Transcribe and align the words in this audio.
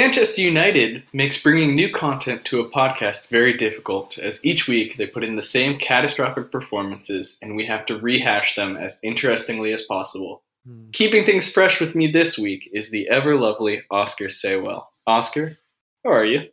Manchester 0.00 0.40
United 0.40 1.02
makes 1.12 1.42
bringing 1.42 1.74
new 1.74 1.92
content 1.92 2.46
to 2.46 2.60
a 2.60 2.70
podcast 2.70 3.28
very 3.28 3.54
difficult, 3.54 4.16
as 4.16 4.46
each 4.46 4.66
week 4.66 4.96
they 4.96 5.06
put 5.06 5.22
in 5.22 5.36
the 5.36 5.42
same 5.42 5.78
catastrophic 5.78 6.50
performances 6.50 7.38
and 7.42 7.54
we 7.54 7.66
have 7.66 7.84
to 7.84 7.98
rehash 7.98 8.54
them 8.54 8.78
as 8.78 8.98
interestingly 9.02 9.74
as 9.74 9.82
possible. 9.82 10.42
Hmm. 10.66 10.88
Keeping 10.92 11.26
things 11.26 11.52
fresh 11.52 11.82
with 11.82 11.94
me 11.94 12.10
this 12.10 12.38
week 12.38 12.70
is 12.72 12.90
the 12.90 13.10
ever 13.10 13.36
lovely 13.36 13.82
Oscar 13.90 14.28
Saywell. 14.28 14.86
Oscar, 15.06 15.58
how 16.02 16.12
are 16.12 16.24
you? 16.24 16.48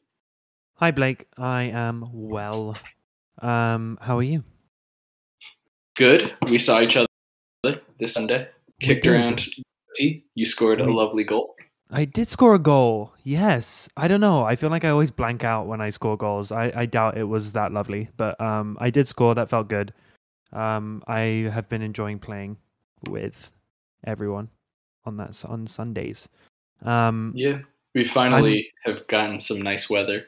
Hi, 0.75 0.91
Blake. 0.91 1.25
I 1.37 1.71
am 1.71 2.05
well. 2.11 2.77
Um, 3.41 3.97
how 4.01 4.17
are 4.17 4.23
you? 4.23 4.43
Good. 5.95 6.33
We 6.49 6.57
saw 6.57 6.81
each 6.81 6.97
other 6.97 7.79
this 7.97 8.13
Sunday. 8.13 8.49
Kicked 8.81 9.07
around. 9.07 9.47
You 9.97 10.45
scored 10.45 10.81
a 10.81 10.91
lovely 10.91 11.23
goal. 11.23 11.55
I 11.89 12.05
did 12.05 12.27
score 12.27 12.55
a 12.55 12.59
goal. 12.59 13.13
Yes. 13.23 13.89
I 13.95 14.07
don't 14.07 14.19
know. 14.19 14.43
I 14.43 14.55
feel 14.55 14.69
like 14.69 14.83
I 14.83 14.89
always 14.89 15.11
blank 15.11 15.43
out 15.43 15.67
when 15.67 15.79
I 15.79 15.89
score 15.89 16.17
goals. 16.17 16.51
I, 16.51 16.71
I 16.75 16.85
doubt 16.85 17.17
it 17.17 17.23
was 17.23 17.53
that 17.53 17.71
lovely, 17.71 18.09
but 18.17 18.39
um, 18.41 18.77
I 18.79 18.89
did 18.89 19.07
score. 19.07 19.33
That 19.35 19.49
felt 19.49 19.69
good. 19.69 19.93
Um, 20.51 21.03
I 21.07 21.49
have 21.53 21.69
been 21.69 21.81
enjoying 21.81 22.19
playing 22.19 22.57
with 23.09 23.51
everyone 24.05 24.49
on 25.05 25.17
that 25.17 25.43
on 25.45 25.67
Sundays. 25.67 26.27
Um, 26.83 27.31
Yeah. 27.35 27.59
We 27.95 28.05
finally 28.05 28.69
have 28.83 29.07
gotten 29.07 29.39
some 29.39 29.59
nice 29.59 29.89
weather. 29.89 30.25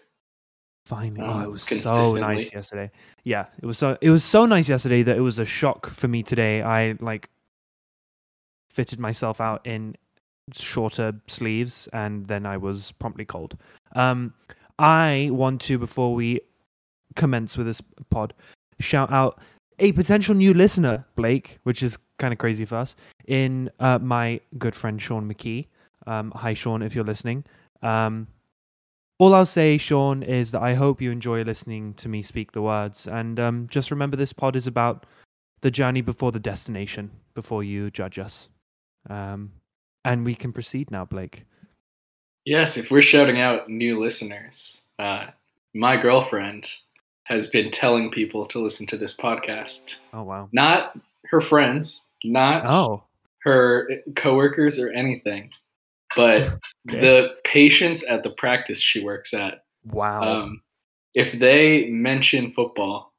Finally, 0.85 1.21
oh, 1.21 1.29
um, 1.29 1.43
it 1.43 1.51
was 1.51 1.63
so 1.63 2.13
nice 2.13 2.51
yesterday. 2.51 2.89
Yeah, 3.23 3.45
it 3.61 3.65
was 3.67 3.77
so 3.77 3.95
it 4.01 4.09
was 4.09 4.23
so 4.23 4.47
nice 4.47 4.67
yesterday 4.67 5.03
that 5.03 5.15
it 5.15 5.21
was 5.21 5.37
a 5.37 5.45
shock 5.45 5.87
for 5.91 6.07
me 6.07 6.23
today. 6.23 6.63
I 6.63 6.95
like 6.99 7.29
fitted 8.71 8.99
myself 8.99 9.39
out 9.39 9.67
in 9.67 9.95
shorter 10.55 11.13
sleeves, 11.27 11.87
and 11.93 12.27
then 12.27 12.45
I 12.45 12.57
was 12.57 12.91
promptly 12.93 13.25
cold. 13.25 13.57
Um, 13.95 14.33
I 14.77 15.29
want 15.31 15.61
to 15.61 15.77
before 15.77 16.13
we 16.15 16.39
commence 17.15 17.57
with 17.57 17.67
this 17.67 17.81
pod, 18.09 18.33
shout 18.79 19.11
out 19.11 19.39
a 19.79 19.91
potential 19.93 20.35
new 20.35 20.53
listener, 20.53 21.05
Blake, 21.15 21.59
which 21.63 21.83
is 21.83 21.97
kind 22.17 22.33
of 22.33 22.37
crazy 22.37 22.65
for 22.65 22.75
us. 22.75 22.95
In 23.27 23.69
uh, 23.79 23.99
my 23.99 24.41
good 24.57 24.75
friend 24.75 25.01
Sean 25.01 25.31
McKee. 25.31 25.67
Um, 26.07 26.31
hi, 26.35 26.53
Sean, 26.53 26.81
if 26.81 26.95
you're 26.95 27.05
listening. 27.05 27.45
Um, 27.81 28.27
all 29.19 29.35
I'll 29.35 29.45
say, 29.45 29.77
Sean, 29.77 30.23
is 30.23 30.51
that 30.51 30.61
I 30.61 30.73
hope 30.73 31.01
you 31.01 31.11
enjoy 31.11 31.43
listening 31.43 31.93
to 31.95 32.09
me 32.09 32.21
speak 32.21 32.53
the 32.53 32.61
words. 32.61 33.07
And 33.07 33.39
um, 33.39 33.67
just 33.69 33.91
remember 33.91 34.15
this 34.17 34.33
pod 34.33 34.55
is 34.55 34.65
about 34.65 35.05
the 35.61 35.71
journey 35.71 36.01
before 36.01 36.31
the 36.31 36.39
destination, 36.39 37.11
before 37.33 37.63
you 37.63 37.91
judge 37.91 38.17
us. 38.17 38.47
Um, 39.09 39.51
and 40.05 40.25
we 40.25 40.35
can 40.35 40.51
proceed 40.53 40.91
now, 40.91 41.05
Blake. 41.05 41.45
Yes, 42.45 42.77
if 42.77 42.89
we're 42.91 43.01
shouting 43.01 43.39
out 43.41 43.69
new 43.69 43.99
listeners, 43.99 44.87
uh, 44.97 45.27
my 45.75 45.97
girlfriend 45.97 46.69
has 47.25 47.47
been 47.47 47.69
telling 47.69 48.09
people 48.09 48.45
to 48.47 48.59
listen 48.59 48.87
to 48.87 48.97
this 48.97 49.15
podcast. 49.15 49.97
Oh, 50.13 50.23
wow. 50.23 50.49
Not 50.51 50.97
her 51.29 51.41
friends, 51.41 52.07
not 52.23 52.63
Oh, 52.73 53.03
her 53.43 53.89
coworkers 54.15 54.79
or 54.79 54.89
anything, 54.91 55.51
but 56.15 56.41
Okay. 56.87 56.99
the 57.01 57.35
patients 57.43 58.03
at 58.05 58.23
the 58.23 58.31
practice 58.31 58.79
she 58.79 59.03
works 59.03 59.33
at. 59.33 59.63
wow. 59.85 60.21
Um, 60.23 60.61
if 61.13 61.37
they 61.39 61.87
mention 61.89 62.51
football, 62.51 63.13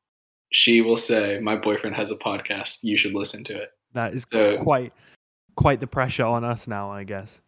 she 0.53 0.81
will 0.81 0.97
say, 0.97 1.39
"My 1.41 1.57
boyfriend 1.57 1.95
has 1.97 2.11
a 2.11 2.17
podcast. 2.17 2.81
You 2.83 2.97
should 2.97 3.15
listen 3.15 3.45
to 3.45 3.57
it." 3.57 3.71
that 3.93 4.15
is 4.15 4.25
so- 4.31 4.63
quite 4.63 4.93
quite 5.61 5.79
the 5.79 5.87
pressure 5.87 6.25
on 6.25 6.43
us 6.43 6.67
now, 6.67 6.91
I 6.91 7.05
guess. 7.05 7.39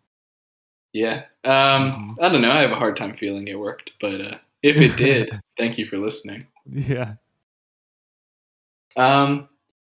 Yeah. 0.93 1.25
Um, 1.45 2.17
Mhm. 2.19 2.23
I 2.23 2.29
don't 2.29 2.43
know. 2.43 2.51
I 2.51 2.61
have 2.61 2.71
a 2.71 2.77
hard 2.77 2.95
time 2.95 3.17
feeling 3.17 3.49
it 3.49 3.59
worked, 3.59 3.93
but 4.03 4.21
uh, 4.21 4.39
if 4.63 4.77
it 4.77 4.97
did, 4.99 5.31
thank 5.57 5.79
you 5.79 5.87
for 5.87 5.97
listening. 5.97 6.47
Yeah. 6.67 7.15
Um, 8.97 9.49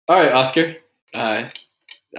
all 0.07 0.19
right, 0.19 0.31
Oscar. 0.31 0.75
Uh, 1.15 1.49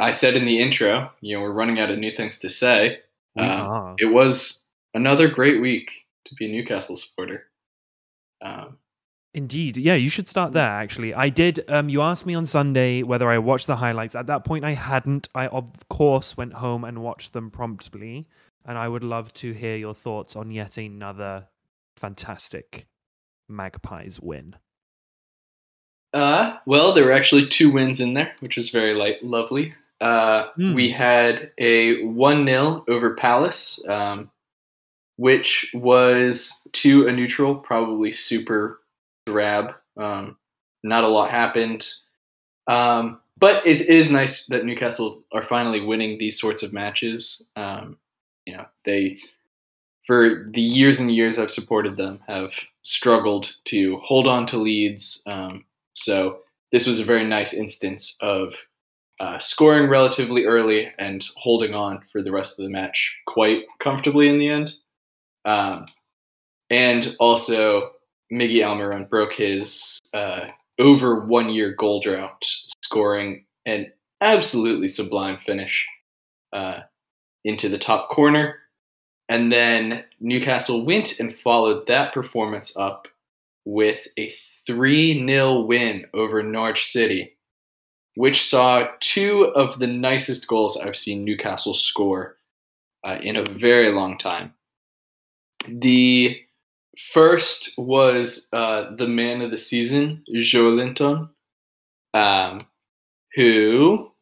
I 0.01 0.11
said 0.11 0.35
in 0.35 0.45
the 0.45 0.61
intro, 0.61 1.13
you 1.21 1.37
know, 1.37 1.43
we're 1.43 1.53
running 1.53 1.79
out 1.79 1.91
of 1.91 1.99
new 2.01 2.11
things 2.11 2.41
to 2.41 2.51
say. 2.51 2.99
Uh. 3.39 3.95
It 3.99 4.07
was 4.07 4.67
another 4.95 5.29
great 5.29 5.61
week 5.63 5.89
to 6.25 6.34
be 6.34 6.47
a 6.47 6.53
Newcastle 6.53 6.97
supporter. 6.97 7.47
Um, 8.43 8.77
Indeed. 9.34 9.78
Yeah, 9.78 9.94
you 9.94 10.10
should 10.10 10.28
start 10.28 10.53
there 10.53 10.69
actually. 10.69 11.15
I 11.15 11.28
did 11.31 11.65
um 11.69 11.88
you 11.88 12.03
asked 12.03 12.26
me 12.26 12.34
on 12.34 12.44
Sunday 12.47 13.03
whether 13.03 13.31
I 13.31 13.38
watched 13.38 13.66
the 13.66 13.76
highlights. 13.76 14.15
At 14.15 14.26
that 14.26 14.44
point 14.44 14.65
I 14.65 14.75
hadn't. 14.75 15.28
I 15.34 15.47
of 15.47 15.70
course 15.88 16.37
went 16.37 16.53
home 16.53 16.84
and 16.84 17.03
watched 17.03 17.32
them 17.32 17.50
promptly, 17.50 18.26
and 18.66 18.76
I 18.76 18.88
would 18.88 19.03
love 19.04 19.32
to 19.34 19.53
hear 19.53 19.76
your 19.76 19.94
thoughts 19.94 20.37
on 20.37 20.50
yet 20.50 20.76
another 20.76 21.47
fantastic 21.97 22.87
Magpies 23.48 24.21
win. 24.21 24.56
uh, 26.15 26.59
well, 26.66 26.92
there 26.92 27.06
were 27.06 27.12
actually 27.12 27.47
two 27.47 27.71
wins 27.72 28.00
in 28.00 28.12
there, 28.15 28.34
which 28.41 28.56
was 28.56 28.69
very 28.71 28.92
light, 28.94 29.22
lovely. 29.25 29.75
Uh, 30.00 30.48
Hmm. 30.56 30.75
We 30.75 30.91
had 30.91 31.53
a 31.59 32.03
1 32.04 32.44
0 32.47 32.84
over 32.88 33.15
Palace, 33.15 33.82
um, 33.88 34.31
which 35.16 35.71
was 35.75 36.66
to 36.72 37.06
a 37.09 37.12
neutral, 37.12 37.54
probably 37.54 38.12
super 38.12 38.81
drab. 39.32 39.75
Um, 39.97 40.37
not 40.84 41.04
a 41.04 41.09
lot 41.09 41.31
happened. 41.31 41.88
Um, 42.66 43.20
but 43.38 43.66
it 43.66 43.88
is 43.88 44.10
nice 44.10 44.47
that 44.47 44.65
Newcastle 44.65 45.22
are 45.32 45.43
finally 45.43 45.81
winning 45.81 46.19
these 46.19 46.38
sorts 46.38 46.62
of 46.62 46.72
matches. 46.72 47.50
Um, 47.56 47.97
you 48.47 48.56
know, 48.56 48.66
they, 48.84 49.19
for 50.06 50.50
the 50.53 50.60
years 50.60 51.00
and 51.00 51.10
years 51.10 51.38
I've 51.38 51.50
supported 51.50 51.97
them, 51.97 52.21
have 52.26 52.53
struggled 52.82 53.56
to 53.66 53.98
hold 53.98 54.26
on 54.26 54.47
to 54.47 54.59
leads. 54.59 55.22
Um, 55.26 55.65
so 55.94 56.38
this 56.71 56.87
was 56.87 57.00
a 57.00 57.04
very 57.04 57.25
nice 57.25 57.53
instance 57.54 58.16
of 58.21 58.54
uh, 59.21 59.38
scoring 59.38 59.88
relatively 59.88 60.44
early 60.44 60.92
and 60.98 61.26
holding 61.37 61.75
on 61.75 62.03
for 62.10 62.22
the 62.22 62.32
rest 62.32 62.59
of 62.59 62.65
the 62.65 62.71
match 62.71 63.16
quite 63.26 63.62
comfortably 63.81 64.28
in 64.28 64.38
the 64.38 64.48
end. 64.48 64.75
Um, 65.44 65.87
and 66.71 67.16
also, 67.19 67.92
Miggy 68.32 68.60
Almiron 68.60 69.09
broke 69.09 69.34
his 69.34 70.00
uh, 70.15 70.47
over 70.78 71.26
one 71.26 71.50
year 71.50 71.75
goal 71.75 72.00
drought, 72.00 72.43
scoring 72.84 73.44
an 73.66 73.93
absolutely 74.20 74.88
sublime 74.88 75.38
finish 75.44 75.87
uh, 76.53 76.81
into 77.44 77.69
the 77.69 77.78
top 77.78 78.09
corner. 78.10 78.56
And 79.28 79.53
then 79.53 80.04
Newcastle 80.21 80.84
went 80.84 81.21
and 81.21 81.37
followed 81.38 81.87
that 81.87 82.12
performance 82.12 82.76
up 82.76 83.06
with 83.65 84.06
a 84.19 84.32
3 84.66 85.26
0 85.26 85.60
win 85.60 86.06
over 86.15 86.42
Norwich 86.42 86.87
City 86.87 87.37
which 88.15 88.48
saw 88.48 88.88
two 89.00 89.44
of 89.54 89.78
the 89.78 89.87
nicest 89.87 90.47
goals 90.47 90.76
I've 90.76 90.97
seen 90.97 91.25
Newcastle 91.25 91.75
score 91.75 92.37
uh, 93.04 93.19
in 93.22 93.37
a 93.37 93.44
very 93.44 93.91
long 93.91 94.19
time. 94.19 94.54
The 95.66 96.38
first 97.12 97.75
was 97.78 98.48
uh, 98.53 98.94
the 98.97 99.08
man 99.08 99.42
of 99.42 99.50
the 99.50 99.58
season, 99.58 100.22
Joelinton, 100.34 101.28
um, 102.14 102.66
who 103.34 104.12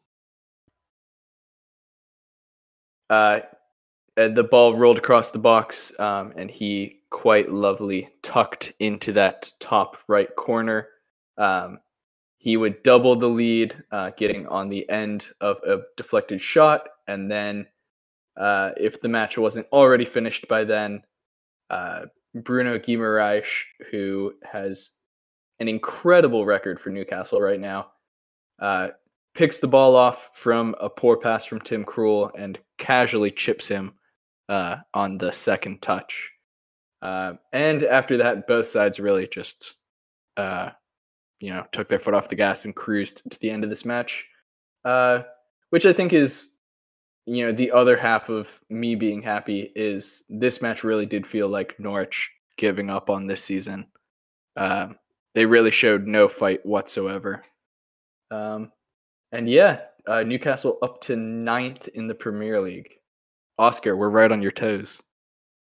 uh, 3.09 3.41
the 4.15 4.47
ball 4.49 4.75
rolled 4.75 4.97
across 4.97 5.31
the 5.31 5.39
box, 5.39 5.97
um, 5.99 6.33
and 6.35 6.49
he 6.49 7.01
quite 7.09 7.51
lovely 7.51 8.09
tucked 8.23 8.73
into 8.79 9.11
that 9.13 9.51
top 9.59 9.97
right 10.07 10.33
corner. 10.35 10.87
Um, 11.37 11.79
he 12.37 12.57
would 12.57 12.81
double 12.83 13.15
the 13.15 13.27
lead, 13.27 13.75
uh, 13.91 14.11
getting 14.17 14.47
on 14.47 14.69
the 14.69 14.89
end 14.89 15.27
of 15.41 15.57
a 15.67 15.81
deflected 15.97 16.41
shot, 16.41 16.87
and 17.07 17.29
then 17.29 17.67
uh, 18.37 18.71
if 18.77 19.01
the 19.01 19.09
match 19.09 19.37
wasn't 19.37 19.67
already 19.71 20.05
finished 20.05 20.47
by 20.47 20.63
then, 20.63 21.03
uh, 21.69 22.05
Bruno 22.33 22.77
Guimaraes, 22.77 23.45
who 23.89 24.33
has 24.43 24.99
an 25.59 25.67
incredible 25.67 26.45
record 26.45 26.79
for 26.79 26.89
Newcastle 26.89 27.41
right 27.41 27.59
now, 27.59 27.91
uh, 28.59 28.89
picks 29.33 29.57
the 29.57 29.67
ball 29.67 29.95
off 29.95 30.31
from 30.33 30.75
a 30.79 30.89
poor 30.89 31.17
pass 31.17 31.45
from 31.45 31.59
Tim 31.61 31.85
Krul 31.85 32.31
and 32.37 32.59
casually 32.77 33.31
chips 33.31 33.67
him 33.67 33.93
uh, 34.49 34.77
on 34.93 35.17
the 35.17 35.31
second 35.31 35.81
touch. 35.81 36.29
Uh, 37.01 37.33
and 37.53 37.83
after 37.83 38.17
that, 38.17 38.47
both 38.47 38.67
sides 38.67 38.99
really 38.99 39.27
just, 39.27 39.75
uh, 40.37 40.69
you 41.39 41.51
know, 41.51 41.65
took 41.71 41.87
their 41.87 41.99
foot 41.99 42.13
off 42.13 42.29
the 42.29 42.35
gas 42.35 42.65
and 42.65 42.75
cruised 42.75 43.29
to 43.29 43.39
the 43.39 43.49
end 43.49 43.63
of 43.63 43.69
this 43.69 43.85
match, 43.85 44.25
uh, 44.85 45.21
which 45.69 45.85
I 45.85 45.93
think 45.93 46.13
is, 46.13 46.50
you 47.25 47.45
know, 47.45 47.51
the 47.51 47.71
other 47.71 47.95
half 47.95 48.29
of 48.29 48.61
me 48.69 48.95
being 48.95 49.21
happy 49.21 49.71
is 49.75 50.23
this 50.29 50.61
match 50.61 50.83
really 50.83 51.05
did 51.05 51.25
feel 51.25 51.47
like 51.47 51.79
Norwich 51.79 52.29
giving 52.57 52.89
up 52.89 53.09
on 53.09 53.27
this 53.27 53.43
season. 53.43 53.87
Um, 54.55 54.97
they 55.33 55.45
really 55.45 55.71
showed 55.71 56.07
no 56.07 56.27
fight 56.27 56.65
whatsoever. 56.65 57.43
Um, 58.31 58.71
and 59.31 59.49
yeah, 59.49 59.81
uh, 60.07 60.23
Newcastle 60.23 60.77
up 60.81 60.99
to 61.01 61.15
ninth 61.15 61.87
in 61.89 62.07
the 62.07 62.15
Premier 62.15 62.59
League. 62.59 62.97
Oscar, 63.57 63.95
we're 63.95 64.09
right 64.09 64.31
on 64.31 64.41
your 64.41 64.51
toes. 64.51 65.01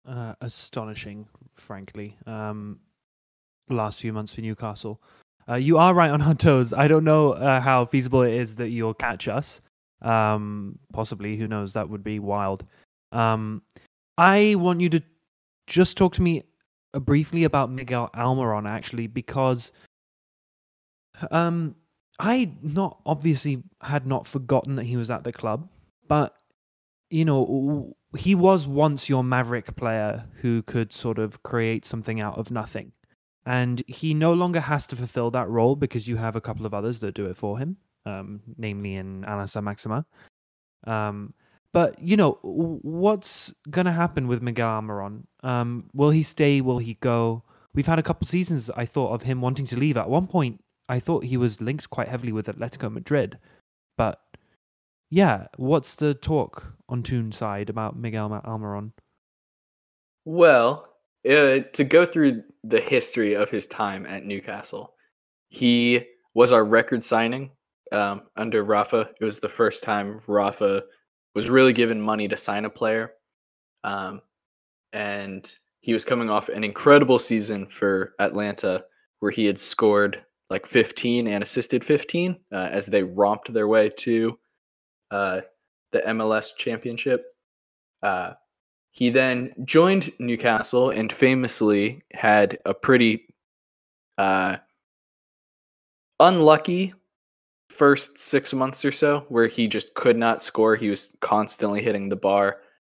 uh, 0.08 0.34
astonishing, 0.42 1.28
frankly. 1.54 2.18
Um, 2.26 2.80
last 3.70 4.00
few 4.00 4.14
months 4.14 4.34
for 4.34 4.42
Newcastle. 4.42 5.02
Uh, 5.48 5.56
you 5.56 5.78
are 5.78 5.94
right 5.94 6.12
on 6.12 6.22
our 6.22 6.34
toes. 6.36 6.74
I 6.74 6.88
don't 6.88 7.04
know 7.04 7.34
uh, 7.34 7.60
how 7.62 7.86
feasible 7.86 8.22
it 8.24 8.34
is 8.34 8.56
that 8.58 8.70
you'll 8.70 8.94
catch 8.94 9.28
us. 9.28 9.62
Um, 10.04 10.80
possibly, 10.92 11.38
who 11.38 11.48
knows? 11.48 11.74
That 11.74 11.90
would 11.90 12.04
be 12.04 12.20
wild. 12.20 12.66
Um, 13.12 13.62
I 14.18 14.56
want 14.56 14.82
you 14.82 14.90
to 14.90 15.02
just 15.68 15.98
talk 15.98 16.14
to 16.16 16.22
me 16.22 16.44
uh, 16.94 17.00
briefly 17.00 17.44
about 17.44 17.72
Miguel 17.72 18.10
Almiron, 18.16 18.70
actually, 18.70 19.08
because 19.08 19.72
um, 21.32 21.76
I 22.20 22.52
not 22.62 23.00
obviously 23.06 23.64
had 23.82 24.06
not 24.06 24.28
forgotten 24.28 24.76
that 24.76 24.86
he 24.86 24.98
was 24.98 25.10
at 25.10 25.24
the 25.24 25.32
club, 25.32 25.68
but 26.08 26.36
you 27.10 27.26
know, 27.26 27.96
he 28.18 28.34
was 28.34 28.66
once 28.66 29.08
your 29.08 29.24
maverick 29.24 29.76
player 29.76 30.26
who 30.42 30.64
could 30.64 30.92
sort 30.92 31.20
of 31.20 31.44
create 31.44 31.86
something 31.86 32.20
out 32.20 32.38
of 32.40 32.50
nothing. 32.50 32.92
And 33.46 33.84
he 33.88 34.14
no 34.14 34.34
longer 34.34 34.62
has 34.62 34.88
to 34.88 34.96
fulfill 34.96 35.30
that 35.32 35.50
role 35.50 35.76
because 35.76 36.08
you 36.08 36.18
have 36.18 36.36
a 36.36 36.42
couple 36.42 36.66
of 36.66 36.74
others 36.74 37.00
that 37.02 37.14
do 37.14 37.28
it 37.28 37.38
for 37.38 37.60
him, 37.60 37.78
um, 38.06 38.42
namely 38.58 38.96
in 38.96 39.26
Alain 39.28 39.48
Saint-Maximin. 39.48 40.06
Um, 40.86 41.34
but, 41.72 42.00
you 42.00 42.18
know, 42.18 42.38
what's 42.42 43.54
going 43.70 43.86
to 43.86 43.92
happen 43.92 44.28
with 44.28 44.42
Miguel 44.42 44.70
Almiron? 44.70 45.24
Um, 45.42 45.90
will 45.94 46.12
he 46.12 46.22
stay? 46.24 46.62
Will 46.62 46.78
he 46.78 46.96
go? 46.96 47.44
We've 47.74 47.88
had 47.88 48.00
a 48.00 48.04
couple 48.04 48.28
seasons, 48.28 48.70
I 48.78 48.86
thought, 48.86 49.14
of 49.14 49.24
him 49.24 49.42
wanting 49.42 49.66
to 49.68 49.78
leave. 49.78 49.98
At 49.98 50.10
one 50.10 50.28
point, 50.28 50.64
I 50.88 51.00
thought 51.00 51.24
he 51.24 51.38
was 51.38 51.62
linked 51.62 51.90
quite 51.90 52.08
heavily 52.08 52.32
with 52.32 52.48
Atletico 52.48 52.92
Madrid. 52.92 53.40
But 53.98 54.20
yeah, 55.10 55.48
what's 55.58 55.96
the 55.96 56.14
talk 56.14 56.76
on 56.90 57.02
Toon 57.02 57.32
side 57.32 57.70
about 57.70 57.98
Miguel 57.98 58.30
Almiron? 58.46 58.92
Well, 60.26 60.88
uh, 61.28 61.60
to 61.72 61.84
go 61.84 62.06
through 62.06 62.44
the 62.64 62.82
history 62.82 63.34
of 63.34 63.50
his 63.50 63.66
time 63.66 64.06
at 64.06 64.26
Newcastle, 64.26 64.94
he 65.50 66.06
was 66.34 66.52
our 66.52 66.64
record 66.64 67.04
signing 67.04 67.52
um, 67.92 68.24
under 68.36 68.64
Rafa. 68.64 69.10
It 69.20 69.26
was 69.26 69.40
the 69.40 69.50
first 69.50 69.84
time 69.84 70.20
Rafa 70.28 70.84
was 71.36 71.50
really 71.50 71.74
given 71.74 72.02
money 72.02 72.28
to 72.28 72.38
sign 72.38 72.66
a 72.66 72.70
player. 72.70 73.14
Um, 73.84 74.22
and 74.94 75.54
he 75.82 75.94
was 75.94 76.06
coming 76.06 76.30
off 76.30 76.50
an 76.50 76.64
incredible 76.64 77.20
season 77.20 77.68
for 77.68 78.14
Atlanta 78.20 78.86
where 79.20 79.32
he 79.32 79.46
had 79.46 79.60
scored 79.60 80.24
like 80.50 80.66
15 80.66 81.28
and 81.28 81.44
assisted 81.44 81.84
15 81.84 82.38
uh, 82.52 82.56
as 82.56 82.86
they 82.86 83.04
romped 83.04 83.52
their 83.52 83.68
way 83.68 83.90
to 83.90 84.38
uh, 85.12 85.42
the 85.92 86.02
MLS 86.02 86.56
championship. 86.58 87.26
Uh, 88.02 88.34
he 88.92 89.10
then 89.10 89.54
joined 89.66 90.12
Newcastle 90.20 90.92
and 90.92 91.12
famously 91.12 92.04
had 92.12 92.60
a 92.66 92.74
pretty 92.74 93.34
uh, 94.18 94.58
unlucky 96.20 96.94
first 97.74 98.18
six 98.18 98.54
months 98.54 98.86
or 98.86 98.92
so 98.92 99.26
where 99.30 99.48
he 99.48 99.68
just 99.68 99.94
could 99.96 100.18
not 100.18 100.42
score. 100.42 100.76
He 100.76 100.90
was 100.90 101.18
constantly 101.22 101.82
hitting 101.82 102.10
the 102.10 102.16
bar. 102.16 102.58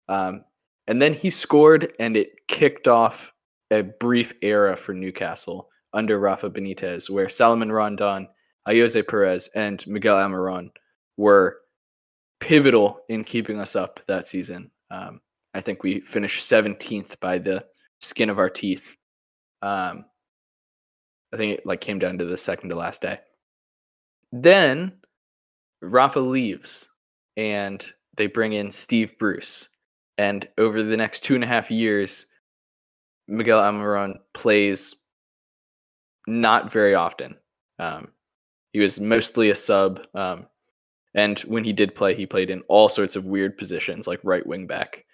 Um, 0.09 0.45
and 0.87 1.01
then 1.01 1.15
he 1.15 1.31
scored, 1.31 1.93
and 1.99 2.17
it 2.17 2.47
kicked 2.49 2.89
off 2.89 3.33
a 3.71 3.83
brief 3.83 4.35
era 4.43 4.77
for 4.77 4.93
Newcastle 4.93 5.71
under 5.93 6.19
Rafa 6.19 6.51
Benitez, 6.51 7.09
where 7.09 7.29
Salomon 7.29 7.73
Rondon, 7.73 8.29
Ayoze 8.69 9.07
Perez, 9.07 9.49
and 9.55 9.87
Miguel 9.87 10.17
Almiron 10.17 10.71
were 11.17 11.59
pivotal 12.41 13.01
in 13.09 13.25
keeping 13.25 13.59
us 13.61 13.77
up 13.77 14.01
that 14.07 14.27
season. 14.27 14.71
Um, 14.91 15.21
I 15.55 15.61
think 15.61 15.83
we 15.83 16.01
finished 16.01 16.45
17th 16.45 17.19
by 17.21 17.39
the 17.39 17.65
skin 18.01 18.29
of 18.29 18.39
our 18.39 18.51
teeth. 18.51 18.97
Um, 19.63 20.05
I 21.33 21.37
think 21.37 21.59
it 21.59 21.67
like 21.67 21.81
came 21.81 21.99
down 21.99 22.19
to 22.19 22.25
the 22.25 22.37
second 22.37 22.71
to 22.71 22.77
last 22.77 23.01
day. 23.03 23.21
Then 24.37 24.93
Rafa 25.81 26.19
leaves 26.19 26.89
and 27.37 27.87
they 28.17 28.27
bring 28.27 28.53
in 28.53 28.69
Steve 28.69 29.17
Bruce. 29.17 29.69
And 30.19 30.49
over 30.59 30.83
the 30.83 30.97
next 30.97 31.21
two 31.21 31.37
and 31.37 31.45
a 31.45 31.47
half 31.47 31.71
years, 31.71 32.27
Miguel 33.29 33.61
Almiron 33.61 34.19
plays 34.33 34.97
not 36.27 36.73
very 36.73 36.97
often. 36.97 37.37
Um, 37.79 38.09
he 38.73 38.81
was 38.81 38.99
mostly 38.99 39.51
a 39.51 39.57
sub. 39.57 40.05
Um, 40.15 40.49
and 41.15 41.39
when 41.41 41.63
he 41.63 41.73
did 41.73 41.95
play, 41.95 42.15
he 42.15 42.27
played 42.27 42.51
in 42.51 42.63
all 42.63 42.89
sorts 42.89 43.15
of 43.15 43.27
weird 43.27 43.57
positions, 43.57 44.09
like 44.09 44.21
right 44.25 44.45
wing 44.45 44.67
back, 44.67 45.05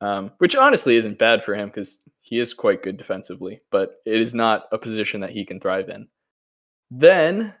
um, 0.00 0.30
which 0.38 0.54
honestly 0.54 0.94
isn't 0.94 1.18
bad 1.18 1.42
for 1.42 1.56
him 1.56 1.70
because 1.70 2.08
he 2.20 2.38
is 2.38 2.54
quite 2.54 2.84
good 2.84 2.96
defensively, 2.98 3.62
but 3.72 3.96
it 4.06 4.20
is 4.20 4.32
not 4.32 4.66
a 4.70 4.78
position 4.78 5.20
that 5.22 5.30
he 5.30 5.44
can 5.44 5.58
thrive 5.58 5.88
in. 5.88 6.06
Then, 6.92 7.52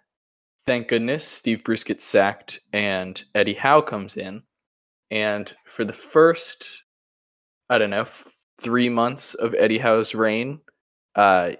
thank 0.66 0.88
goodness, 0.88 1.26
Steve 1.26 1.64
Bruce 1.64 1.84
gets 1.84 2.04
sacked 2.04 2.60
and 2.72 3.22
Eddie 3.34 3.54
Howe 3.54 3.80
comes 3.80 4.16
in. 4.16 4.42
And 5.10 5.54
for 5.66 5.84
the 5.84 5.92
first, 5.92 6.82
I 7.68 7.78
don't 7.78 7.90
know, 7.90 8.06
three 8.58 8.88
months 8.88 9.34
of 9.34 9.54
Eddie 9.54 9.78
Howe's 9.78 10.14
reign, 10.14 10.60
uh, 11.14 11.52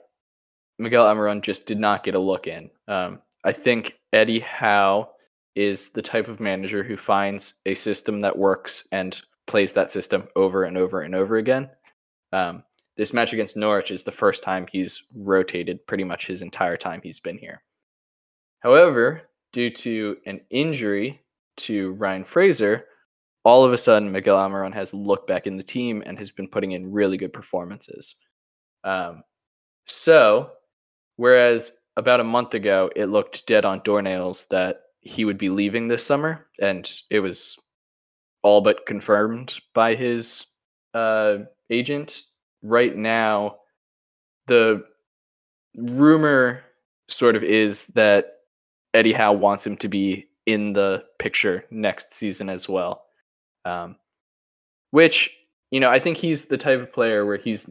Miguel 0.79 1.05
Almiron 1.05 1.43
just 1.43 1.67
did 1.67 1.79
not 1.79 2.05
get 2.05 2.15
a 2.15 2.19
look 2.19 2.47
in. 2.47 2.71
Um, 2.89 3.21
I 3.45 3.53
think 3.53 3.99
Eddie 4.13 4.41
Howe 4.41 5.11
is 5.55 5.91
the 5.91 6.03
type 6.03 6.29
of 6.29 6.41
manager 6.41 6.83
who 6.83 6.97
finds 6.97 7.55
a 7.67 7.75
system 7.75 8.21
that 8.21 8.37
works 8.37 8.89
and 8.91 9.21
plays 9.47 9.73
that 9.75 9.91
system 9.91 10.27
over 10.35 10.65
and 10.65 10.77
over 10.77 11.03
and 11.03 11.15
over 11.15 11.37
again. 11.37 11.71
Um, 12.33 12.65
this 12.97 13.13
match 13.13 13.33
against 13.33 13.57
Norwich 13.57 13.91
is 13.91 14.03
the 14.03 14.13
first 14.13 14.43
time 14.43 14.67
he's 14.71 15.03
rotated 15.15 15.87
pretty 15.87 16.05
much 16.05 16.27
his 16.27 16.43
entire 16.43 16.77
time 16.77 17.01
he's 17.03 17.21
been 17.21 17.39
here. 17.39 17.63
However, 18.65 19.23
due 19.53 19.71
to 19.71 20.17
an 20.27 20.41
injury 20.51 21.21
to 21.59 21.93
Ryan 21.93 22.25
Fraser, 22.25 22.87
all 23.45 23.63
of 23.63 23.75
a 23.75 23.79
sudden 23.79 24.11
Miguel 24.11 24.39
Almiron 24.39 24.73
has 24.73 24.95
looked 24.95 25.29
back 25.29 25.47
in 25.47 25.59
the 25.59 25.63
team 25.63 26.03
and 26.07 26.19
has 26.19 26.31
been 26.31 26.49
putting 26.49 26.73
in 26.73 26.91
really 26.91 27.19
good 27.19 27.33
performances. 27.33 28.17
Um, 28.83 29.23
so, 29.87 30.51
whereas 31.17 31.79
about 31.97 32.21
a 32.21 32.25
month 32.25 32.55
ago 32.55 32.91
it 32.97 33.07
looked 33.07 33.47
dead 33.47 33.67
on 33.67 33.83
doornails 33.83 34.49
that 34.49 34.81
he 35.03 35.27
would 35.27 35.37
be 35.37 35.51
leaving 35.51 35.87
this 35.87 36.05
summer, 36.05 36.47
and 36.59 36.91
it 37.11 37.21
was 37.21 37.59
all 38.43 38.63
but 38.63 38.87
confirmed 38.87 39.61
by 39.75 39.95
his 39.95 40.47
uh, 40.95 41.39
agent. 41.69 42.23
Right 42.63 42.97
now, 42.97 43.57
the 44.47 44.85
rumor 45.77 46.65
sort 47.09 47.37
of 47.37 47.43
is 47.43 47.89
that 47.89 48.34
Eddie 48.95 49.13
Howe 49.13 49.33
wants 49.33 49.67
him 49.67 49.77
to 49.79 49.89
be 49.89 50.29
in 50.47 50.73
the 50.73 51.05
picture 51.19 51.65
next 51.71 52.13
season 52.15 52.49
as 52.49 52.69
well. 52.69 53.03
Um, 53.65 53.97
which 54.91 55.31
you 55.71 55.81
know, 55.81 55.91
I 55.91 55.99
think 55.99 56.17
he's 56.17 56.47
the 56.47 56.57
type 56.57 56.81
of 56.81 56.93
player 56.93 57.27
where 57.27 57.37
he's 57.37 57.69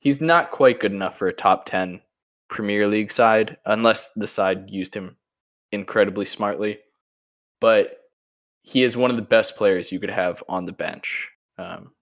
he's 0.00 0.20
not 0.20 0.50
quite 0.50 0.80
good 0.80 0.92
enough 0.92 1.16
for 1.16 1.28
a 1.28 1.32
top 1.32 1.64
ten 1.66 2.00
Premier 2.48 2.86
League 2.86 3.12
side 3.12 3.56
unless 3.64 4.10
the 4.14 4.26
side 4.26 4.68
used 4.68 4.94
him 4.94 5.16
incredibly 5.72 6.24
smartly, 6.24 6.78
but 7.60 7.98
he 8.62 8.82
is 8.82 8.96
one 8.96 9.10
of 9.10 9.16
the 9.16 9.22
best 9.22 9.56
players 9.56 9.92
you 9.92 10.00
could 10.00 10.10
have 10.10 10.42
on 10.48 10.66
the 10.66 10.72
bench. 10.72 11.30
Um, 11.58 11.92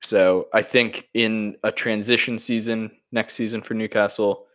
so 0.00 0.48
I 0.54 0.62
think 0.62 1.08
in 1.12 1.56
a 1.62 1.70
transition 1.70 2.38
season 2.38 2.90
next 3.12 3.34
season 3.34 3.60
for 3.60 3.74
Newcastle, 3.74 4.46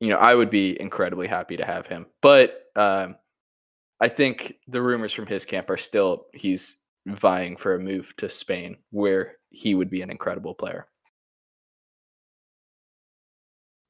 you 0.00 0.08
know, 0.08 0.16
I 0.16 0.34
would 0.34 0.50
be 0.50 0.80
incredibly 0.80 1.28
happy 1.28 1.56
to 1.58 1.64
have 1.64 1.86
him. 1.86 2.06
But 2.22 2.64
um, 2.74 3.16
I 4.00 4.08
think 4.08 4.56
the 4.66 4.82
rumors 4.82 5.12
from 5.12 5.26
his 5.26 5.44
camp 5.44 5.68
are 5.70 5.76
still 5.76 6.26
he's 6.32 6.80
vying 7.06 7.56
for 7.56 7.74
a 7.74 7.78
move 7.78 8.14
to 8.16 8.28
Spain, 8.28 8.78
where 8.90 9.36
he 9.50 9.74
would 9.74 9.90
be 9.90 10.02
an 10.02 10.10
incredible 10.10 10.54
player. 10.54 10.86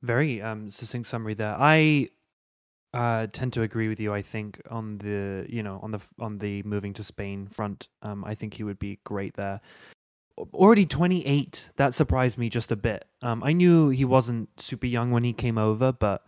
Very 0.02 0.42
um, 0.42 0.70
succinct 0.70 1.08
summary 1.08 1.34
there. 1.34 1.56
I 1.58 2.08
uh, 2.92 3.28
tend 3.32 3.52
to 3.52 3.62
agree 3.62 3.88
with 3.88 4.00
you. 4.00 4.12
I 4.12 4.22
think 4.22 4.60
on 4.68 4.98
the 4.98 5.46
you 5.48 5.62
know 5.62 5.78
on 5.82 5.92
the 5.92 6.00
on 6.18 6.38
the 6.38 6.62
moving 6.64 6.92
to 6.94 7.04
Spain 7.04 7.46
front, 7.46 7.88
um, 8.02 8.24
I 8.24 8.34
think 8.34 8.54
he 8.54 8.64
would 8.64 8.78
be 8.78 8.98
great 9.04 9.34
there. 9.34 9.60
Already 10.54 10.86
28, 10.86 11.70
that 11.76 11.94
surprised 11.94 12.38
me 12.38 12.48
just 12.48 12.72
a 12.72 12.76
bit. 12.76 13.04
Um, 13.22 13.42
I 13.42 13.52
knew 13.52 13.88
he 13.88 14.04
wasn't 14.04 14.48
super 14.60 14.86
young 14.86 15.10
when 15.10 15.24
he 15.24 15.32
came 15.32 15.58
over, 15.58 15.92
but 15.92 16.24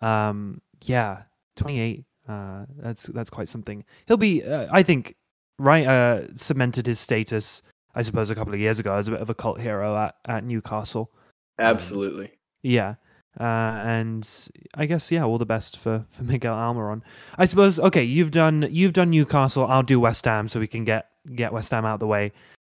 um, 0.00 0.60
yeah, 0.84 1.22
28. 1.56 2.04
Uh, 2.28 2.64
that's 2.78 3.04
that's 3.04 3.30
quite 3.30 3.48
something. 3.48 3.84
He'll 4.06 4.16
be, 4.16 4.44
uh, 4.44 4.68
I 4.70 4.82
think, 4.82 5.16
right. 5.58 5.86
Uh, 5.86 6.34
cemented 6.36 6.86
his 6.86 7.00
status, 7.00 7.62
I 7.94 8.02
suppose, 8.02 8.30
a 8.30 8.34
couple 8.34 8.54
of 8.54 8.60
years 8.60 8.78
ago 8.78 8.94
as 8.94 9.08
a 9.08 9.12
bit 9.12 9.20
of 9.20 9.30
a 9.30 9.34
cult 9.34 9.60
hero 9.60 9.96
at 9.96 10.16
at 10.26 10.44
Newcastle. 10.44 11.10
Um, 11.58 11.66
Absolutely. 11.66 12.26
Um, 12.26 12.32
yeah. 12.62 12.94
Uh, 13.40 13.44
and 13.44 14.28
I 14.74 14.84
guess 14.84 15.10
yeah, 15.10 15.24
all 15.24 15.38
the 15.38 15.46
best 15.46 15.78
for, 15.78 16.04
for 16.10 16.22
Miguel 16.22 16.54
Almiron. 16.54 17.02
I 17.38 17.46
suppose 17.46 17.80
okay, 17.80 18.04
you've 18.04 18.30
done 18.30 18.68
you've 18.70 18.92
done 18.92 19.10
Newcastle. 19.10 19.66
I'll 19.66 19.82
do 19.82 19.98
West 19.98 20.24
Ham 20.26 20.48
so 20.48 20.60
we 20.60 20.66
can 20.66 20.84
get 20.84 21.08
get 21.34 21.52
West 21.52 21.70
Ham 21.70 21.84
out 21.84 21.94
of 21.94 22.00
the 22.00 22.06
way. 22.06 22.32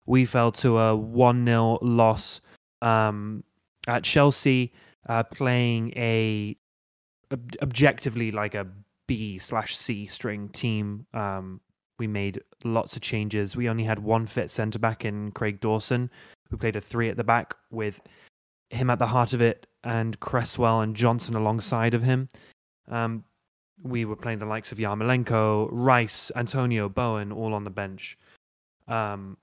We 0.10 0.26
fell 0.26 0.52
to 0.52 0.80
a 0.80 0.96
1 0.96 1.46
0 1.46 1.78
loss 1.84 2.42
um, 2.82 3.44
at 3.88 4.04
Chelsea, 4.04 4.74
uh, 5.08 5.22
playing 5.22 5.94
a 5.96 6.58
ob- 7.32 7.56
objectively 7.62 8.32
like 8.32 8.56
a 8.56 8.66
B 9.06 9.38
slash 9.38 9.78
C 9.78 10.08
string 10.08 10.50
team. 10.50 11.06
Um, 11.14 11.62
we 12.00 12.08
made 12.08 12.42
lots 12.64 12.96
of 12.96 13.04
changes. 13.04 13.56
We 13.56 13.70
only 13.70 13.84
had 13.84 14.00
one 14.00 14.26
fit 14.26 14.50
centre 14.50 14.80
back 14.80 15.06
in 15.06 15.32
Craig 15.32 15.60
Dawson, 15.60 16.10
who 16.50 16.58
played 16.58 16.76
a 16.76 16.82
three 16.82 17.10
at 17.10 17.16
the 17.16 17.24
back 17.24 17.54
with 17.70 18.02
him 18.72 18.90
at 18.90 18.98
the 18.98 19.06
heart 19.06 19.34
of 19.34 19.44
it 19.44 19.68
and 19.84 20.20
Cresswell 20.20 20.82
and 20.82 20.96
Johnson 20.96 21.36
alongside 21.36 21.94
of 21.94 22.02
him. 22.02 22.30
Um, 22.90 23.24
we 23.84 24.06
were 24.06 24.16
playing 24.16 24.40
the 24.40 24.46
likes 24.46 24.72
of 24.72 24.80
Yarmolenko, 24.80 25.70
Rice, 25.72 26.32
Antonio, 26.36 26.90
Bowen, 26.90 27.32
all 27.32 27.54
on 27.54 27.64
the 27.64 27.70
bench. 27.70 28.18
Um, 28.88 29.38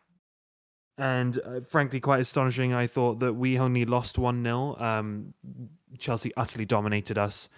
and 0.99 1.39
uh, 1.45 1.61
frankly, 1.61 2.01
quite 2.01 2.21
astonishing. 2.21 2.73
I 2.73 2.87
thought 2.87 3.21
that 3.21 3.35
we 3.35 3.59
only 3.59 3.85
lost 3.85 4.19
1 4.19 4.43
0. 4.43 4.77
Um, 4.79 5.35
Chelsea 5.99 6.33
utterly 6.37 6.65
dominated 6.65 7.19
us. 7.19 7.49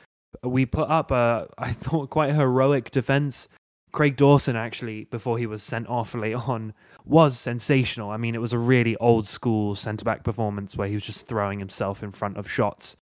We 0.42 0.66
put 0.66 0.88
up 0.88 1.10
a, 1.10 1.48
I 1.58 1.72
thought, 1.72 2.10
quite 2.10 2.34
heroic 2.34 2.90
defense. 2.90 3.48
Craig 3.92 4.16
Dawson, 4.16 4.54
actually, 4.54 5.04
before 5.04 5.38
he 5.38 5.46
was 5.46 5.62
sent 5.62 5.88
off 5.88 6.14
late 6.14 6.34
on, 6.34 6.74
was 7.06 7.38
sensational. 7.38 8.10
I 8.10 8.18
mean, 8.18 8.34
it 8.34 8.40
was 8.40 8.52
a 8.52 8.58
really 8.58 8.96
old 8.96 9.26
school 9.26 9.74
centre 9.74 10.04
back 10.04 10.24
performance 10.24 10.76
where 10.76 10.88
he 10.88 10.94
was 10.94 11.04
just 11.04 11.26
throwing 11.26 11.58
himself 11.58 12.02
in 12.02 12.10
front 12.10 12.36
of 12.36 12.50
shots. 12.50 12.96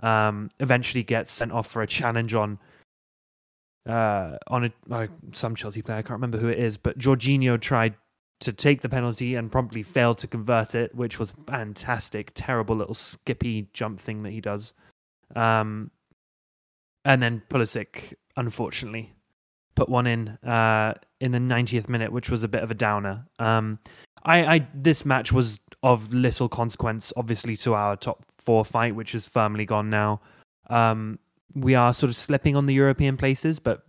Um, 0.00 0.50
eventually 0.60 1.02
gets 1.02 1.30
sent 1.30 1.52
off 1.52 1.66
for 1.66 1.82
a 1.82 1.86
challenge 1.86 2.34
on 2.34 2.58
uh, 3.86 4.38
on 4.48 4.64
a 4.64 4.72
uh, 4.90 5.06
some 5.32 5.54
Chelsea 5.54 5.82
player. 5.82 5.98
I 5.98 6.02
can't 6.02 6.12
remember 6.12 6.38
who 6.38 6.48
it 6.48 6.58
is, 6.58 6.78
but 6.78 6.98
Jorginho 6.98 7.60
tried 7.60 7.94
to 8.40 8.52
take 8.52 8.82
the 8.82 8.88
penalty 8.88 9.34
and 9.34 9.50
promptly 9.50 9.82
failed 9.82 10.18
to 10.18 10.26
convert 10.26 10.74
it, 10.74 10.94
which 10.94 11.18
was 11.18 11.32
fantastic. 11.46 12.32
Terrible 12.34 12.76
little 12.76 12.94
skippy 12.94 13.68
jump 13.72 14.00
thing 14.00 14.22
that 14.22 14.30
he 14.30 14.40
does. 14.40 14.72
Um, 15.34 15.90
and 17.04 17.22
then 17.22 17.42
Pulisic, 17.48 18.14
unfortunately, 18.36 19.14
put 19.74 19.88
one 19.88 20.06
in 20.06 20.28
uh, 20.28 20.94
in 21.20 21.32
the 21.32 21.38
90th 21.38 21.88
minute, 21.88 22.12
which 22.12 22.30
was 22.30 22.42
a 22.42 22.48
bit 22.48 22.62
of 22.62 22.70
a 22.70 22.74
downer. 22.74 23.26
Um, 23.38 23.78
I, 24.24 24.54
I 24.54 24.68
this 24.74 25.04
match 25.04 25.32
was 25.32 25.60
of 25.82 26.12
little 26.14 26.48
consequence, 26.48 27.12
obviously, 27.16 27.56
to 27.58 27.74
our 27.74 27.96
top 27.96 28.24
four 28.38 28.64
fight, 28.64 28.94
which 28.94 29.14
is 29.14 29.28
firmly 29.28 29.66
gone 29.66 29.90
now. 29.90 30.20
Um, 30.70 31.18
we 31.54 31.74
are 31.74 31.92
sort 31.92 32.10
of 32.10 32.16
slipping 32.16 32.56
on 32.56 32.66
the 32.66 32.74
European 32.74 33.16
places, 33.16 33.58
but 33.58 33.82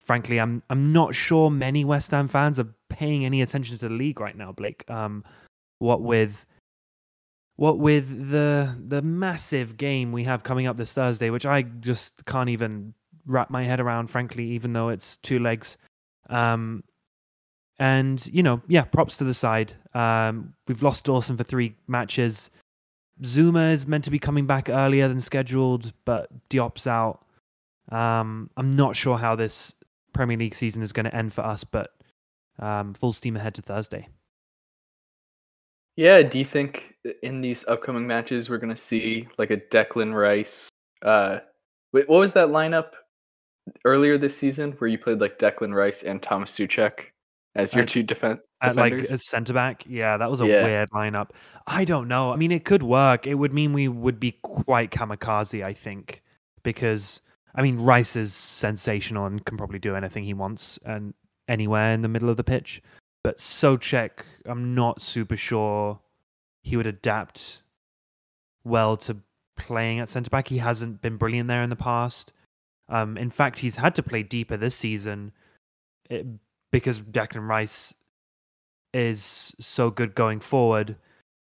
frankly, 0.00 0.38
I'm 0.38 0.62
I'm 0.70 0.92
not 0.92 1.14
sure 1.14 1.50
many 1.50 1.84
West 1.84 2.10
Ham 2.12 2.28
fans 2.28 2.60
are 2.60 2.68
paying 2.92 3.24
any 3.24 3.42
attention 3.42 3.78
to 3.78 3.88
the 3.88 3.94
league 3.94 4.20
right 4.20 4.36
now, 4.36 4.52
Blake. 4.52 4.88
Um, 4.90 5.24
what 5.78 6.02
with 6.02 6.46
what 7.56 7.78
with 7.78 8.30
the 8.30 8.76
the 8.86 9.02
massive 9.02 9.76
game 9.76 10.12
we 10.12 10.24
have 10.24 10.42
coming 10.42 10.66
up 10.66 10.76
this 10.76 10.92
Thursday, 10.92 11.30
which 11.30 11.46
I 11.46 11.62
just 11.62 12.24
can't 12.26 12.48
even 12.48 12.94
wrap 13.26 13.50
my 13.50 13.64
head 13.64 13.80
around, 13.80 14.08
frankly, 14.08 14.44
even 14.50 14.72
though 14.72 14.88
it's 14.88 15.16
two 15.18 15.38
legs. 15.38 15.76
Um, 16.28 16.84
and 17.78 18.24
you 18.32 18.42
know, 18.42 18.62
yeah, 18.68 18.82
props 18.82 19.16
to 19.18 19.24
the 19.24 19.34
side. 19.34 19.74
Um, 19.94 20.54
we've 20.68 20.82
lost 20.82 21.04
Dawson 21.04 21.36
for 21.36 21.44
three 21.44 21.74
matches. 21.88 22.50
Zouma 23.22 23.72
is 23.72 23.86
meant 23.86 24.04
to 24.04 24.10
be 24.10 24.18
coming 24.18 24.46
back 24.46 24.68
earlier 24.68 25.08
than 25.08 25.20
scheduled, 25.20 25.92
but 26.04 26.28
Diop's 26.48 26.86
out. 26.86 27.24
Um, 27.90 28.50
I'm 28.56 28.70
not 28.72 28.96
sure 28.96 29.18
how 29.18 29.36
this 29.36 29.74
Premier 30.12 30.36
League 30.36 30.54
season 30.54 30.82
is 30.82 30.92
going 30.92 31.04
to 31.04 31.14
end 31.14 31.32
for 31.32 31.42
us, 31.42 31.64
but 31.64 31.92
um, 32.62 32.94
full 32.94 33.12
steam 33.12 33.36
ahead 33.36 33.54
to 33.56 33.62
Thursday. 33.62 34.08
Yeah, 35.96 36.22
do 36.22 36.38
you 36.38 36.44
think 36.44 36.94
in 37.22 37.40
these 37.42 37.66
upcoming 37.68 38.06
matches 38.06 38.48
we're 38.48 38.58
going 38.58 38.74
to 38.74 38.80
see 38.80 39.28
like 39.36 39.50
a 39.50 39.58
Declan 39.58 40.14
Rice? 40.14 40.70
Uh, 41.02 41.40
wait, 41.92 42.08
what 42.08 42.20
was 42.20 42.32
that 42.32 42.48
lineup 42.48 42.92
earlier 43.84 44.16
this 44.16 44.36
season 44.36 44.72
where 44.72 44.88
you 44.88 44.98
played 44.98 45.20
like 45.20 45.38
Declan 45.38 45.74
Rice 45.74 46.02
and 46.02 46.22
Thomas 46.22 46.56
Soucek 46.56 47.06
as 47.54 47.74
your 47.74 47.84
two 47.84 48.02
defen- 48.02 48.40
At 48.62 48.76
like 48.76 48.94
a 48.94 49.18
centre 49.18 49.52
back, 49.52 49.84
yeah, 49.86 50.16
that 50.16 50.30
was 50.30 50.40
a 50.40 50.46
Yeah. 50.46 50.64
weird 50.64 50.90
lineup. 50.90 51.30
I 51.66 51.84
don't 51.84 52.08
know. 52.08 52.32
I 52.32 52.36
mean, 52.36 52.52
it 52.52 52.64
could 52.64 52.82
work. 52.82 53.26
It 53.26 53.34
would 53.34 53.52
mean 53.52 53.74
we 53.74 53.88
would 53.88 54.18
be 54.18 54.32
quite 54.42 54.90
kamikaze, 54.90 55.62
I 55.62 55.74
think, 55.74 56.22
because 56.62 57.20
I 57.54 57.60
mean, 57.60 57.76
Rice 57.78 58.16
is 58.16 58.32
sensational 58.32 59.26
and 59.26 59.44
can 59.44 59.58
probably 59.58 59.78
do 59.78 59.94
anything 59.94 60.24
he 60.24 60.32
wants 60.32 60.78
and 60.86 61.12
anywhere 61.52 61.92
in 61.92 62.02
the 62.02 62.08
middle 62.08 62.30
of 62.30 62.38
the 62.38 62.44
pitch. 62.44 62.82
But 63.22 63.36
Soucek, 63.38 64.24
I'm 64.46 64.74
not 64.74 65.02
super 65.02 65.36
sure 65.36 66.00
he 66.62 66.76
would 66.76 66.86
adapt 66.86 67.62
well 68.64 68.96
to 68.96 69.18
playing 69.56 70.00
at 70.00 70.08
centre 70.08 70.30
back. 70.30 70.48
He 70.48 70.58
hasn't 70.58 71.02
been 71.02 71.18
brilliant 71.18 71.48
there 71.48 71.62
in 71.62 71.70
the 71.70 71.76
past. 71.76 72.32
Um, 72.88 73.16
in 73.16 73.30
fact, 73.30 73.58
he's 73.60 73.76
had 73.76 73.94
to 73.96 74.02
play 74.02 74.22
deeper 74.22 74.56
this 74.56 74.74
season 74.74 75.32
it, 76.10 76.26
because 76.70 77.00
Declan 77.00 77.48
Rice 77.48 77.94
is 78.94 79.54
so 79.58 79.90
good 79.90 80.14
going 80.14 80.40
forward 80.40 80.96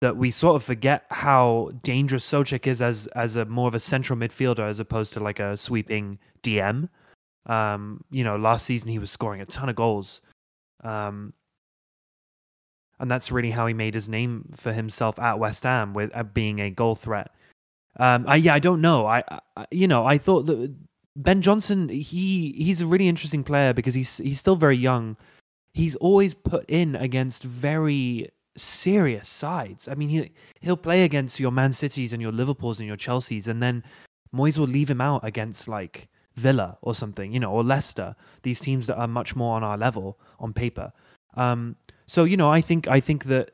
that 0.02 0.18
we 0.18 0.32
sort 0.32 0.56
of 0.56 0.64
forget 0.64 1.06
how 1.10 1.72
dangerous 1.84 2.30
Soucek 2.30 2.68
is 2.68 2.82
as 2.82 3.08
as 3.08 3.36
a 3.36 3.46
more 3.46 3.68
of 3.68 3.76
a 3.76 3.80
central 3.80 4.18
midfielder 4.18 4.68
as 4.68 4.80
opposed 4.80 5.14
to 5.14 5.20
like 5.20 5.40
a 5.40 5.58
sweeping 5.58 6.20
DM. 6.44 6.90
Um, 7.46 8.04
you 8.12 8.24
know, 8.24 8.38
last 8.38 8.66
season 8.66 8.90
he 8.90 9.00
was 9.00 9.12
scoring 9.12 9.42
a 9.42 9.46
ton 9.46 9.70
of 9.70 9.76
goals. 9.76 10.22
Um, 10.84 11.34
and 13.00 13.12
that's 13.12 13.32
really 13.32 13.52
how 13.52 13.68
he 13.68 13.74
made 13.74 13.94
his 13.94 14.08
name 14.08 14.54
for 14.56 14.72
himself 14.72 15.20
at 15.20 15.40
West 15.40 15.64
Ham 15.64 15.94
with 15.94 16.16
uh, 16.16 16.24
being 16.24 16.60
a 16.60 16.70
goal 16.70 16.96
threat. 16.96 17.32
Um, 17.98 18.26
I, 18.28 18.38
yeah, 18.38 18.54
I 18.54 18.60
don't 18.60 18.82
know. 18.82 19.06
I, 19.06 19.24
I, 19.58 19.66
you 19.72 19.88
know, 19.88 20.06
I 20.06 20.18
thought 20.18 20.46
that 20.48 20.74
Ben 21.16 21.42
Johnson, 21.42 21.90
he 21.90 22.54
he's 22.58 22.82
a 22.82 22.88
really 22.88 23.08
interesting 23.08 23.44
player 23.44 23.74
because 23.74 23.94
he's 23.94 24.18
he's 24.18 24.40
still 24.40 24.56
very 24.56 24.78
young. 24.78 25.18
He's 25.74 25.96
always 25.98 26.34
put 26.34 26.70
in 26.70 26.96
against 26.96 27.44
very 27.44 28.30
serious 28.58 29.28
sides. 29.28 29.88
I 29.88 29.96
mean, 29.96 30.10
he 30.10 30.32
he'll 30.62 30.78
play 30.78 31.04
against 31.04 31.40
your 31.40 31.52
Man 31.52 31.72
Cities 31.72 32.12
and 32.12 32.22
your 32.22 32.32
Liverpools 32.32 32.80
and 32.80 32.88
your 32.88 32.98
Chelseas, 32.98 33.48
and 33.48 33.62
then 33.62 33.84
Moyes 34.34 34.58
will 34.58 34.68
leave 34.68 34.90
him 34.90 35.02
out 35.02 35.24
against 35.24 35.68
like 35.68 36.10
Villa 36.36 36.78
or 36.82 36.94
something, 36.94 37.32
you 37.32 37.40
know, 37.40 37.52
or 37.52 37.64
Leicester. 37.64 38.16
These 38.44 38.60
teams 38.60 38.88
that 38.88 38.98
are 38.98 39.08
much 39.08 39.36
more 39.36 39.56
on 39.56 39.64
our 39.64 39.78
level 39.78 40.20
on 40.40 40.54
paper. 40.54 40.92
Um, 41.36 41.76
so 42.08 42.24
you 42.24 42.38
know, 42.38 42.52
I 42.52 42.62
think 42.62 42.88
I 42.88 43.00
think 43.00 43.26
that 43.26 43.52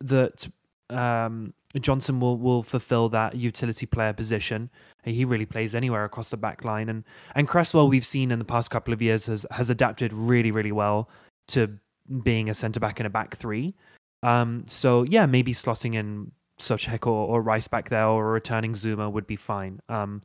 that 0.00 0.48
um, 0.90 1.54
Johnson 1.80 2.20
will 2.20 2.38
will 2.38 2.62
fulfill 2.62 3.08
that 3.10 3.34
utility 3.34 3.86
player 3.86 4.12
position. 4.12 4.70
He 5.04 5.24
really 5.24 5.46
plays 5.46 5.74
anywhere 5.74 6.04
across 6.04 6.30
the 6.30 6.36
back 6.36 6.64
line, 6.64 6.88
and 6.88 7.04
and 7.34 7.48
Cresswell 7.48 7.88
we've 7.88 8.06
seen 8.06 8.30
in 8.30 8.38
the 8.38 8.44
past 8.44 8.70
couple 8.70 8.92
of 8.92 9.02
years 9.02 9.26
has 9.26 9.46
has 9.50 9.70
adapted 9.70 10.12
really 10.12 10.50
really 10.50 10.72
well 10.72 11.08
to 11.48 11.78
being 12.22 12.48
a 12.48 12.54
centre 12.54 12.80
back 12.80 13.00
in 13.00 13.06
a 13.06 13.10
back 13.10 13.36
three. 13.36 13.74
Um, 14.22 14.64
so 14.66 15.02
yeah, 15.04 15.26
maybe 15.26 15.54
slotting 15.54 15.94
in 15.94 16.32
Soucek 16.58 17.06
or, 17.06 17.26
or 17.28 17.42
Rice 17.42 17.68
back 17.68 17.88
there 17.88 18.06
or 18.06 18.32
returning 18.32 18.74
Zouma 18.74 19.10
would 19.10 19.26
be 19.26 19.36
fine. 19.36 19.80
Um, 19.88 20.22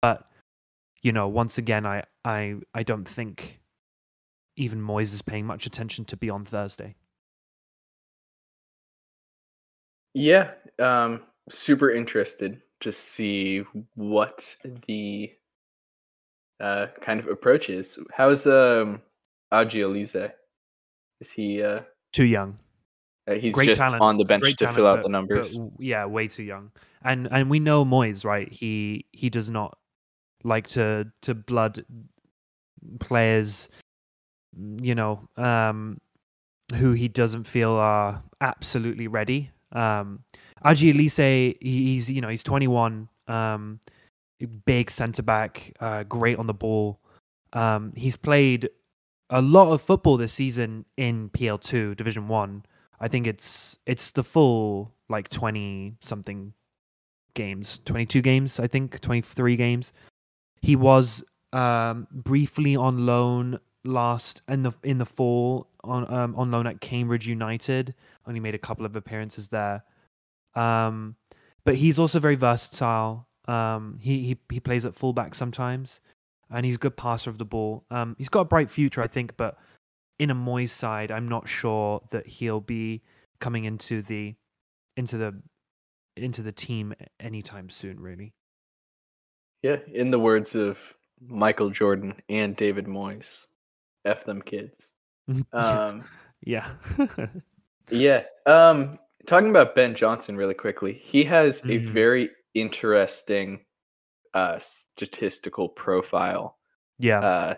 but 0.00 0.28
you 1.04 1.12
know, 1.12 1.28
once 1.28 1.58
again, 1.58 1.86
I 1.86 2.02
I 2.24 2.56
I 2.74 2.82
don't 2.82 3.08
think 3.08 3.60
even 4.56 4.80
Moyes 4.80 5.12
is 5.14 5.22
paying 5.22 5.46
much 5.46 5.66
attention 5.66 6.04
to 6.06 6.16
Beyond 6.16 6.48
Thursday. 6.48 6.96
Yeah, 10.14 10.52
um, 10.78 11.22
super 11.50 11.90
interested 11.90 12.60
to 12.80 12.92
see 12.92 13.64
what 13.94 14.56
the 14.86 15.32
uh, 16.60 16.86
kind 17.00 17.20
of 17.20 17.26
approach 17.28 17.68
is. 17.68 17.98
How's 18.12 18.46
um, 18.46 19.02
Aji 19.52 19.80
Alese? 19.84 20.32
Is 21.20 21.30
he? 21.30 21.62
Uh, 21.62 21.80
Too 22.12 22.24
young. 22.24 22.58
uh, 23.28 23.34
he's 23.34 23.54
Great 23.54 23.66
just 23.66 23.80
talent, 23.80 24.00
on 24.02 24.16
the 24.16 24.24
bench 24.24 24.42
Great 24.42 24.56
to 24.58 24.64
talent, 24.66 24.76
fill 24.76 24.86
out 24.86 24.96
but- 24.96 25.02
the 25.02 25.08
numbers. 25.08 25.58
yeah, 25.78 26.06
way 26.06 26.28
too 26.28 26.44
young. 26.44 26.70
And 27.02 27.28
and 27.30 27.50
we 27.50 27.60
know 27.60 27.84
Moyes, 27.84 28.24
right? 28.24 28.50
He 28.50 29.04
he 29.12 29.28
does 29.28 29.50
not 29.50 29.76
like 30.44 30.68
to 30.68 31.10
to 31.22 31.34
blood 31.34 31.84
players, 33.00 33.68
you 34.80 34.94
know, 34.94 35.28
um, 35.36 35.98
who 36.74 36.92
he 36.92 37.08
doesn't 37.08 37.44
feel 37.44 37.72
are 37.72 38.22
absolutely 38.40 39.08
ready. 39.08 39.50
Um, 39.72 40.20
Aji 40.64 40.94
Alese, 40.94 41.56
he's 41.60 42.10
you 42.10 42.20
know 42.20 42.28
he's 42.28 42.42
21, 42.42 43.08
um, 43.28 43.80
big 44.64 44.90
centre 44.90 45.22
back, 45.22 45.74
uh, 45.80 46.04
great 46.04 46.38
on 46.38 46.46
the 46.46 46.54
ball. 46.54 47.00
Um, 47.52 47.92
he's 47.96 48.16
played 48.16 48.68
a 49.30 49.40
lot 49.40 49.72
of 49.72 49.82
football 49.82 50.16
this 50.16 50.32
season 50.32 50.84
in 50.96 51.30
PL2 51.30 51.96
Division 51.96 52.28
One. 52.28 52.64
I 53.00 53.08
think 53.08 53.26
it's 53.26 53.78
it's 53.86 54.10
the 54.12 54.24
full 54.24 54.92
like 55.08 55.28
20 55.28 55.94
something 56.00 56.54
games, 57.34 57.80
22 57.84 58.22
games, 58.22 58.58
I 58.58 58.66
think, 58.66 59.00
23 59.00 59.56
games. 59.56 59.92
He 60.64 60.76
was 60.76 61.22
um, 61.52 62.06
briefly 62.10 62.74
on 62.74 63.04
loan 63.04 63.60
last 63.84 64.40
in 64.48 64.62
the 64.62 64.72
in 64.82 64.96
the 64.96 65.04
fall 65.04 65.68
on 65.82 66.10
um, 66.12 66.34
on 66.36 66.50
loan 66.50 66.66
at 66.66 66.80
Cambridge 66.80 67.28
United. 67.28 67.94
Only 68.26 68.40
made 68.40 68.54
a 68.54 68.58
couple 68.58 68.86
of 68.86 68.96
appearances 68.96 69.48
there. 69.48 69.84
Um, 70.54 71.16
but 71.66 71.76
he's 71.76 71.98
also 71.98 72.18
very 72.18 72.34
versatile. 72.34 73.28
Um, 73.46 73.98
he 74.00 74.24
he 74.24 74.38
he 74.48 74.58
plays 74.58 74.86
at 74.86 74.94
fullback 74.94 75.34
sometimes, 75.34 76.00
and 76.50 76.64
he's 76.64 76.76
a 76.76 76.78
good 76.78 76.96
passer 76.96 77.28
of 77.28 77.36
the 77.36 77.44
ball. 77.44 77.84
Um, 77.90 78.14
he's 78.16 78.30
got 78.30 78.40
a 78.40 78.46
bright 78.46 78.70
future, 78.70 79.02
I 79.02 79.06
think, 79.06 79.36
but 79.36 79.58
in 80.18 80.30
a 80.30 80.34
Moyes 80.34 80.70
side, 80.70 81.10
I'm 81.10 81.28
not 81.28 81.46
sure 81.46 82.00
that 82.10 82.26
he'll 82.26 82.62
be 82.62 83.02
coming 83.38 83.64
into 83.64 84.00
the 84.00 84.34
into 84.96 85.18
the 85.18 85.42
into 86.16 86.40
the 86.40 86.52
team 86.52 86.94
anytime 87.20 87.68
soon. 87.68 88.00
Really. 88.00 88.32
Yeah, 89.64 89.78
in 89.94 90.10
the 90.10 90.18
words 90.18 90.54
of 90.54 90.78
Michael 91.26 91.70
Jordan 91.70 92.20
and 92.28 92.54
David 92.54 92.84
Moyes, 92.84 93.46
"F 94.04 94.24
them 94.24 94.42
kids." 94.42 94.92
Um, 95.54 96.04
yeah. 96.42 96.74
yeah. 97.90 98.24
Um, 98.44 98.98
talking 99.26 99.48
about 99.48 99.74
Ben 99.74 99.94
Johnson 99.94 100.36
really 100.36 100.52
quickly, 100.52 100.92
he 100.92 101.24
has 101.24 101.64
a 101.64 101.78
Mhm. 101.78 101.86
very 101.86 102.30
interesting 102.52 103.64
uh, 104.34 104.58
statistical 104.58 105.70
profile 105.70 106.58
yeah. 106.98 107.20
uh, 107.20 107.54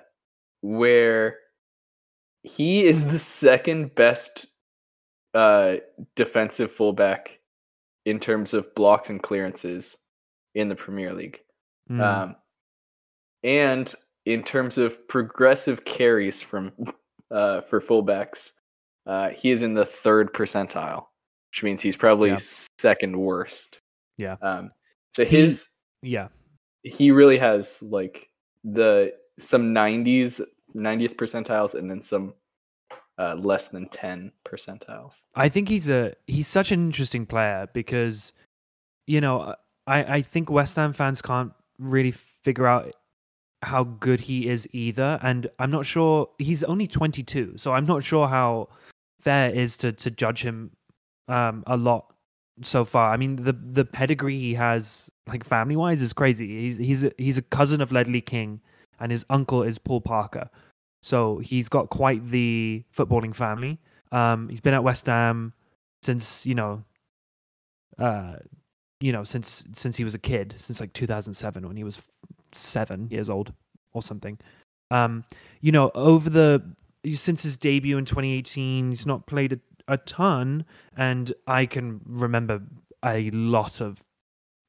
where 0.60 1.38
he 2.44 2.84
is 2.84 3.08
the 3.08 3.18
second 3.18 3.96
best 3.96 4.46
uh, 5.34 5.78
defensive 6.14 6.70
fullback 6.70 7.40
in 8.04 8.20
terms 8.20 8.54
of 8.54 8.72
blocks 8.76 9.10
and 9.10 9.20
clearances 9.25 9.98
in 10.54 10.68
the 10.68 10.76
Premier 10.76 11.12
League. 11.12 11.40
Mm. 11.90 12.00
Um, 12.02 12.37
and 13.43 13.95
in 14.25 14.43
terms 14.43 14.78
of 14.78 15.07
progressive 15.09 15.85
carries 15.85 16.43
from 16.43 16.73
uh, 17.31 17.61
for 17.62 17.81
fullbacks, 17.81 18.52
uh, 19.07 19.31
he 19.31 19.50
is 19.50 19.62
in 19.62 19.75
the 19.75 19.85
third 19.87 20.33
percentile, 20.33 21.07
which 21.50 21.62
means 21.62 21.81
he's 21.81 21.97
probably 21.97 22.31
Yeah. 22.31 22.38
second 22.78 23.16
worst. 23.16 23.81
Yeah. 24.16 24.37
Um, 24.43 24.73
so 25.14 25.25
He- 25.25 25.37
his 25.37 25.73
yeah. 26.02 26.28
he 26.83 27.11
really 27.11 27.38
has 27.38 27.83
like 27.83 28.28
the 28.64 29.14
some 29.38 29.73
90s 29.75 30.40
90th 30.75 31.14
percentiles 31.16 31.75
and 31.75 31.90
then 31.90 32.02
some 32.02 32.35
uh, 33.19 33.35
less 33.35 33.69
than 33.69 33.88
10 33.88 34.31
percentiles 34.45 35.23
I 35.35 35.49
think 35.49 35.69
he's 35.69 35.88
a 35.88 36.14
he's 36.26 36.49
such 36.49 36.71
an 36.73 36.85
interesting 36.85 37.25
player 37.26 37.66
because 37.73 38.33
you 39.07 39.21
know 39.21 39.55
I 39.87 40.16
I 40.16 40.23
think 40.23 40.50
West 40.50 40.76
Ham 40.76 40.93
fans 40.93 41.23
can't 41.23 41.52
really 41.78 42.11
figure 42.11 42.66
out 42.66 42.92
how 43.62 43.85
good 43.85 44.21
he 44.21 44.49
is 44.49 44.68
either. 44.73 45.18
And 45.23 45.49
I'm 45.59 45.71
not 45.71 45.87
sure 45.87 46.28
he's 46.38 46.62
only 46.64 46.87
22 46.87 47.54
so 47.56 47.73
I'm 47.73 47.87
not 47.87 48.04
sure 48.04 48.28
how 48.28 48.68
fair 49.21 49.49
it 49.49 49.56
is 49.56 49.76
to 49.78 49.92
to 49.92 50.11
judge 50.11 50.42
him 50.42 50.71
um 51.28 51.64
a 51.66 51.76
lot 51.76 52.12
so 52.62 52.85
far. 52.85 53.12
I 53.12 53.16
mean 53.16 53.37
the 53.37 53.52
the 53.52 53.85
pedigree 53.85 54.38
he 54.38 54.54
has 54.54 55.11
like 55.26 55.45
family 55.45 55.76
wise 55.76 56.02
is 56.02 56.12
crazy. 56.12 56.61
He's 56.61 56.78
he's 56.78 57.04
a, 57.04 57.12
he's 57.18 57.38
a 57.38 57.42
cousin 57.42 57.80
of 57.80 57.92
Ledley 57.92 58.21
King 58.21 58.61
and 59.00 59.11
his 59.11 59.26
uncle 59.30 59.62
is 59.62 59.78
Paul 59.78 60.00
Parker. 60.00 60.49
So 61.02 61.38
he's 61.38 61.68
got 61.68 61.90
quite 61.90 62.30
the 62.30 62.83
footballing 62.97 63.35
family. 63.35 63.78
Um, 64.12 64.49
he's 64.49 64.61
been 64.61 64.75
at 64.75 64.85
West 64.85 65.06
Ham 65.06 65.52
since 66.02 66.47
you 66.47 66.54
know, 66.54 66.83
uh, 67.99 68.37
you 69.00 69.12
know, 69.12 69.24
since 69.24 69.64
since 69.72 69.96
he 69.96 70.04
was 70.04 70.14
a 70.14 70.18
kid, 70.18 70.54
since 70.58 70.80
like 70.80 70.92
2007 70.92 71.66
when 71.66 71.76
he 71.76 71.84
was 71.84 72.02
seven 72.52 73.08
years 73.10 73.28
old 73.28 73.52
or 73.92 74.02
something. 74.02 74.38
Um, 74.90 75.24
you 75.61 75.72
know, 75.72 75.90
over 75.94 76.30
the 76.30 76.62
since 77.14 77.42
his 77.42 77.56
debut 77.56 77.98
in 77.98 78.04
2018, 78.04 78.90
he's 78.90 79.06
not 79.06 79.26
played 79.26 79.52
a, 79.54 79.61
a 79.88 79.98
ton, 79.98 80.64
and 80.96 81.32
I 81.46 81.66
can 81.66 82.00
remember 82.06 82.62
a 83.04 83.30
lot 83.30 83.80
of 83.80 84.02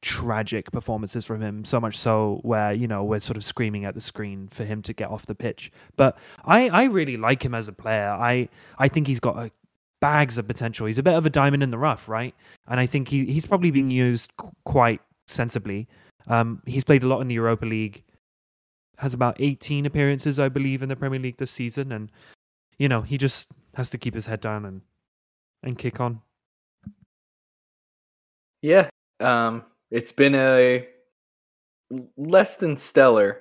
tragic 0.03 0.71
performances 0.71 1.25
from 1.25 1.41
him 1.41 1.65
so 1.65 1.79
much 1.79 1.97
so 1.97 2.39
where 2.43 2.71
you 2.71 2.87
know 2.87 3.03
we're 3.03 3.19
sort 3.19 3.35
of 3.35 3.43
screaming 3.43 3.83
at 3.83 3.95
the 3.95 3.99
screen 3.99 4.47
for 4.51 4.63
him 4.63 4.79
to 4.79 4.93
get 4.93 5.09
off 5.09 5.25
the 5.25 5.33
pitch 5.33 5.71
but 5.95 6.15
i 6.45 6.69
i 6.69 6.83
really 6.83 7.17
like 7.17 7.43
him 7.43 7.55
as 7.55 7.67
a 7.67 7.73
player 7.73 8.09
i 8.09 8.47
i 8.77 8.87
think 8.87 9.07
he's 9.07 9.19
got 9.19 9.35
a 9.37 9.51
bags 9.99 10.38
of 10.38 10.47
potential. 10.47 10.86
He's 10.88 10.97
a 10.97 11.03
bit 11.03 11.15
of 11.15 11.25
a 11.25 11.29
diamond 11.29 11.63
in 11.63 11.71
the 11.71 11.77
rough 11.77 12.07
right? 12.07 12.36
And 12.67 12.79
i 12.79 12.86
think 12.86 13.07
he 13.07 13.25
he's 13.25 13.45
probably 13.45 13.71
being 13.71 13.91
used 13.91 14.36
qu- 14.38 14.51
quite 14.65 15.01
sensibly. 15.27 15.88
Um 16.27 16.62
he's 16.65 16.83
played 16.83 17.03
a 17.03 17.07
lot 17.07 17.21
in 17.21 17.27
the 17.27 17.36
europa 17.36 17.65
league 17.65 18.03
has 18.97 19.13
about 19.13 19.38
18 19.39 19.86
appearances 19.86 20.39
i 20.39 20.49
believe 20.49 20.81
in 20.81 20.89
the 20.89 20.95
premier 20.95 21.19
league 21.19 21.38
this 21.38 21.51
season 21.51 21.91
and 21.91 22.12
you 22.79 22.89
know 22.89 23.01
he 23.01 23.17
just 23.17 23.47
has 23.75 23.89
to 23.91 23.97
keep 23.97 24.13
his 24.15 24.25
head 24.25 24.41
down 24.41 24.65
and 24.65 24.81
and 25.63 25.77
kick 25.77 25.99
on. 25.99 26.21
Yeah 28.62 28.89
um 29.19 29.63
it's 29.91 30.12
been 30.12 30.36
a 30.36 30.88
less 32.17 32.57
than 32.57 32.75
stellar 32.75 33.39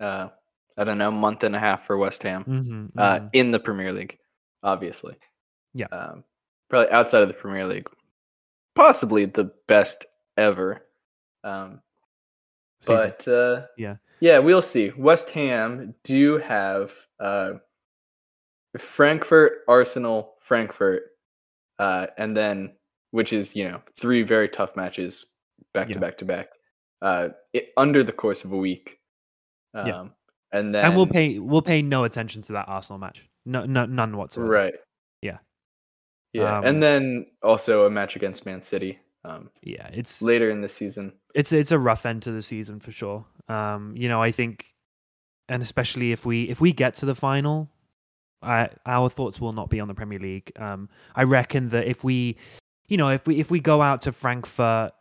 uh 0.00 0.28
i 0.76 0.84
don't 0.84 0.98
know 0.98 1.10
month 1.10 1.44
and 1.44 1.54
a 1.54 1.58
half 1.58 1.84
for 1.86 1.98
west 1.98 2.22
ham 2.22 2.44
mm-hmm, 2.44 2.86
uh 2.98 3.20
in 3.32 3.50
the 3.50 3.60
premier 3.60 3.92
league 3.92 4.16
obviously 4.62 5.16
Yeah. 5.74 5.86
um 5.92 6.24
probably 6.68 6.90
outside 6.92 7.22
of 7.22 7.28
the 7.28 7.34
premier 7.34 7.66
league 7.66 7.88
possibly 8.74 9.24
the 9.24 9.52
best 9.66 10.06
ever 10.36 10.86
um 11.44 11.80
but 12.86 13.28
uh, 13.28 13.66
Yeah. 13.76 13.96
yeah, 14.20 14.38
we'll 14.38 14.62
see. 14.62 14.90
West 14.96 15.28
Ham 15.30 15.94
do 16.02 16.38
have 16.38 16.94
uh, 17.18 17.52
Frankfurt, 18.78 19.64
Arsenal, 19.68 20.36
Frankfurt, 20.40 21.02
uh, 21.78 22.06
and 22.18 22.36
then 22.36 22.72
which 23.10 23.32
is 23.32 23.54
you 23.56 23.68
know 23.68 23.82
three 23.98 24.22
very 24.22 24.48
tough 24.48 24.76
matches 24.76 25.26
back 25.74 25.88
to 25.90 25.98
back 25.98 26.16
to 26.18 26.24
back 26.24 26.48
uh, 27.02 27.28
it, 27.52 27.70
under 27.76 28.02
the 28.02 28.12
course 28.12 28.44
of 28.44 28.52
a 28.52 28.56
week. 28.56 28.98
Um, 29.74 29.86
Yeah. 29.86 30.04
and 30.52 30.74
then 30.74 30.84
and 30.86 30.96
we'll 30.96 31.06
pay 31.06 31.38
we'll 31.38 31.62
pay 31.62 31.82
no 31.82 32.04
attention 32.04 32.42
to 32.42 32.52
that 32.52 32.68
Arsenal 32.68 32.98
match. 32.98 33.28
No, 33.44 33.66
no 33.66 33.86
none 33.86 34.16
whatsoever. 34.16 34.50
right. 34.50 34.74
Yeah. 36.32 36.58
Um, 36.58 36.64
and 36.64 36.82
then 36.82 37.26
also 37.42 37.86
a 37.86 37.90
match 37.90 38.16
against 38.16 38.46
Man 38.46 38.62
City 38.62 38.98
um, 39.24 39.50
Yeah, 39.62 39.88
it's 39.92 40.22
later 40.22 40.50
in 40.50 40.60
the 40.60 40.68
season. 40.68 41.12
it's 41.34 41.52
it's 41.52 41.72
a 41.72 41.78
rough 41.78 42.06
end 42.06 42.22
to 42.22 42.32
the 42.32 42.42
season 42.42 42.80
for 42.80 42.92
sure. 42.92 43.24
Um, 43.48 43.94
you 43.96 44.08
know, 44.08 44.22
I 44.22 44.32
think, 44.32 44.66
and 45.48 45.62
especially 45.62 46.12
if 46.12 46.24
we 46.24 46.44
if 46.44 46.60
we 46.60 46.72
get 46.72 46.94
to 46.94 47.06
the 47.06 47.14
final, 47.14 47.68
I, 48.42 48.70
our 48.86 49.10
thoughts 49.10 49.40
will 49.40 49.52
not 49.52 49.68
be 49.68 49.80
on 49.80 49.88
the 49.88 49.94
Premier 49.94 50.18
League. 50.18 50.52
Um, 50.56 50.88
I 51.14 51.24
reckon 51.24 51.70
that 51.70 51.86
if 51.86 52.02
we, 52.04 52.36
you 52.88 52.96
know, 52.96 53.10
if 53.10 53.26
we 53.26 53.40
if 53.40 53.50
we 53.50 53.60
go 53.60 53.82
out 53.82 54.02
to 54.02 54.12
Frankfurt, 54.12 54.92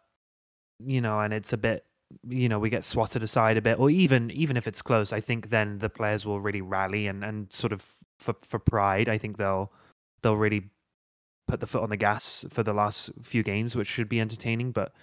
you 0.80 1.02
know, 1.02 1.20
and 1.20 1.34
it's 1.34 1.54
a 1.54 1.58
bit, 1.58 1.86
you 2.28 2.50
know, 2.50 2.60
we 2.60 2.70
get 2.70 2.84
swatted 2.84 3.24
aside 3.24 3.58
a 3.58 3.62
bit, 3.62 3.80
or 3.80 3.90
even 3.90 4.32
even 4.32 4.58
if 4.58 4.68
it's 4.68 4.82
close, 4.82 5.14
I 5.14 5.22
think 5.22 5.50
then 5.50 5.80
the 5.80 5.90
players 5.90 6.26
will 6.26 6.42
really 6.42 6.62
rally 6.62 7.08
and 7.08 7.24
and 7.24 7.54
sort 7.54 7.72
of 7.72 7.86
for 8.18 8.36
for 8.42 8.60
pride. 8.60 9.08
I 9.08 9.18
think 9.18 9.38
they'll 9.38 9.72
they'll 10.22 10.36
really 10.36 10.72
put 11.50 11.60
the 11.60 11.68
foot 11.68 11.82
on 11.84 11.90
the 11.90 11.98
gas 11.98 12.46
for 12.50 12.64
the 12.64 12.74
last 12.74 13.10
few 13.24 13.44
games, 13.44 13.76
which 13.76 13.88
should 13.88 14.08
be 14.08 14.22
entertaining. 14.22 14.72
But 14.72 14.94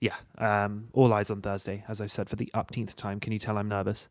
yeah, 0.00 0.16
um, 0.38 0.88
all 0.92 1.12
eyes 1.12 1.30
on 1.30 1.42
Thursday, 1.42 1.84
as 1.88 2.00
I've 2.00 2.10
said 2.12 2.28
for 2.30 2.36
the 2.36 2.50
upteenth 2.54 2.96
time. 2.96 3.20
Can 3.20 3.32
you 3.32 3.38
tell 3.38 3.58
I'm 3.58 3.68
nervous? 3.68 4.08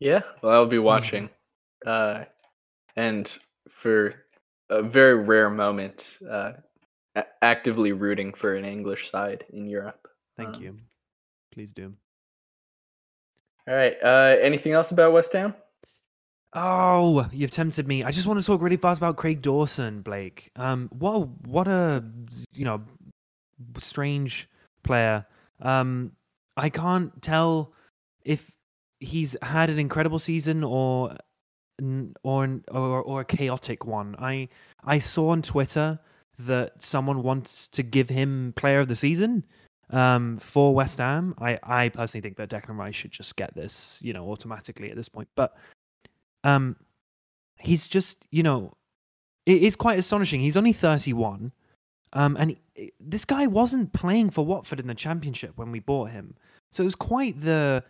Yeah, 0.00 0.20
well, 0.42 0.52
I'll 0.52 0.66
be 0.66 0.78
watching. 0.78 1.30
Uh, 1.86 2.24
and 2.96 3.36
for 3.68 4.14
a 4.68 4.82
very 4.82 5.14
rare 5.14 5.48
moment, 5.48 6.18
uh, 6.28 6.52
a- 7.14 7.26
actively 7.42 7.92
rooting 7.92 8.32
for 8.34 8.54
an 8.54 8.64
English 8.64 9.10
side 9.10 9.44
in 9.50 9.66
Europe. 9.66 10.08
Thank 10.36 10.56
Um, 10.56 10.62
you. 10.62 10.78
Please 11.52 11.72
do. 11.72 11.94
All 13.66 13.74
right. 13.74 13.96
Uh, 14.02 14.36
anything 14.40 14.72
else 14.72 14.90
about 14.90 15.12
West 15.12 15.32
Ham? 15.32 15.54
Oh, 16.54 17.28
you've 17.32 17.50
tempted 17.50 17.88
me. 17.88 18.04
I 18.04 18.12
just 18.12 18.28
want 18.28 18.38
to 18.38 18.46
talk 18.46 18.62
really 18.62 18.76
fast 18.76 18.98
about 18.98 19.16
Craig 19.16 19.42
Dawson, 19.42 20.02
Blake. 20.02 20.50
Um, 20.54 20.88
what 20.92 21.14
a, 21.14 21.20
what 21.48 21.68
a 21.68 22.04
you 22.54 22.64
know 22.64 22.80
strange 23.78 24.48
player. 24.84 25.26
Um, 25.60 26.12
I 26.56 26.68
can't 26.70 27.20
tell 27.22 27.72
if 28.24 28.52
he's 29.00 29.36
had 29.42 29.68
an 29.68 29.80
incredible 29.80 30.20
season 30.20 30.62
or 30.62 31.16
or 32.22 32.60
or 32.70 33.02
or 33.02 33.20
a 33.22 33.24
chaotic 33.24 33.84
one. 33.84 34.14
I 34.20 34.48
I 34.84 35.00
saw 35.00 35.30
on 35.30 35.42
Twitter 35.42 35.98
that 36.38 36.80
someone 36.80 37.22
wants 37.22 37.68
to 37.68 37.82
give 37.82 38.08
him 38.08 38.52
Player 38.56 38.80
of 38.80 38.88
the 38.88 38.96
Season 38.96 39.44
um, 39.90 40.36
for 40.36 40.72
West 40.72 40.98
Ham. 40.98 41.34
I 41.38 41.58
I 41.64 41.88
personally 41.88 42.22
think 42.22 42.36
that 42.36 42.50
Declan 42.50 42.78
Rice 42.78 42.94
should 42.94 43.10
just 43.10 43.34
get 43.34 43.54
this, 43.56 43.98
you 44.02 44.12
know, 44.12 44.30
automatically 44.30 44.90
at 44.90 44.96
this 44.96 45.08
point. 45.08 45.28
But 45.34 45.56
um, 46.44 46.76
he's 47.58 47.88
just, 47.88 48.24
you 48.30 48.42
know, 48.42 48.72
it 49.46 49.62
is 49.62 49.74
quite 49.74 49.98
astonishing. 49.98 50.40
He's 50.40 50.56
only 50.56 50.72
31. 50.72 51.52
Um, 52.12 52.36
and 52.38 52.56
he- 52.74 52.92
this 53.00 53.24
guy 53.24 53.46
wasn't 53.46 53.92
playing 53.92 54.30
for 54.30 54.46
Watford 54.46 54.78
in 54.78 54.86
the 54.86 54.94
championship 54.94 55.52
when 55.56 55.72
we 55.72 55.80
bought 55.80 56.10
him. 56.10 56.36
So 56.70 56.82
it 56.82 56.86
was 56.86 56.94
quite 56.94 57.40
the 57.40 57.82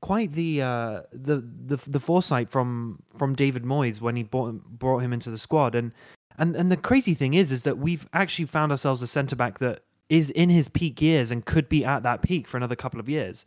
quite 0.00 0.32
the 0.32 0.60
uh, 0.60 1.02
the 1.12 1.44
the 1.66 1.78
the 1.86 2.00
foresight 2.00 2.50
from 2.50 3.00
from 3.16 3.34
David 3.34 3.62
Moyes 3.62 4.00
when 4.00 4.16
he 4.16 4.24
brought 4.24 4.54
brought 4.78 4.98
him 4.98 5.12
into 5.12 5.30
the 5.30 5.38
squad. 5.38 5.74
And 5.74 5.92
and 6.38 6.56
and 6.56 6.70
the 6.70 6.76
crazy 6.76 7.14
thing 7.14 7.34
is, 7.34 7.52
is 7.52 7.62
that 7.62 7.78
we've 7.78 8.08
actually 8.12 8.46
found 8.46 8.72
ourselves 8.72 9.02
a 9.02 9.06
centre 9.06 9.36
back 9.36 9.58
that 9.58 9.82
is 10.08 10.30
in 10.30 10.50
his 10.50 10.68
peak 10.68 11.00
years 11.00 11.30
and 11.30 11.46
could 11.46 11.68
be 11.68 11.84
at 11.84 12.02
that 12.02 12.22
peak 12.22 12.46
for 12.46 12.56
another 12.56 12.76
couple 12.76 13.00
of 13.00 13.08
years. 13.08 13.46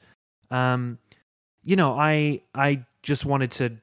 Um, 0.51 0.97
you 1.63 1.75
know, 1.75 1.97
I 1.97 2.41
I 2.53 2.85
just 3.03 3.25
wanted 3.25 3.51
to 3.51 3.77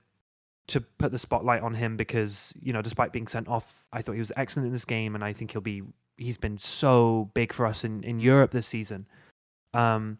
to 0.68 0.80
put 0.80 1.12
the 1.12 1.18
spotlight 1.18 1.62
on 1.62 1.74
him 1.74 1.96
because 1.96 2.54
you 2.60 2.72
know, 2.72 2.82
despite 2.82 3.12
being 3.12 3.26
sent 3.26 3.48
off, 3.48 3.86
I 3.92 4.02
thought 4.02 4.12
he 4.12 4.18
was 4.18 4.32
excellent 4.36 4.66
in 4.66 4.72
this 4.72 4.84
game, 4.84 5.14
and 5.14 5.24
I 5.24 5.32
think 5.32 5.52
he'll 5.52 5.60
be. 5.60 5.82
He's 6.18 6.36
been 6.36 6.58
so 6.58 7.30
big 7.34 7.52
for 7.52 7.66
us 7.66 7.84
in 7.84 8.02
in 8.04 8.20
Europe 8.20 8.50
this 8.50 8.66
season. 8.66 9.06
Um, 9.74 10.18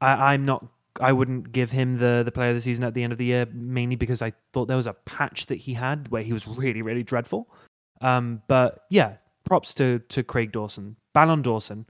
I, 0.00 0.34
I'm 0.34 0.44
not. 0.44 0.66
I 1.00 1.12
wouldn't 1.12 1.52
give 1.52 1.70
him 1.70 1.98
the 1.98 2.22
the 2.24 2.32
player 2.32 2.50
of 2.50 2.56
the 2.56 2.60
season 2.60 2.84
at 2.84 2.94
the 2.94 3.02
end 3.02 3.12
of 3.12 3.18
the 3.18 3.24
year 3.24 3.46
mainly 3.52 3.96
because 3.96 4.22
I 4.22 4.32
thought 4.52 4.66
there 4.66 4.76
was 4.76 4.88
a 4.88 4.92
patch 4.92 5.46
that 5.46 5.56
he 5.56 5.72
had 5.72 6.08
where 6.08 6.22
he 6.22 6.32
was 6.32 6.46
really 6.46 6.82
really 6.82 7.02
dreadful. 7.02 7.48
Um, 8.00 8.42
but 8.48 8.84
yeah, 8.90 9.14
props 9.44 9.74
to 9.74 10.00
to 10.10 10.22
Craig 10.22 10.52
Dawson, 10.52 10.96
Ballon 11.14 11.42
Dawson, 11.42 11.86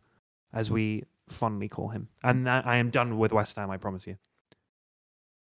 as 0.53 0.71
we 0.71 1.05
fondly 1.29 1.69
call 1.69 1.89
him. 1.89 2.09
And 2.23 2.49
I, 2.49 2.61
I 2.61 2.77
am 2.77 2.91
done 2.91 3.19
with 3.19 3.33
West 3.33 3.57
Ham. 3.57 3.71
I 3.71 3.77
promise 3.77 4.07
you. 4.07 4.17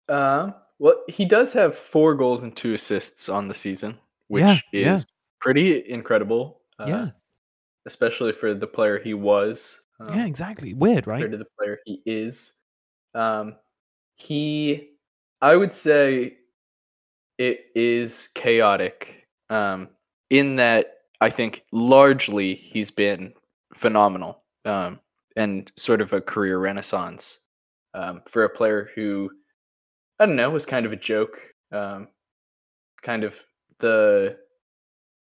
Um, 0.09 0.53
well, 0.81 1.03
he 1.07 1.25
does 1.25 1.53
have 1.53 1.77
four 1.77 2.15
goals 2.15 2.41
and 2.41 2.55
two 2.57 2.73
assists 2.73 3.29
on 3.29 3.47
the 3.47 3.53
season, 3.53 3.99
which 4.29 4.41
Yeah, 4.41 4.57
is 4.73 5.05
yeah. 5.07 5.13
pretty 5.39 5.87
incredible. 5.87 6.61
Uh, 6.79 6.85
yeah, 6.87 7.09
especially 7.85 8.33
for 8.33 8.55
the 8.55 8.65
player 8.65 8.97
he 8.97 9.13
was. 9.13 9.85
Um, 9.99 10.17
yeah, 10.17 10.25
exactly. 10.25 10.73
Weird, 10.73 11.05
right? 11.05 11.17
compared 11.21 11.33
to 11.33 11.37
the 11.37 11.45
player 11.59 11.77
he 11.85 12.01
is. 12.07 12.55
Um, 13.13 13.57
he, 14.15 14.89
I 15.39 15.55
would 15.55 15.71
say, 15.71 16.37
it 17.37 17.65
is 17.75 18.29
chaotic. 18.33 19.27
Um, 19.51 19.87
in 20.31 20.55
that, 20.55 20.95
I 21.21 21.29
think 21.29 21.63
largely 21.71 22.55
he's 22.55 22.89
been 22.89 23.33
phenomenal. 23.75 24.41
Um, 24.65 24.99
and 25.35 25.71
sort 25.77 26.01
of 26.01 26.11
a 26.11 26.21
career 26.21 26.57
renaissance 26.57 27.39
um, 27.93 28.23
for 28.27 28.45
a 28.45 28.49
player 28.49 28.89
who 28.95 29.29
I 30.21 30.27
don't 30.27 30.35
know 30.35 30.51
was 30.51 30.67
kind 30.67 30.85
of 30.85 30.91
a 30.91 30.97
joke, 30.97 31.41
um, 31.71 32.07
kind 33.01 33.23
of 33.23 33.39
the 33.79 34.37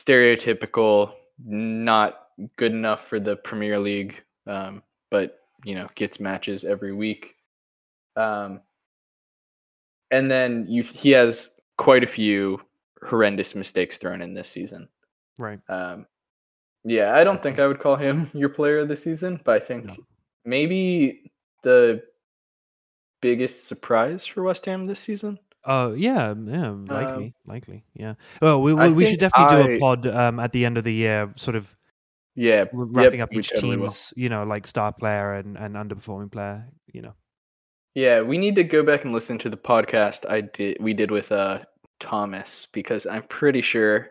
stereotypical 0.01 1.13
not 1.45 2.27
good 2.57 2.73
enough 2.73 3.07
for 3.07 3.17
the 3.17 3.37
Premier 3.37 3.79
League, 3.79 4.21
um, 4.45 4.83
but 5.09 5.39
you 5.63 5.73
know 5.75 5.87
gets 5.95 6.19
matches 6.19 6.65
every 6.65 6.91
week. 6.91 7.35
Um, 8.17 8.59
and 10.11 10.29
then 10.29 10.65
you 10.67 10.83
he 10.83 11.11
has 11.11 11.57
quite 11.77 12.03
a 12.03 12.07
few 12.07 12.59
horrendous 13.07 13.55
mistakes 13.55 13.97
thrown 13.97 14.21
in 14.21 14.33
this 14.33 14.49
season. 14.49 14.89
Right. 15.39 15.61
Um, 15.69 16.07
yeah, 16.83 17.15
I 17.15 17.23
don't 17.23 17.41
think 17.41 17.57
I 17.57 17.67
would 17.67 17.79
call 17.79 17.95
him 17.95 18.29
your 18.33 18.49
player 18.49 18.79
of 18.79 18.89
the 18.89 18.97
season, 18.97 19.39
but 19.45 19.61
I 19.61 19.65
think 19.65 19.85
No. 19.85 19.95
maybe 20.43 21.31
the 21.63 22.03
biggest 23.23 23.65
surprise 23.65 24.25
for 24.27 24.43
West 24.43 24.65
Ham 24.65 24.85
this 24.85 24.99
season. 24.99 25.39
Oh 25.65 25.93
yeah, 25.93 26.35
yeah, 26.45 26.75
likely, 26.89 27.33
likely, 27.47 27.83
yeah. 27.95 28.15
Well, 28.41 28.61
we 28.61 28.73
we, 28.73 28.89
we 28.91 29.05
should 29.05 29.19
definitely 29.19 29.55
do 29.55 29.75
a 29.75 29.79
pod 29.79 30.05
um, 30.07 30.39
at 30.39 30.51
the 30.51 30.65
end 30.65 30.77
of 30.77 30.83
the 30.83 30.93
year, 30.93 31.31
sort 31.37 31.55
of 31.55 31.73
Yeah, 32.35 32.65
wrapping 32.73 33.19
yep, 33.19 33.29
up 33.29 33.33
each 33.33 33.49
totally 33.49 33.77
will. 33.77 33.87
team's, 33.87 34.13
you 34.17 34.27
know, 34.29 34.43
like 34.43 34.67
star 34.67 34.91
player 34.91 35.33
and, 35.35 35.57
and 35.57 35.75
underperforming 35.75 36.31
player. 36.31 36.67
You 36.91 37.03
know, 37.03 37.13
Yeah, 37.95 38.21
we 38.21 38.37
need 38.37 38.55
to 38.55 38.63
go 38.63 38.83
back 38.83 39.05
and 39.05 39.13
listen 39.13 39.37
to 39.39 39.49
the 39.49 39.57
podcast 39.57 40.29
I 40.29 40.41
did 40.41 40.77
we 40.81 40.93
did 40.93 41.11
with 41.11 41.31
uh 41.31 41.59
Thomas 41.99 42.67
because 42.73 43.05
I'm 43.05 43.23
pretty 43.23 43.61
sure 43.61 44.09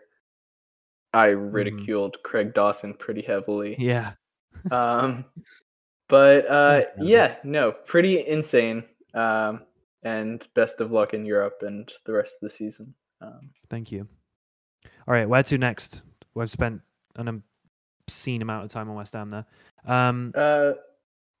I 1.13 1.27
ridiculed 1.27 2.17
Craig 2.23 2.53
Dawson 2.55 2.95
pretty 2.95 3.21
heavily. 3.21 3.75
yeah, 3.77 4.13
Um 4.71 5.25
but 6.09 6.45
uh 6.49 6.81
yeah, 6.99 7.35
no, 7.43 7.71
pretty 7.73 8.25
insane. 8.25 8.85
Um 9.13 9.61
and 10.03 10.45
best 10.53 10.81
of 10.81 10.91
luck 10.91 11.13
in 11.13 11.25
Europe 11.25 11.59
and 11.61 11.89
the 12.05 12.13
rest 12.13 12.35
of 12.35 12.41
the 12.41 12.49
season. 12.49 12.93
Um 13.21 13.51
thank 13.69 13.91
you. 13.91 14.07
All 15.07 15.13
right, 15.13 15.27
where 15.27 15.43
to 15.43 15.57
next? 15.57 16.01
We've 16.33 16.49
spent 16.49 16.81
an 17.15 17.43
obscene 18.07 18.41
amount 18.41 18.65
of 18.65 18.71
time 18.71 18.89
on 18.89 18.95
West 18.95 19.13
Ham 19.13 19.29
there. 19.29 19.45
Um, 19.85 20.31
uh 20.35 20.73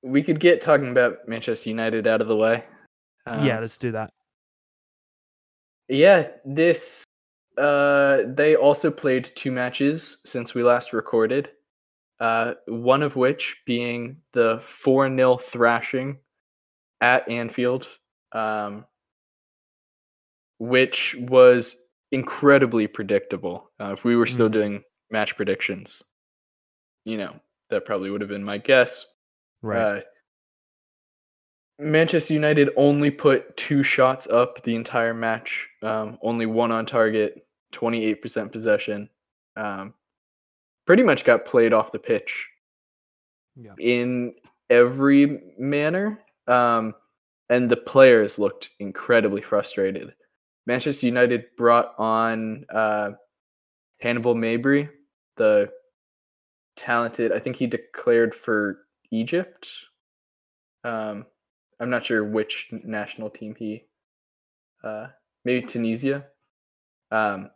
we 0.01 0.21
could 0.21 0.39
get 0.39 0.61
talking 0.61 0.91
about 0.91 1.27
Manchester 1.27 1.69
United 1.69 2.07
out 2.07 2.21
of 2.21 2.27
the 2.27 2.35
way. 2.35 2.63
Um, 3.25 3.45
yeah, 3.45 3.59
let's 3.59 3.77
do 3.77 3.91
that. 3.93 4.11
Yeah, 5.89 6.29
this 6.45 7.03
uh 7.57 8.23
they 8.27 8.55
also 8.55 8.89
played 8.89 9.25
two 9.35 9.51
matches 9.51 10.17
since 10.25 10.53
we 10.53 10.63
last 10.63 10.93
recorded. 10.93 11.51
Uh 12.19 12.53
one 12.67 13.03
of 13.03 13.15
which 13.15 13.57
being 13.65 14.17
the 14.31 14.57
4-0 14.57 15.41
thrashing 15.41 16.17
at 17.03 17.29
Anfield. 17.29 17.87
Um 18.31 18.85
which 20.59 21.15
was 21.19 21.75
incredibly 22.13 22.87
predictable. 22.87 23.69
Uh, 23.81 23.91
if 23.91 24.05
we 24.05 24.15
were 24.15 24.25
still 24.25 24.47
Mhm. 24.47 24.53
doing 24.53 24.83
match 25.09 25.35
predictions, 25.35 26.01
you 27.03 27.17
know, 27.17 27.37
that 27.69 27.85
probably 27.85 28.09
would 28.09 28.21
have 28.21 28.29
been 28.29 28.43
my 28.43 28.57
guess. 28.59 29.13
Right. 29.61 29.77
Uh, 29.97 30.01
Manchester 31.79 32.33
United 32.33 32.69
only 32.77 33.11
put 33.11 33.57
two 33.57 33.83
shots 33.83 34.27
up 34.27 34.61
the 34.63 34.75
entire 34.75 35.13
match, 35.13 35.67
um, 35.81 36.17
only 36.21 36.45
one 36.45 36.71
on 36.71 36.85
target, 36.85 37.45
28% 37.73 38.51
possession. 38.51 39.09
Um, 39.57 39.93
pretty 40.85 41.03
much 41.03 41.25
got 41.25 41.43
played 41.45 41.73
off 41.73 41.91
the 41.91 41.99
pitch 41.99 42.47
yeah. 43.55 43.73
in 43.79 44.35
every 44.69 45.53
manner. 45.57 46.22
Um, 46.47 46.93
and 47.49 47.69
the 47.69 47.77
players 47.77 48.39
looked 48.39 48.69
incredibly 48.79 49.41
frustrated. 49.41 50.13
Manchester 50.65 51.05
United 51.05 51.45
brought 51.57 51.93
on 51.97 52.65
uh, 52.69 53.11
Hannibal 53.99 54.35
Mejbri, 54.35 54.89
the 55.37 55.71
talented, 56.75 57.31
I 57.31 57.39
think 57.39 57.55
he 57.55 57.67
declared 57.67 58.33
for 58.33 58.79
Egypt. 59.11 59.69
Um, 60.83 61.25
I'm 61.79 61.89
not 61.89 62.05
sure 62.05 62.23
which 62.23 62.67
national 62.71 63.29
team 63.29 63.55
he, 63.55 63.83
uh, 64.83 65.07
maybe 65.45 65.65
Tunisia. 65.65 66.25
Um, 67.11 67.51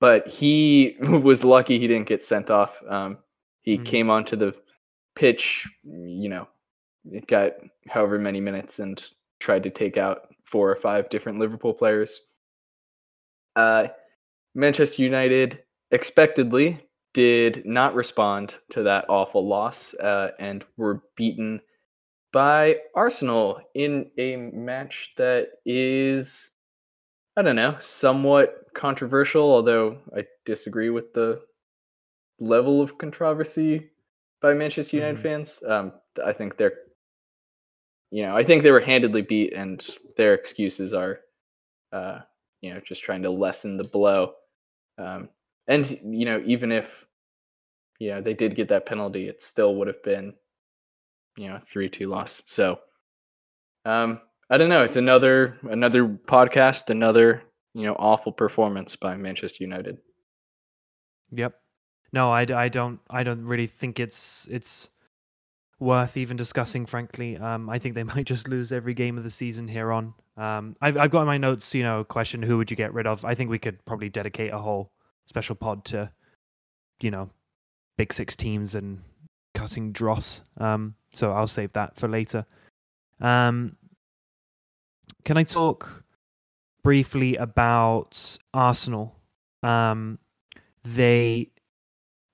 but 0.00 0.28
he 0.28 0.96
was 1.00 1.44
lucky 1.44 1.78
he 1.78 1.88
didn't 1.88 2.08
get 2.08 2.22
sent 2.24 2.50
off. 2.50 2.80
Um, 2.88 3.18
he 3.62 3.78
Mhm. 3.78 3.84
came 3.84 4.10
onto 4.10 4.36
the 4.36 4.54
pitch, 5.14 5.68
you 5.84 6.28
know, 6.28 6.48
it 7.10 7.26
got 7.26 7.52
however 7.88 8.18
many 8.18 8.40
minutes 8.40 8.78
and 8.78 9.02
tried 9.38 9.62
to 9.62 9.70
take 9.70 9.96
out 9.96 10.28
four 10.44 10.70
or 10.70 10.76
five 10.76 11.08
different 11.10 11.38
Liverpool 11.38 11.72
players. 11.72 12.28
Uh, 13.56 13.88
Manchester 14.54 15.02
United 15.02 15.62
expectedly 15.90 16.78
did 17.12 17.64
not 17.66 17.94
respond 17.94 18.54
to 18.70 18.82
that 18.84 19.04
awful 19.08 19.46
loss 19.46 19.94
uh, 19.94 20.30
and 20.38 20.64
were 20.76 21.02
beaten 21.16 21.60
by 22.32 22.76
Arsenal 22.94 23.60
in 23.74 24.10
a 24.18 24.36
match 24.36 25.12
that 25.16 25.48
is, 25.66 26.56
I 27.36 27.42
don't 27.42 27.56
know, 27.56 27.76
somewhat 27.80 28.66
controversial, 28.74 29.42
although 29.42 29.98
I 30.16 30.24
disagree 30.44 30.90
with 30.90 31.12
the 31.12 31.42
level 32.38 32.80
of 32.80 32.98
controversy 32.98 33.90
by 34.40 34.54
Manchester 34.54 34.96
United 34.96 35.18
Mhm. 35.18 35.22
fans. 35.22 35.62
Um, 35.66 35.92
I 36.24 36.32
think 36.32 36.56
they're, 36.56 36.78
you 38.10 38.22
know, 38.22 38.36
I 38.36 38.42
think 38.42 38.62
they 38.62 38.70
were 38.70 38.80
handedly 38.80 39.22
beat, 39.22 39.52
and 39.52 39.86
their 40.16 40.34
excuses 40.34 40.92
are, 40.92 41.20
uh, 41.92 42.20
you 42.60 42.74
know, 42.74 42.80
just 42.80 43.02
trying 43.02 43.22
to 43.22 43.30
lessen 43.30 43.76
the 43.76 43.84
blow. 43.84 44.34
Um, 44.98 45.28
and 45.68 45.88
you 46.04 46.24
know, 46.24 46.42
even 46.44 46.72
if, 46.72 47.06
you 47.98 48.10
know, 48.10 48.20
they 48.20 48.34
did 48.34 48.54
get 48.54 48.68
that 48.68 48.86
penalty, 48.86 49.28
it 49.28 49.42
still 49.42 49.76
would 49.76 49.86
have 49.86 50.02
been, 50.02 50.34
you 51.36 51.48
know, 51.48 51.58
three 51.58 51.88
two 51.88 52.08
loss. 52.08 52.42
So, 52.46 52.80
um, 53.84 54.20
I 54.50 54.58
don't 54.58 54.68
know. 54.68 54.82
It's 54.82 54.96
another 54.96 55.58
another 55.70 56.06
podcast, 56.06 56.90
another 56.90 57.42
you 57.74 57.84
know 57.84 57.94
awful 57.94 58.32
performance 58.32 58.96
by 58.96 59.14
Manchester 59.16 59.62
United. 59.62 59.98
Yep. 61.30 61.54
No, 62.12 62.32
I, 62.32 62.46
I 62.52 62.68
don't 62.68 63.00
I 63.08 63.22
don't 63.22 63.44
really 63.44 63.68
think 63.68 64.00
it's 64.00 64.48
it's 64.50 64.88
worth 65.80 66.16
even 66.16 66.36
discussing. 66.36 66.86
Frankly, 66.86 67.36
um, 67.36 67.68
I 67.68 67.78
think 67.78 67.94
they 67.94 68.04
might 68.14 68.26
just 68.26 68.46
lose 68.46 68.70
every 68.70 68.94
game 68.94 69.18
of 69.18 69.24
the 69.24 69.30
season 69.30 69.66
here 69.66 69.90
on. 69.90 70.14
Um, 70.36 70.76
I've 70.80 70.96
I've 70.96 71.10
got 71.10 71.22
in 71.22 71.26
my 71.26 71.38
notes, 71.38 71.74
you 71.74 71.82
know, 71.82 72.04
question 72.04 72.42
who 72.42 72.58
would 72.58 72.70
you 72.70 72.76
get 72.76 72.94
rid 72.94 73.06
of? 73.06 73.24
I 73.24 73.34
think 73.34 73.50
we 73.50 73.58
could 73.58 73.84
probably 73.84 74.08
dedicate 74.08 74.52
a 74.52 74.58
whole 74.58 74.92
special 75.26 75.56
pod 75.56 75.84
to, 75.86 76.10
you 77.00 77.10
know, 77.10 77.30
big 77.98 78.12
six 78.12 78.36
teams 78.36 78.74
and 78.74 79.00
cutting 79.54 79.92
dross. 79.92 80.42
Um, 80.58 80.94
so 81.12 81.32
I'll 81.32 81.46
save 81.46 81.72
that 81.72 81.96
for 81.96 82.08
later. 82.08 82.46
Um, 83.20 83.76
can 85.24 85.36
I 85.36 85.42
talk 85.42 86.04
briefly 86.82 87.36
about 87.36 88.38
Arsenal? 88.54 89.14
Um, 89.62 90.18
they 90.84 91.50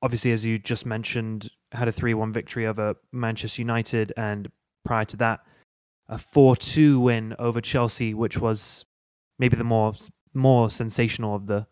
obviously, 0.02 0.32
as 0.32 0.44
you 0.44 0.59
just 0.59 0.87
mentioned, 0.87 1.50
had 1.72 1.88
a 1.88 1.92
3 1.92 2.14
1 2.14 2.33
victory 2.33 2.66
over 2.66 2.94
Manchester 3.12 3.62
United, 3.62 4.12
and 4.16 4.50
prior 4.85 5.05
to 5.07 5.16
that, 5.18 5.40
a 6.09 6.18
4 6.18 6.57
2 6.57 7.00
win 7.00 7.35
over 7.38 7.61
Chelsea, 7.61 8.14
which 8.14 8.38
was 8.38 8.85
maybe 9.38 9.57
the 9.57 9.64
more 9.64 9.92
more 10.35 10.70
sensational 10.70 11.35
of 11.35 11.46
the 11.46 11.66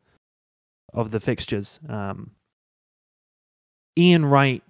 of 0.93 1.11
the 1.11 1.21
fixtures. 1.21 1.81
Um, 1.89 2.31
Ian 3.97 4.25
Wright, 4.25 4.63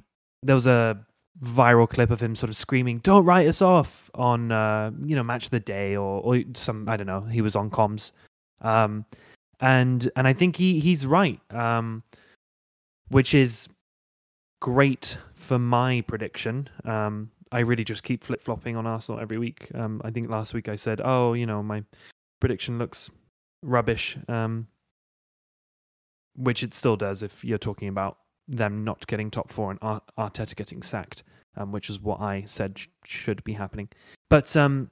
there 0.42 0.54
was 0.54 0.66
a 0.66 0.98
viral 1.42 1.88
clip 1.88 2.10
of 2.10 2.22
him 2.22 2.34
sort 2.34 2.50
of 2.50 2.56
screaming, 2.56 2.98
"Don't 2.98 3.24
write 3.24 3.46
us 3.46 3.62
off!" 3.62 4.10
on 4.14 4.52
uh, 4.52 4.90
you 5.04 5.16
know 5.16 5.22
Match 5.22 5.46
of 5.46 5.50
the 5.50 5.60
Day 5.60 5.96
or 5.96 6.20
or 6.20 6.42
some 6.54 6.88
I 6.88 6.96
don't 6.96 7.06
know. 7.06 7.22
He 7.22 7.40
was 7.40 7.56
on 7.56 7.70
comms, 7.70 8.12
um, 8.60 9.04
and 9.60 10.10
and 10.16 10.28
I 10.28 10.32
think 10.32 10.56
he 10.56 10.80
he's 10.80 11.06
right, 11.06 11.40
um, 11.50 12.02
which 13.08 13.34
is 13.34 13.68
great 14.64 15.18
for 15.34 15.58
my 15.58 16.00
prediction. 16.00 16.66
Um, 16.86 17.30
I 17.52 17.58
really 17.60 17.84
just 17.84 18.02
keep 18.02 18.24
flip 18.24 18.40
flopping 18.40 18.78
on 18.78 18.86
Arsenal 18.86 19.20
every 19.20 19.36
week. 19.36 19.70
Um, 19.74 20.00
I 20.02 20.10
think 20.10 20.30
last 20.30 20.54
week 20.54 20.70
I 20.70 20.76
said, 20.76 21.02
"Oh, 21.04 21.34
you 21.34 21.44
know, 21.44 21.62
my 21.62 21.84
prediction 22.40 22.78
looks 22.78 23.10
rubbish," 23.62 24.16
um, 24.26 24.66
which 26.34 26.62
it 26.62 26.72
still 26.72 26.96
does 26.96 27.22
if 27.22 27.44
you're 27.44 27.58
talking 27.58 27.88
about 27.88 28.16
them 28.48 28.84
not 28.84 29.06
getting 29.06 29.30
top 29.30 29.52
four 29.52 29.70
and 29.70 29.78
Arteta 29.80 30.56
getting 30.56 30.82
sacked, 30.82 31.24
um, 31.58 31.70
which 31.70 31.90
is 31.90 32.00
what 32.00 32.22
I 32.22 32.44
said 32.46 32.78
sh- 32.78 32.86
should 33.04 33.44
be 33.44 33.52
happening. 33.52 33.90
But 34.30 34.56
um, 34.56 34.88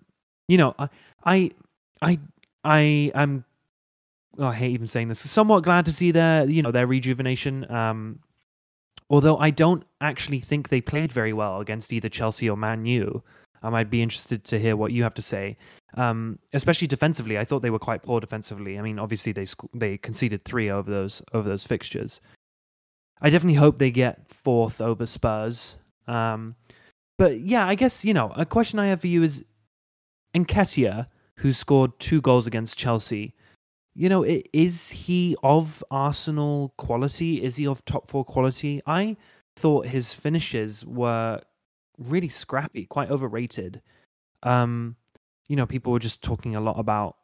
you 0.48 0.58
know, 0.58 0.74
I, 0.78 0.88
I, 1.24 1.50
I, 2.02 2.18
I 2.62 3.10
am. 3.14 3.46
Oh, 4.36 4.48
I 4.48 4.54
hate 4.54 4.72
even 4.72 4.86
saying 4.86 5.08
this. 5.08 5.20
Somewhat 5.20 5.64
glad 5.64 5.86
to 5.86 5.92
see 5.92 6.10
their, 6.10 6.44
you 6.44 6.60
know, 6.60 6.72
their 6.72 6.86
rejuvenation. 6.86 7.70
Um, 7.70 8.18
although 9.12 9.36
I 9.36 9.50
don't 9.50 9.84
actually 10.00 10.40
think 10.40 10.70
they 10.70 10.80
played 10.80 11.12
very 11.12 11.34
well 11.34 11.60
against 11.60 11.92
either 11.92 12.08
Chelsea 12.08 12.48
or 12.48 12.56
Man 12.56 12.86
U. 12.86 13.22
Um, 13.62 13.74
I'd 13.74 13.90
be 13.90 14.02
interested 14.02 14.42
to 14.44 14.58
hear 14.58 14.74
what 14.74 14.90
you 14.90 15.04
have 15.04 15.14
to 15.14 15.22
say, 15.22 15.56
um, 15.96 16.40
especially 16.52 16.88
defensively. 16.88 17.38
I 17.38 17.44
thought 17.44 17.62
they 17.62 17.70
were 17.70 17.78
quite 17.78 18.02
poor 18.02 18.18
defensively. 18.18 18.76
I 18.76 18.82
mean, 18.82 18.98
obviously 18.98 19.30
they 19.30 19.44
sc- 19.44 19.70
they 19.72 19.98
conceded 19.98 20.44
three 20.44 20.68
over 20.68 20.90
those 20.90 21.22
over 21.32 21.48
those 21.48 21.64
fixtures. 21.64 22.20
I 23.20 23.30
definitely 23.30 23.58
hope 23.58 23.78
they 23.78 23.92
get 23.92 24.32
fourth 24.32 24.80
over 24.80 25.06
Spurs. 25.06 25.76
Um, 26.08 26.56
but 27.18 27.38
yeah, 27.38 27.68
I 27.68 27.76
guess 27.76 28.04
you 28.04 28.14
know 28.14 28.32
a 28.34 28.46
question 28.46 28.80
I 28.80 28.86
have 28.86 29.02
for 29.02 29.06
you 29.06 29.22
is 29.22 29.44
Nketiah, 30.34 31.06
who 31.36 31.52
scored 31.52 31.96
two 32.00 32.20
goals 32.20 32.48
against 32.48 32.78
Chelsea. 32.78 33.34
You 33.94 34.08
know, 34.08 34.24
is 34.52 34.90
he 34.90 35.36
of 35.42 35.84
Arsenal 35.90 36.72
quality? 36.78 37.42
Is 37.42 37.56
he 37.56 37.66
of 37.66 37.84
top 37.84 38.10
four 38.10 38.24
quality? 38.24 38.80
I 38.86 39.16
thought 39.56 39.86
his 39.86 40.14
finishes 40.14 40.84
were 40.86 41.40
really 41.98 42.28
scrappy, 42.28 42.86
quite 42.86 43.10
overrated. 43.10 43.82
Um, 44.42 44.96
you 45.46 45.56
know, 45.56 45.66
people 45.66 45.92
were 45.92 45.98
just 45.98 46.22
talking 46.22 46.56
a 46.56 46.60
lot 46.60 46.78
about 46.78 47.16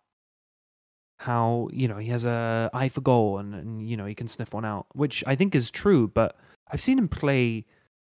how 1.21 1.69
you 1.73 1.89
know 1.89 1.97
he 1.97 2.11
has 2.11 2.25
a 2.25 2.71
eye 2.73 2.89
for 2.89 3.01
goal 3.01 3.39
and, 3.39 3.53
and 3.53 3.89
you 3.89 3.97
know 3.97 4.07
he 4.07 4.15
can 4.15 4.29
sniff 4.29 4.53
one 4.55 4.65
out, 4.65 4.87
which 4.93 5.25
I 5.27 5.35
think 5.35 5.55
is 5.55 5.71
true. 5.71 6.07
But 6.07 6.37
I've 6.71 6.81
seen 6.81 6.99
him 6.99 7.09
play 7.09 7.65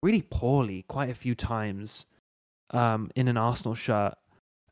really 0.03 0.23
poorly 0.23 0.85
quite 0.89 1.11
a 1.11 1.15
few 1.15 1.35
times 1.35 2.07
um, 2.71 3.11
in 3.15 3.29
an 3.29 3.37
Arsenal 3.37 3.75
shirt. 3.75 4.15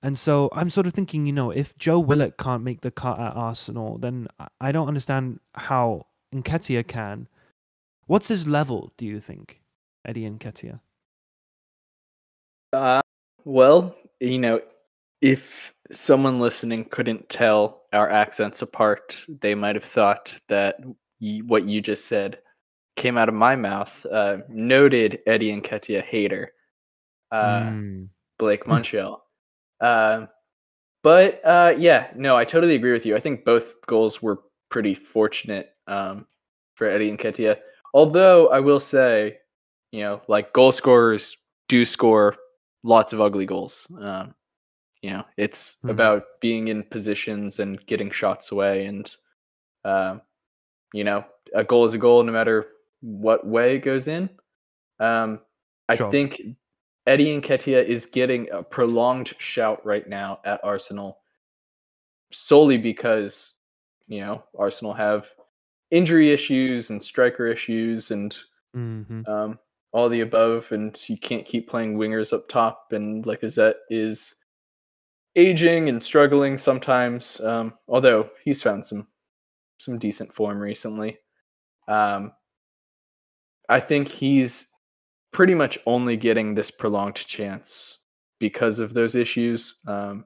And 0.04 0.18
so 0.18 0.50
I'm 0.52 0.68
sort 0.68 0.86
of 0.86 0.92
thinking, 0.92 1.24
you 1.24 1.32
know, 1.32 1.50
if 1.50 1.74
Joe 1.78 1.98
Willock 1.98 2.36
can't 2.36 2.62
make 2.62 2.82
the 2.82 2.90
cut 2.90 3.18
at 3.18 3.34
Arsenal, 3.34 3.96
then 3.96 4.28
I 4.60 4.70
don't 4.70 4.86
understand 4.86 5.40
how 5.54 6.08
Nketiah 6.34 6.86
can. 6.86 7.26
What's 8.06 8.28
his 8.28 8.46
level, 8.46 8.92
do 8.98 9.06
you 9.06 9.18
think, 9.18 9.62
Eddie 10.04 10.28
Nketiah? 10.28 10.80
Uh, 12.74 13.00
well, 13.46 13.96
you 14.20 14.38
know, 14.38 14.60
if 15.22 15.72
someone 15.90 16.38
listening 16.38 16.84
couldn't 16.84 17.30
tell 17.30 17.84
our 17.94 18.10
accents 18.10 18.60
apart, 18.60 19.24
they 19.40 19.54
might 19.54 19.74
have 19.74 19.84
thought 19.84 20.38
that 20.48 20.80
what 21.46 21.64
you 21.64 21.80
just 21.80 22.04
said 22.04 22.40
came 22.96 23.16
out 23.16 23.30
of 23.30 23.34
my 23.34 23.56
mouth. 23.56 24.04
Uh, 24.12 24.42
noted 24.50 25.20
Eddie 25.26 25.58
Nketiah 25.58 26.02
hater, 26.02 26.52
uh, 27.30 27.62
mm. 27.62 28.08
Blake 28.38 28.66
Munchell. 28.66 29.23
Uh, 29.80 30.26
but 31.02 31.40
uh, 31.44 31.74
yeah, 31.76 32.08
no, 32.16 32.36
I 32.36 32.44
totally 32.44 32.74
agree 32.74 32.92
with 32.92 33.04
you. 33.04 33.14
I 33.14 33.20
think 33.20 33.44
both 33.44 33.74
goals 33.86 34.22
were 34.22 34.40
pretty 34.70 34.94
fortunate 34.94 35.70
um, 35.86 36.26
for 36.74 36.88
Eddie 36.88 37.14
Nketiah. 37.14 37.58
Although 37.92 38.48
I 38.48 38.60
will 38.60 38.80
say, 38.80 39.38
you 39.92 40.00
know, 40.00 40.22
like 40.28 40.52
goal 40.52 40.72
scorers 40.72 41.36
do 41.68 41.84
score 41.84 42.36
lots 42.82 43.12
of 43.12 43.20
ugly 43.20 43.46
goals. 43.46 43.86
Um, 44.00 44.34
you 45.02 45.10
know, 45.10 45.24
it's 45.36 45.76
mm-hmm. 45.76 45.90
about 45.90 46.24
being 46.40 46.68
in 46.68 46.82
positions 46.84 47.58
and 47.60 47.84
getting 47.86 48.10
shots 48.10 48.52
away, 48.52 48.86
and 48.86 49.14
uh, 49.84 50.18
you 50.94 51.04
know, 51.04 51.24
a 51.54 51.62
goal 51.62 51.84
is 51.84 51.94
a 51.94 51.98
goal 51.98 52.22
no 52.22 52.32
matter 52.32 52.66
what 53.00 53.46
way 53.46 53.76
it 53.76 53.80
goes 53.80 54.08
in. 54.08 54.30
Um, 55.00 55.40
I 55.88 55.96
sure. 55.96 56.10
think 56.10 56.40
Eddie 57.06 57.38
Nketiah 57.40 57.84
is 57.84 58.06
getting 58.06 58.50
a 58.50 58.62
prolonged 58.62 59.34
shout 59.38 59.84
right 59.84 60.08
now 60.08 60.40
at 60.44 60.60
Arsenal 60.64 61.18
solely 62.32 62.78
because 62.78 63.54
you 64.08 64.20
know 64.20 64.42
Arsenal 64.58 64.92
have 64.92 65.30
injury 65.90 66.30
issues 66.30 66.90
and 66.90 67.02
striker 67.02 67.46
issues 67.46 68.10
and 68.10 68.36
mm-hmm. 68.74 69.22
um, 69.30 69.58
all 69.92 70.08
the 70.08 70.20
above, 70.20 70.72
and 70.72 70.98
you 71.08 71.16
can't 71.16 71.44
keep 71.44 71.68
playing 71.68 71.96
wingers 71.96 72.32
up 72.32 72.48
top. 72.48 72.88
And 72.92 73.24
Lacazette 73.24 73.76
is 73.90 74.36
aging 75.36 75.88
and 75.88 76.02
struggling 76.02 76.58
sometimes. 76.58 77.40
Um, 77.40 77.74
although 77.88 78.28
he's 78.44 78.62
found 78.62 78.84
some 78.84 79.06
some 79.78 79.98
decent 79.98 80.34
form 80.34 80.58
recently. 80.60 81.18
Um, 81.86 82.32
I 83.68 83.80
think 83.80 84.08
he's 84.08 84.70
pretty 85.34 85.54
much 85.54 85.78
only 85.84 86.16
getting 86.16 86.54
this 86.54 86.70
prolonged 86.70 87.16
chance 87.16 87.98
because 88.40 88.78
of 88.78 88.94
those 88.94 89.14
issues. 89.14 89.80
Um, 89.86 90.24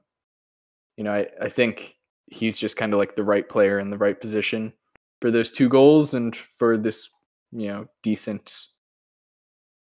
you 0.95 1.03
know, 1.03 1.11
I, 1.11 1.27
I 1.41 1.49
think 1.49 1.95
he's 2.27 2.57
just 2.57 2.77
kind 2.77 2.93
of 2.93 2.99
like 2.99 3.15
the 3.15 3.23
right 3.23 3.47
player 3.47 3.79
in 3.79 3.89
the 3.89 3.97
right 3.97 4.19
position 4.19 4.71
for 5.19 5.31
those 5.31 5.51
two 5.51 5.67
goals 5.67 6.13
and 6.13 6.33
for 6.35 6.77
this, 6.77 7.09
you 7.51 7.67
know, 7.67 7.87
decent. 8.03 8.67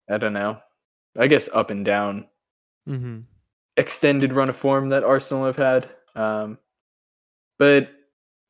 I 0.09 0.19
don't 0.19 0.33
know. 0.33 0.59
I 1.19 1.27
guess 1.27 1.49
up 1.53 1.71
and 1.71 1.85
down 1.85 2.29
mm-hmm 2.89 3.23
extended 3.77 4.33
run 4.33 4.49
of 4.49 4.57
form 4.57 4.89
that 4.89 5.05
Arsenal 5.05 5.45
have 5.45 5.57
had. 5.57 5.89
Um, 6.15 6.59
but 7.59 7.91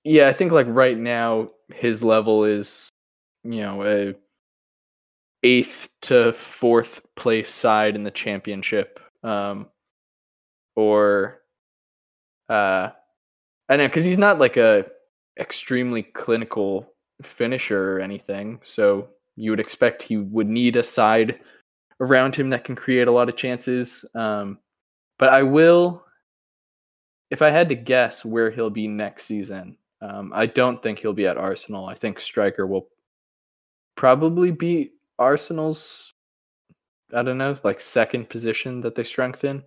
yeah, 0.04 0.28
I 0.28 0.32
think 0.32 0.52
like 0.52 0.66
right 0.68 0.98
now 0.98 1.50
his 1.68 2.02
level 2.02 2.44
is 2.44 2.88
you 3.44 3.60
know 3.60 3.84
a 3.84 4.14
eighth 5.46 5.88
to 6.02 6.32
fourth 6.32 7.00
place 7.14 7.50
side 7.52 7.94
in 7.94 8.02
the 8.02 8.10
championship, 8.10 8.98
um, 9.22 9.68
or 10.74 11.42
uh, 12.48 12.90
I 13.68 13.76
know 13.76 13.86
because 13.86 14.04
he's 14.04 14.18
not 14.18 14.40
like 14.40 14.56
a 14.56 14.86
extremely 15.38 16.02
clinical 16.02 16.92
finisher 17.22 17.96
or 17.96 18.00
anything, 18.00 18.60
so 18.64 19.08
you 19.36 19.52
would 19.52 19.60
expect 19.60 20.02
he 20.02 20.16
would 20.16 20.48
need 20.48 20.74
a 20.74 20.82
side 20.82 21.38
around 22.00 22.34
him 22.34 22.50
that 22.50 22.64
can 22.64 22.74
create 22.74 23.06
a 23.06 23.12
lot 23.12 23.28
of 23.28 23.36
chances. 23.36 24.04
Um, 24.16 24.58
but 25.18 25.28
I 25.28 25.44
will, 25.44 26.04
if 27.30 27.40
I 27.40 27.50
had 27.50 27.68
to 27.68 27.74
guess 27.76 28.24
where 28.24 28.50
he'll 28.50 28.70
be 28.70 28.88
next 28.88 29.26
season, 29.26 29.78
um, 30.02 30.32
I 30.34 30.46
don't 30.46 30.82
think 30.82 30.98
he'll 30.98 31.12
be 31.12 31.28
at 31.28 31.38
Arsenal. 31.38 31.86
I 31.86 31.94
think 31.94 32.18
Striker 32.18 32.66
will 32.66 32.88
probably 33.96 34.50
be 34.50 34.90
Arsenal's, 35.18 36.14
I 37.14 37.22
don't 37.22 37.38
know, 37.38 37.58
like 37.62 37.80
second 37.80 38.28
position 38.28 38.80
that 38.82 38.94
they 38.94 39.04
strengthen. 39.04 39.64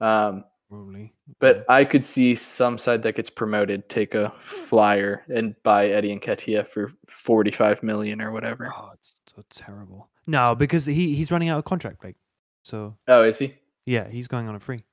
Um, 0.00 0.44
probably. 0.68 1.14
But 1.40 1.64
I 1.68 1.84
could 1.84 2.04
see 2.04 2.34
some 2.34 2.78
side 2.78 3.02
that 3.02 3.16
gets 3.16 3.30
promoted 3.30 3.88
take 3.88 4.14
a 4.14 4.32
flyer 4.38 5.24
and 5.28 5.54
buy 5.62 5.88
Eddie 5.88 6.18
Nketiah 6.18 6.66
for 6.66 6.92
45 7.08 7.82
million 7.82 8.20
or 8.20 8.32
whatever. 8.32 8.72
Oh, 8.76 8.90
it's 8.94 9.14
so 9.34 9.44
terrible. 9.50 10.08
No, 10.26 10.54
because 10.54 10.84
he 10.84 11.14
he's 11.14 11.30
running 11.30 11.48
out 11.48 11.58
of 11.58 11.64
contract, 11.64 12.04
like. 12.04 12.16
So. 12.62 12.96
Oh, 13.08 13.24
is 13.24 13.38
he? 13.38 13.54
Yeah, 13.86 14.08
he's 14.08 14.28
going 14.28 14.46
on 14.48 14.54
a 14.54 14.60
free. 14.60 14.84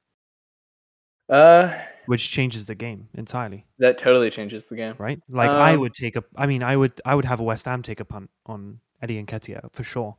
Uh, 1.29 1.75
which 2.05 2.29
changes 2.29 2.65
the 2.65 2.75
game 2.75 3.07
entirely. 3.15 3.65
That 3.79 3.97
totally 3.97 4.29
changes 4.29 4.65
the 4.65 4.75
game, 4.75 4.95
right? 4.97 5.19
Like 5.27 5.49
um, 5.49 5.57
I 5.57 5.75
would 5.75 5.93
take 5.93 6.15
a, 6.15 6.23
I 6.35 6.45
mean, 6.45 6.61
I 6.61 6.77
would, 6.77 7.01
I 7.03 7.15
would 7.15 7.25
have 7.25 7.39
a 7.39 7.43
West 7.43 7.65
Ham 7.65 7.81
take 7.81 7.99
a 7.99 8.05
punt 8.05 8.29
on 8.45 8.79
Eddie 9.01 9.17
and 9.17 9.27
Nketiah 9.27 9.73
for 9.73 9.83
sure. 9.83 10.15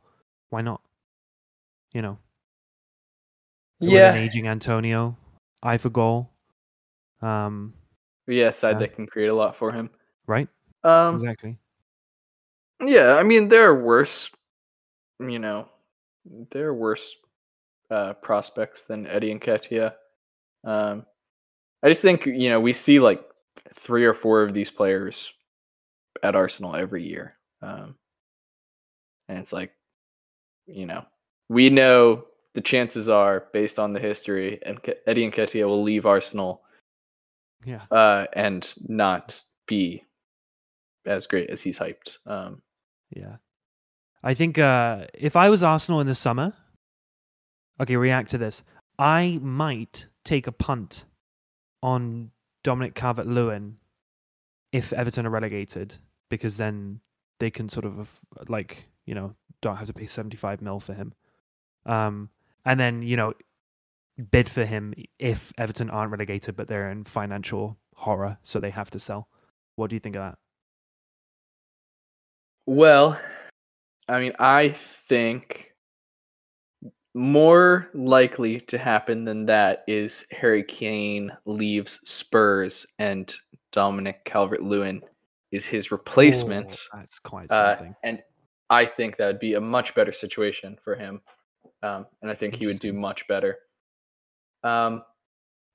Why 0.49 0.61
not? 0.61 0.81
You 1.93 2.01
know. 2.01 2.17
Yeah. 3.79 4.11
An 4.11 4.17
aging 4.17 4.47
Antonio, 4.47 5.15
eye 5.63 5.77
for 5.77 5.89
goal. 5.89 6.31
Um, 7.21 7.73
Yeah, 8.27 8.49
side 8.49 8.79
that 8.79 8.95
can 8.95 9.07
create 9.07 9.27
a 9.27 9.33
lot 9.33 9.55
for 9.55 9.71
him. 9.71 9.89
right? 10.25 10.49
Um, 10.83 11.15
exactly. 11.15 11.57
yeah, 12.81 13.15
I 13.15 13.23
mean 13.23 13.47
there 13.47 13.69
are 13.69 13.83
worse, 13.83 14.29
you 15.19 15.39
know, 15.39 15.69
there 16.51 16.67
are 16.67 16.73
worse 16.73 17.15
uh, 17.89 18.13
prospects 18.13 18.83
than 18.83 19.07
Eddie 19.07 19.33
Nketiah. 19.33 19.93
Um, 20.67 21.05
I 21.81 21.89
just 21.89 22.01
think 22.01 22.25
you 22.25 22.49
know 22.49 22.59
we 22.59 22.73
see 22.73 22.99
like 22.99 23.23
three 23.73 24.05
or 24.05 24.13
four 24.13 24.43
of 24.43 24.53
these 24.53 24.69
players 24.69 25.31
at 26.23 26.35
Arsenal 26.35 26.75
every 26.75 27.03
year, 27.03 27.35
um, 27.61 27.95
and 29.29 29.37
it's 29.39 29.53
like, 29.53 29.71
you 30.65 30.85
know, 30.85 31.05
we 31.49 31.69
know 31.69 32.25
the 32.53 32.61
chances 32.61 33.07
are 33.07 33.47
based 33.53 33.79
on 33.79 33.93
the 33.93 33.99
history, 33.99 34.59
and 34.65 34.79
Eddie 35.05 35.29
Nketiah 35.29 35.65
will 35.67 35.83
leave 35.83 36.05
Arsenal 36.05 36.63
Yeah. 37.65 37.83
uh, 37.91 38.25
and 38.33 38.73
not 38.87 39.41
be 39.67 40.03
as 41.05 41.27
great 41.27 41.49
as 41.49 41.61
he's 41.61 41.79
hyped. 41.79 42.17
Um, 42.25 42.61
Yeah. 43.15 43.37
I 44.23 44.33
think 44.33 44.57
uh, 44.57 45.05
if 45.13 45.35
I 45.35 45.49
was 45.49 45.61
Arsenal 45.63 46.01
in 46.01 46.07
the 46.07 46.15
summer, 46.15 46.53
okay, 47.79 47.95
react 47.95 48.31
to 48.31 48.37
this. 48.37 48.63
I 48.99 49.39
might 49.41 50.07
take 50.27 50.47
a 50.47 50.51
punt 50.51 51.05
on 51.81 52.31
Dominic 52.63 52.95
Calvert-Lewin 52.95 53.77
if 54.71 54.91
Everton 54.91 55.25
are 55.25 55.29
relegated, 55.29 55.95
because 56.29 56.57
then 56.57 56.99
they 57.39 57.49
can 57.49 57.69
sort 57.69 57.85
of, 57.85 58.19
like, 58.49 58.87
you 59.05 59.15
know, 59.15 59.33
don't 59.61 59.77
have 59.77 59.87
to 59.87 59.93
pay 59.93 60.05
75 60.05 60.61
mil 60.61 60.79
for 60.79 60.93
him. 60.93 61.13
Um, 61.85 62.29
and 62.65 62.79
then, 62.79 63.01
you 63.01 63.15
know, 63.15 63.33
bid 64.31 64.49
for 64.49 64.65
him 64.65 64.93
if 65.17 65.53
Everton 65.57 65.89
aren't 65.89 66.11
relegated, 66.11 66.55
but 66.55 66.67
they're 66.67 66.91
in 66.91 67.05
financial 67.05 67.77
horror, 67.95 68.37
so 68.43 68.59
they 68.59 68.71
have 68.71 68.89
to 68.91 68.99
sell. 68.99 69.29
What 69.75 69.89
do 69.89 69.95
you 69.95 69.99
think 69.99 70.17
of 70.17 70.23
that? 70.23 70.37
Well, 72.65 73.17
I 74.09 74.19
mean, 74.19 74.33
I 74.39 74.69
think 74.69 75.71
more 77.17 77.89
likely 77.95 78.59
to 78.61 78.77
happen 78.77 79.25
than 79.25 79.45
that 79.47 79.83
is 79.87 80.27
Harry 80.31 80.63
Kane 80.63 81.31
leaves 81.45 81.99
Spurs 82.05 82.85
and 82.99 83.35
Dominic 83.71 84.23
Calvert-Lewin 84.23 85.01
is 85.51 85.65
his 85.65 85.91
replacement. 85.91 86.79
Oh, 86.93 86.99
that's 86.99 87.17
quite 87.17 87.49
uh, 87.49 87.75
something. 87.75 87.95
and 88.03 88.21
I 88.69 88.85
think 88.85 89.17
that 89.17 89.27
would 89.27 89.39
be 89.39 89.55
a 89.55 89.61
much 89.61 89.95
better 89.95 90.11
situation 90.11 90.77
for 90.83 90.95
him. 90.95 91.21
Um, 91.81 92.05
and 92.21 92.29
I 92.29 92.35
think 92.35 92.55
he 92.55 92.67
would 92.67 92.79
do 92.79 92.93
much 92.93 93.27
better. 93.27 93.57
Um, 94.63 95.03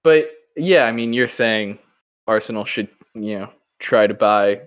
but 0.05 0.31
yeah, 0.57 0.85
I 0.85 0.93
mean, 0.93 1.13
you're 1.13 1.27
saying 1.27 1.79
Arsenal 2.29 2.65
should, 2.65 2.89
you 3.15 3.41
know, 3.41 3.51
try 3.81 4.07
to 4.07 4.15
buy 4.15 4.61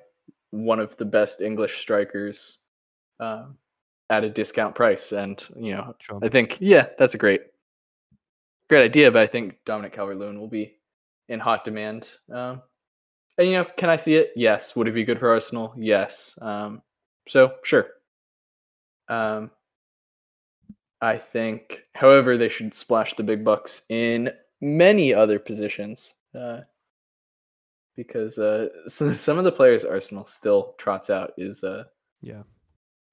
one 0.52 0.80
of 0.80 0.98
the 0.98 1.06
best 1.06 1.40
English 1.40 1.80
strikers 1.80 2.60
um, 3.22 3.58
at 4.10 4.24
a 4.24 4.30
discount 4.30 4.76
price, 4.76 5.12
and 5.12 5.48
you 5.56 5.74
know, 5.74 5.96
Sure. 6.00 6.20
I 6.24 6.30
think 6.30 6.58
yeah, 6.60 6.88
that's 6.98 7.14
a 7.16 7.18
great, 7.18 7.42
great 8.70 8.84
idea. 8.84 9.12
But 9.12 9.22
I 9.24 9.28
think 9.28 9.58
Dominic 9.66 9.94
Calvert-Lewin 9.94 10.40
will 10.40 10.48
be 10.48 10.76
in 11.28 11.40
hot 11.40 11.64
demand. 11.66 12.10
Um, 12.32 12.62
and 13.38 13.48
you 13.48 13.54
know, 13.54 13.66
can 13.78 13.90
I 13.90 13.96
see 13.96 14.16
it? 14.16 14.32
Yes. 14.36 14.76
Would 14.76 14.88
it 14.88 14.94
be 14.94 15.04
good 15.04 15.20
for 15.20 15.30
Arsenal? 15.30 15.74
Yes. 15.78 16.38
Um, 16.42 16.82
so 17.28 17.56
sure. 17.64 17.88
Um, 19.10 19.52
I 21.02 21.18
think, 21.18 21.82
however, 21.94 22.38
they 22.38 22.50
should 22.50 22.74
splash 22.74 23.16
the 23.16 23.24
big 23.24 23.44
bucks 23.44 23.84
in 23.90 24.32
many 24.62 25.14
other 25.14 25.40
positions. 25.40 26.14
Uh, 26.34 26.62
because 27.96 28.38
uh, 28.38 28.68
some 28.88 29.38
of 29.38 29.44
the 29.44 29.52
players 29.52 29.86
Arsenal 29.86 30.26
still 30.26 30.74
trots 30.78 31.10
out 31.10 31.34
is 31.38 31.64
uh, 31.64 31.84
Yeah. 32.22 32.44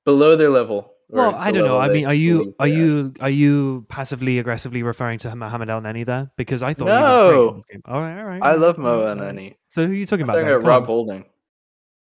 Below 0.05 0.37
their 0.37 0.51
level. 0.51 0.93
Well, 1.09 1.35
I 1.35 1.53
don't 1.53 1.65
know. 1.67 1.77
I 1.79 1.89
mean, 1.89 2.07
are 2.07 2.15
you 2.15 2.55
are 2.59 2.67
you 2.67 3.13
are 3.21 3.29
you 3.29 3.85
passively 3.91 4.39
aggressively 4.39 4.83
referring 4.83 5.19
to 5.21 5.37
Mohamed 5.37 5.69
Elneny 5.69 6.07
there? 6.07 6.31
Because 6.37 6.63
I 6.63 6.73
thought 6.73 6.87
he 6.87 6.91
was 6.91 7.29
great 7.29 7.37
No. 7.37 7.49
in 7.51 7.57
this 7.57 7.65
game. 7.71 7.83
All 7.85 8.01
right, 8.01 8.19
all 8.19 8.25
right. 8.25 8.43
I 8.43 8.55
love 8.55 8.79
Mo 8.79 9.05
right. 9.05 9.57
So 9.69 9.85
who 9.87 9.93
are 9.93 9.95
you 9.95 10.07
talking 10.07 10.23
I'm 10.23 10.31
about? 10.31 10.39
talking 10.41 10.55
about 10.55 10.67
Rob 10.67 10.83
on. 10.83 10.87
Holding. 10.87 11.25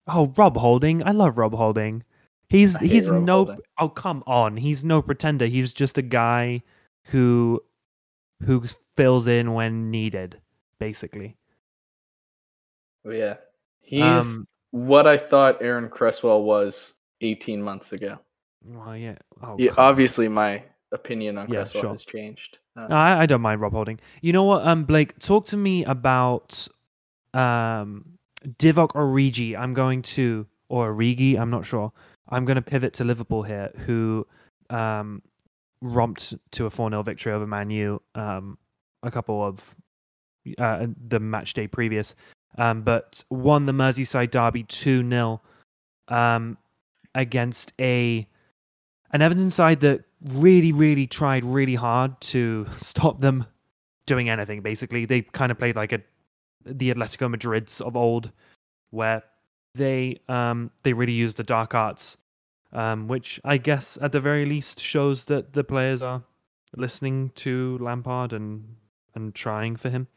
Oh, 0.06 0.32
Rob 0.38 0.56
Holding. 0.56 1.06
I 1.06 1.10
love 1.10 1.36
Rob 1.36 1.54
Holding. 1.54 2.02
He's 2.48 2.76
he's 2.78 3.10
Rob 3.10 3.24
no. 3.24 3.34
Holding. 3.44 3.58
Oh 3.78 3.88
come 3.90 4.24
on. 4.26 4.56
He's 4.56 4.82
no 4.84 5.02
pretender. 5.02 5.46
He's 5.46 5.74
just 5.74 5.98
a 5.98 6.02
guy 6.02 6.62
who 7.08 7.60
who 8.42 8.64
fills 8.96 9.26
in 9.26 9.52
when 9.52 9.90
needed, 9.90 10.40
basically. 10.78 11.36
Oh, 13.06 13.10
yeah, 13.10 13.34
he's 13.80 14.02
Um, 14.02 14.44
what 14.70 15.06
I 15.06 15.18
thought 15.18 15.60
Aaron 15.62 15.90
Cresswell 15.90 16.42
was 16.42 17.00
18 17.24 17.62
months 17.62 17.92
ago. 17.92 18.18
Well, 18.64 18.96
yeah. 18.96 19.16
Oh, 19.42 19.56
Yeah, 19.58 19.72
obviously, 19.76 20.28
my 20.28 20.62
opinion 20.92 21.38
on 21.38 21.48
Yeah, 21.48 21.56
Cresswell 21.60 21.82
sure. 21.82 21.92
has 21.92 22.02
changed. 22.04 22.58
Uh, 22.76 22.86
I, 22.90 23.22
I 23.22 23.26
don't 23.26 23.40
mind 23.40 23.60
Rob 23.60 23.72
Holding. 23.72 24.00
You 24.20 24.32
know 24.32 24.44
what, 24.44 24.66
um, 24.66 24.84
Blake, 24.84 25.18
talk 25.18 25.46
to 25.46 25.56
me 25.56 25.84
about 25.84 26.66
um 27.34 28.04
Divock 28.58 28.90
Origi. 28.92 29.56
I'm 29.58 29.74
going 29.74 30.02
to 30.02 30.46
or 30.68 30.94
Origi, 30.94 31.38
I'm 31.38 31.50
not 31.50 31.66
sure. 31.66 31.92
I'm 32.28 32.44
going 32.44 32.56
to 32.56 32.62
pivot 32.62 32.94
to 32.94 33.04
Liverpool 33.04 33.42
here, 33.42 33.70
who 33.86 34.26
um 34.70 35.22
romped 35.82 36.34
to 36.52 36.64
a 36.66 36.70
4-0 36.70 37.04
victory 37.04 37.32
over 37.32 37.46
Man 37.46 37.68
U 37.70 38.00
um 38.14 38.56
a 39.02 39.10
couple 39.10 39.44
of 39.44 39.74
uh, 40.58 40.86
the 41.08 41.20
match 41.20 41.52
day 41.54 41.66
previous, 41.66 42.14
um, 42.58 42.82
but 42.82 43.22
won 43.30 43.66
the 43.66 43.72
Merseyside 43.72 44.30
derby 44.30 44.64
2-0 44.64 45.40
um 46.08 46.56
against 47.14 47.72
a 47.80 48.28
an 49.10 49.22
Everton 49.22 49.50
side 49.50 49.80
that 49.80 50.04
really, 50.24 50.72
really 50.72 51.06
tried 51.06 51.44
really 51.44 51.76
hard 51.76 52.20
to 52.20 52.66
stop 52.78 53.20
them 53.20 53.46
doing 54.06 54.28
anything. 54.28 54.60
Basically, 54.60 55.06
they 55.06 55.22
kind 55.22 55.52
of 55.52 55.58
played 55.58 55.76
like 55.76 55.92
a 55.92 56.00
the 56.66 56.92
Atletico 56.92 57.34
Madrids 57.34 57.80
of 57.80 57.96
old, 57.96 58.30
where 58.90 59.22
they 59.74 60.20
um 60.28 60.70
they 60.82 60.92
really 60.92 61.12
used 61.12 61.36
the 61.36 61.44
dark 61.44 61.74
arts, 61.74 62.16
um, 62.72 63.08
which 63.08 63.40
I 63.44 63.58
guess 63.58 63.98
at 64.00 64.12
the 64.12 64.20
very 64.20 64.46
least 64.46 64.80
shows 64.80 65.24
that 65.24 65.52
the 65.52 65.64
players 65.64 66.02
are 66.02 66.22
listening 66.76 67.30
to 67.36 67.78
Lampard 67.80 68.32
and 68.32 68.76
and 69.14 69.34
trying 69.34 69.76
for 69.76 69.90
him. 69.90 70.08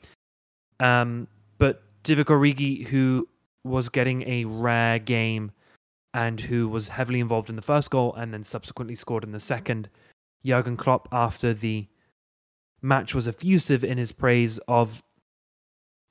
Um, 0.80 1.28
but 1.58 1.84
Divock 2.04 2.26
Origi, 2.26 2.88
who 2.88 3.28
was 3.64 3.90
getting 3.90 4.28
a 4.28 4.46
rare 4.46 5.00
game 5.00 5.52
and 6.13 6.39
who 6.39 6.67
was 6.67 6.89
heavily 6.89 7.20
involved 7.20 7.50
in 7.50 7.56
the 7.56 7.62
first 7.62 7.91
goal 7.91 8.13
and 8.15 8.34
then 8.34 8.43
subsequently 8.43 8.96
scored 8.96 9.24
in 9.24 9.32
the 9.32 9.39
second. 9.39 9.89
Jurgen 10.46 10.78
Klopp, 10.78 11.08
after 11.12 11.54
the 11.54 11.88
match, 12.82 13.13
was 13.13 13.28
effusive 13.28 13.84
in 13.84 13.98
his 13.98 14.12
praise 14.12 14.60
of 14.67 15.04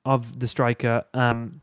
of 0.05 0.39
the 0.39 0.47
striker, 0.47 1.03
um, 1.13 1.61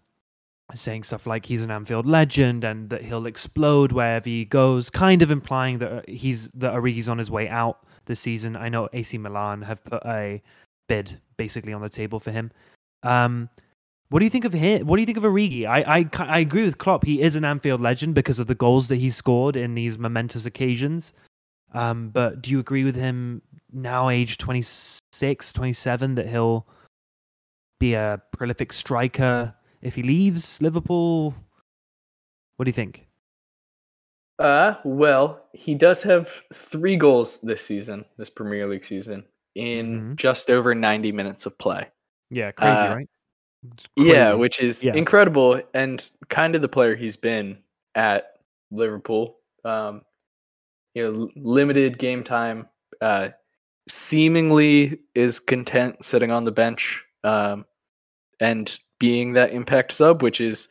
saying 0.74 1.02
stuff 1.02 1.26
like 1.26 1.46
he's 1.46 1.62
an 1.62 1.70
Anfield 1.70 2.04
legend 2.04 2.62
and 2.62 2.90
that 2.90 3.02
he'll 3.02 3.24
explode 3.24 3.90
wherever 3.90 4.28
he 4.28 4.44
goes, 4.44 4.90
kind 4.90 5.22
of 5.22 5.30
implying 5.30 5.78
that 5.78 5.92
uh, 5.92 6.02
he's 6.06 6.48
that 6.50 6.74
Origi's 6.74 7.08
on 7.08 7.18
his 7.18 7.30
way 7.30 7.48
out 7.48 7.86
this 8.06 8.20
season. 8.20 8.56
I 8.56 8.68
know 8.68 8.88
AC 8.92 9.16
Milan 9.16 9.62
have 9.62 9.82
put 9.84 10.04
a 10.04 10.42
bid 10.88 11.20
basically 11.36 11.72
on 11.72 11.80
the 11.80 11.88
table 11.88 12.20
for 12.20 12.30
him. 12.30 12.50
Um, 13.02 13.48
what 14.10 14.18
do 14.20 14.24
you 14.24 14.30
think 14.30 14.44
of 14.44 14.52
him? 14.52 14.86
What 14.86 14.96
do 14.96 15.02
you 15.02 15.06
think 15.06 15.18
of 15.18 15.24
Origi? 15.24 15.66
I, 15.66 15.98
I, 16.00 16.08
I 16.24 16.38
agree 16.38 16.62
with 16.64 16.78
Klopp. 16.78 17.04
He 17.04 17.20
is 17.22 17.36
an 17.36 17.44
Anfield 17.44 17.80
legend 17.80 18.14
because 18.14 18.38
of 18.38 18.46
the 18.46 18.54
goals 18.54 18.88
that 18.88 18.96
he 18.96 19.10
scored 19.10 19.56
in 19.56 19.74
these 19.74 19.98
momentous 19.98 20.46
occasions. 20.46 21.12
Um, 21.72 22.10
but 22.10 22.40
do 22.40 22.50
you 22.50 22.60
agree 22.60 22.84
with 22.84 22.94
him 22.94 23.42
now, 23.72 24.08
age 24.08 24.38
26, 24.38 25.52
27, 25.52 26.14
that 26.14 26.28
he'll 26.28 26.66
be 27.80 27.94
a 27.94 28.22
prolific 28.32 28.72
striker 28.72 29.54
if 29.82 29.96
he 29.96 30.02
leaves 30.02 30.62
Liverpool? 30.62 31.34
What 32.56 32.66
do 32.66 32.68
you 32.68 32.74
think? 32.74 33.08
Uh, 34.38 34.74
well, 34.84 35.46
he 35.52 35.74
does 35.74 36.02
have 36.02 36.30
three 36.52 36.96
goals 36.96 37.40
this 37.40 37.64
season, 37.64 38.04
this 38.16 38.30
Premier 38.30 38.66
League 38.66 38.84
season, 38.84 39.24
in 39.54 40.00
Mhm. 40.00 40.16
just 40.16 40.50
over 40.50 40.74
90 40.74 41.12
minutes 41.12 41.46
of 41.46 41.56
play. 41.58 41.88
Yeah, 42.30 42.52
crazy, 42.52 42.86
Uh, 42.86 42.94
right? 42.94 43.08
Yeah, 43.96 44.34
which 44.34 44.60
is 44.60 44.82
Yeah. 44.82 44.94
incredible 44.94 45.60
and 45.74 46.08
kind 46.28 46.54
of 46.54 46.62
the 46.62 46.68
player 46.68 46.94
he's 46.94 47.16
been 47.16 47.58
at 47.94 48.38
Liverpool. 48.70 49.38
Um, 49.64 50.02
you 50.94 51.02
know, 51.02 51.30
limited 51.36 51.98
game 51.98 52.22
time. 52.22 52.68
Uh, 53.00 53.30
seemingly 53.88 54.98
is 55.14 55.40
content 55.40 56.04
sitting 56.04 56.30
on 56.30 56.44
the 56.44 56.52
bench 56.52 57.04
um, 57.24 57.66
and 58.40 58.78
being 58.98 59.32
that 59.34 59.52
impact 59.52 59.92
sub, 59.92 60.22
which 60.22 60.40
is 60.40 60.68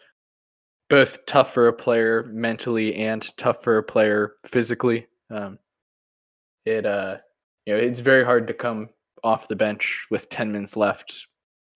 both 0.89 1.25
tough 1.25 1.53
for 1.53 1.67
a 1.67 1.73
player 1.73 2.23
mentally 2.31 2.95
and 2.95 3.35
tough 3.37 3.63
for 3.63 3.77
a 3.77 3.83
player 3.83 4.35
physically. 4.45 5.07
Um, 5.29 5.59
it 6.65 6.85
uh, 6.85 7.17
you 7.65 7.73
know, 7.73 7.79
it's 7.79 7.99
very 7.99 8.23
hard 8.23 8.47
to 8.47 8.53
come 8.53 8.89
off 9.23 9.47
the 9.47 9.55
bench 9.55 10.05
with 10.09 10.29
ten 10.29 10.51
minutes 10.51 10.77
left 10.77 11.27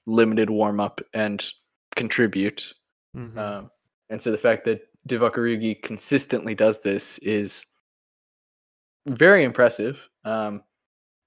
limited 0.07 0.49
warm 0.49 0.79
up 0.79 1.01
and 1.13 1.45
contribute. 1.95 2.73
Mhm. 3.15 3.37
Um, 3.37 3.71
and 4.09 4.21
so 4.21 4.31
the 4.31 4.37
fact 4.37 4.65
that 4.65 4.81
Divock 5.07 5.81
consistently 5.83 6.55
does 6.55 6.81
this 6.81 7.17
is 7.19 7.65
very 9.05 9.43
impressive. 9.43 10.01
Um, 10.23 10.63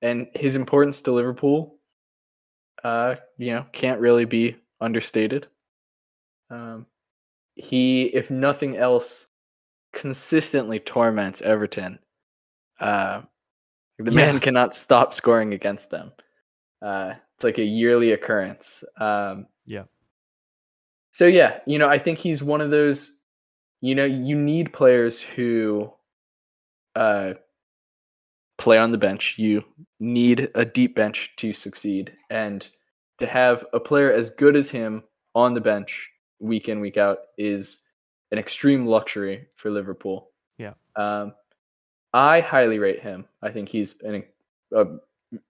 and 0.02 0.28
his 0.34 0.56
importance 0.56 1.02
to 1.02 1.12
Liverpool, 1.12 1.78
uh, 2.82 3.16
you 3.36 3.52
know, 3.52 3.66
can't 3.72 4.00
really 4.00 4.24
be 4.24 4.56
understated. 4.80 5.46
Um, 6.50 6.86
he, 7.54 8.04
if 8.06 8.30
nothing 8.30 8.76
else, 8.76 9.28
consistently 9.92 10.78
torments 10.78 11.42
Everton. 11.42 11.98
Uh, 12.78 13.22
the 13.98 14.10
man 14.10 14.40
cannot 14.40 14.74
stop 14.74 15.12
scoring 15.12 15.52
against 15.52 15.90
them. 15.90 16.12
Uh, 16.80 17.14
it's 17.40 17.44
like 17.46 17.58
a 17.58 17.64
yearly 17.64 18.12
occurrence. 18.12 18.84
Um, 18.98 19.46
Yeah. 19.64 19.84
So 21.10 21.26
yeah, 21.26 21.60
you 21.66 21.78
know, 21.78 21.88
I 21.88 21.98
think 21.98 22.18
he's 22.18 22.42
one 22.42 22.60
of 22.60 22.70
those. 22.70 23.18
You 23.80 23.94
know, 23.94 24.04
you 24.04 24.36
need 24.36 24.74
players 24.74 25.22
who 25.22 25.90
uh, 26.94 27.32
play 28.58 28.76
on 28.76 28.92
the 28.92 28.98
bench. 28.98 29.36
You 29.38 29.64
need 30.00 30.50
a 30.54 30.66
deep 30.66 30.94
bench 30.94 31.32
to 31.38 31.54
succeed, 31.54 32.12
and 32.28 32.68
to 33.20 33.26
have 33.26 33.64
a 33.72 33.80
player 33.80 34.12
as 34.12 34.28
good 34.28 34.54
as 34.54 34.68
him 34.68 35.02
on 35.34 35.54
the 35.54 35.62
bench 35.62 36.10
week 36.40 36.68
in 36.68 36.78
week 36.78 36.98
out 36.98 37.20
is 37.38 37.84
an 38.32 38.38
extreme 38.38 38.84
luxury 38.84 39.46
for 39.56 39.70
Liverpool. 39.70 40.28
Yeah. 40.58 40.74
Um, 40.94 41.32
I 42.12 42.40
highly 42.40 42.78
rate 42.78 43.00
him. 43.00 43.24
I 43.40 43.50
think 43.50 43.70
he's 43.70 43.98
an, 44.02 44.24
a 44.74 44.86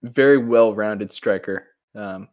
very 0.03 0.37
well-rounded 0.37 1.11
striker. 1.11 1.67
Um, 1.95 2.29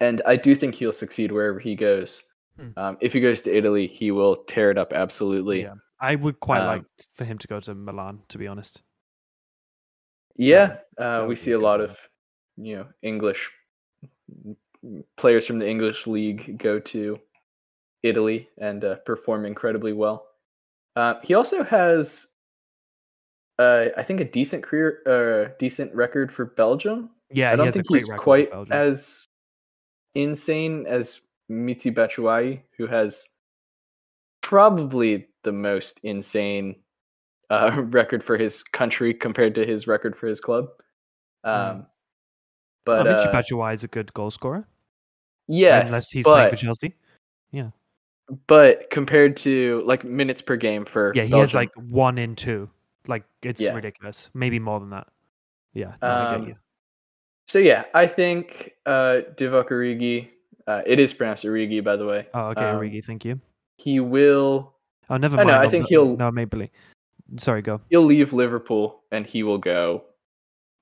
and 0.00 0.22
I 0.26 0.36
do 0.36 0.54
think 0.54 0.74
he'll 0.74 0.92
succeed 0.92 1.32
wherever 1.32 1.58
he 1.58 1.74
goes. 1.74 2.22
Hmm. 2.56 2.70
Um, 2.76 2.98
if 3.00 3.12
he 3.12 3.20
goes 3.20 3.42
to 3.42 3.56
Italy, 3.56 3.86
he 3.86 4.10
will 4.10 4.36
tear 4.44 4.70
it 4.70 4.78
up 4.78 4.92
absolutely. 4.92 5.62
Yeah. 5.62 5.74
I 6.00 6.14
would 6.14 6.38
quite 6.40 6.60
Um, 6.60 6.66
like 6.66 6.84
for 7.14 7.24
him 7.24 7.38
to 7.38 7.48
go 7.48 7.60
to 7.60 7.74
Milan, 7.74 8.20
to 8.28 8.38
be 8.38 8.46
honest. 8.46 8.82
Yeah, 10.36 10.78
uh, 10.98 11.24
we 11.28 11.34
see 11.34 11.50
a 11.52 11.58
a 11.58 11.60
lot 11.60 11.80
of 11.80 11.98
you 12.56 12.76
know 12.76 12.86
English 13.02 13.50
players 15.16 15.46
from 15.46 15.58
the 15.58 15.68
English 15.68 16.06
league 16.06 16.58
go 16.58 16.78
to 16.78 17.18
Italy 18.04 18.48
and 18.58 18.84
uh, 18.84 18.96
perform 19.04 19.44
incredibly 19.44 19.92
well. 19.92 20.26
Uh, 20.94 21.14
he 21.22 21.34
also 21.34 21.64
has, 21.64 22.34
uh, 23.58 23.86
I 23.96 24.02
think, 24.04 24.20
a 24.20 24.24
decent 24.24 24.62
career, 24.62 25.02
uh, 25.06 25.54
decent 25.58 25.92
record 25.94 26.32
for 26.32 26.44
Belgium. 26.44 27.10
Yeah, 27.30 27.52
I 27.52 27.56
don't 27.56 27.72
think 27.72 27.86
he's 27.88 28.08
quite 28.08 28.50
as 28.70 29.24
insane 30.14 30.86
as 30.86 31.20
Michy 31.50 31.92
Batshuayi, 31.92 32.62
who 32.76 32.86
has 32.86 33.36
probably 34.42 35.28
the 35.44 35.52
most 35.52 36.00
insane 36.02 36.76
uh, 37.50 37.82
record 37.90 38.24
for 38.24 38.36
his 38.36 38.62
country 38.62 39.12
compared 39.14 39.54
to 39.56 39.64
his 39.64 39.86
record 39.86 40.16
for 40.16 40.26
his 40.26 40.40
club. 40.40 40.68
Um, 41.44 41.86
But 42.84 43.06
oh, 43.06 43.10
Michy 43.10 43.26
uh, 43.26 43.32
Batshuayi 43.32 43.74
is 43.74 43.84
a 43.84 43.88
good 43.88 44.12
goal 44.14 44.30
scorer. 44.30 44.66
yes, 45.46 45.86
unless 45.86 46.10
he's 46.10 46.24
playing 46.24 46.50
for 46.50 46.56
Chelsea. 46.56 46.94
Yeah, 47.50 47.70
but 48.46 48.90
compared 48.90 49.36
to 49.38 49.82
like 49.86 50.04
minutes 50.04 50.42
per 50.42 50.56
game 50.56 50.84
for 50.84 51.12
Yeah, 51.14 51.24
he 51.24 51.38
has 51.38 51.54
like 51.54 51.70
one 51.76 52.18
in 52.18 52.36
two. 52.36 52.70
Like 53.06 53.24
it's 53.42 53.60
Yeah. 53.60 53.74
ridiculous. 53.74 54.30
Maybe 54.34 54.58
more 54.58 54.80
than 54.80 54.90
that. 54.90 55.08
Yeah, 55.72 55.94
no, 56.02 56.08
I 56.08 56.24
Um, 56.24 56.40
get 56.40 56.48
you. 56.48 56.56
So 57.48 57.58
yeah, 57.58 57.84
I 57.94 58.06
think 58.06 58.72
uh, 58.86 59.20
Divock 59.36 59.68
Origi. 59.70 60.28
Uh, 60.66 60.82
it 60.86 61.00
is 61.00 61.14
pronounced 61.14 61.44
Origi, 61.44 61.82
by 61.82 61.96
the 61.96 62.04
way. 62.06 62.26
Oh, 62.34 62.48
okay, 62.48 62.64
um, 62.66 62.76
Origi, 62.78 63.02
thank 63.02 63.24
you. 63.24 63.40
He 63.78 64.00
will. 64.00 64.74
Oh, 65.08 65.16
never 65.16 65.36
I 65.38 65.44
mind. 65.44 65.48
know, 65.48 65.66
I 65.66 65.68
think 65.70 65.88
he'll- 65.88 66.16
No, 66.16 66.30
maybe. 66.30 66.70
Sorry, 67.38 67.62
go. 67.62 67.80
He'll 67.88 68.04
leave 68.04 68.32
Liverpool 68.34 69.00
and 69.10 69.24
he 69.26 69.42
will 69.42 69.58
go 69.58 70.04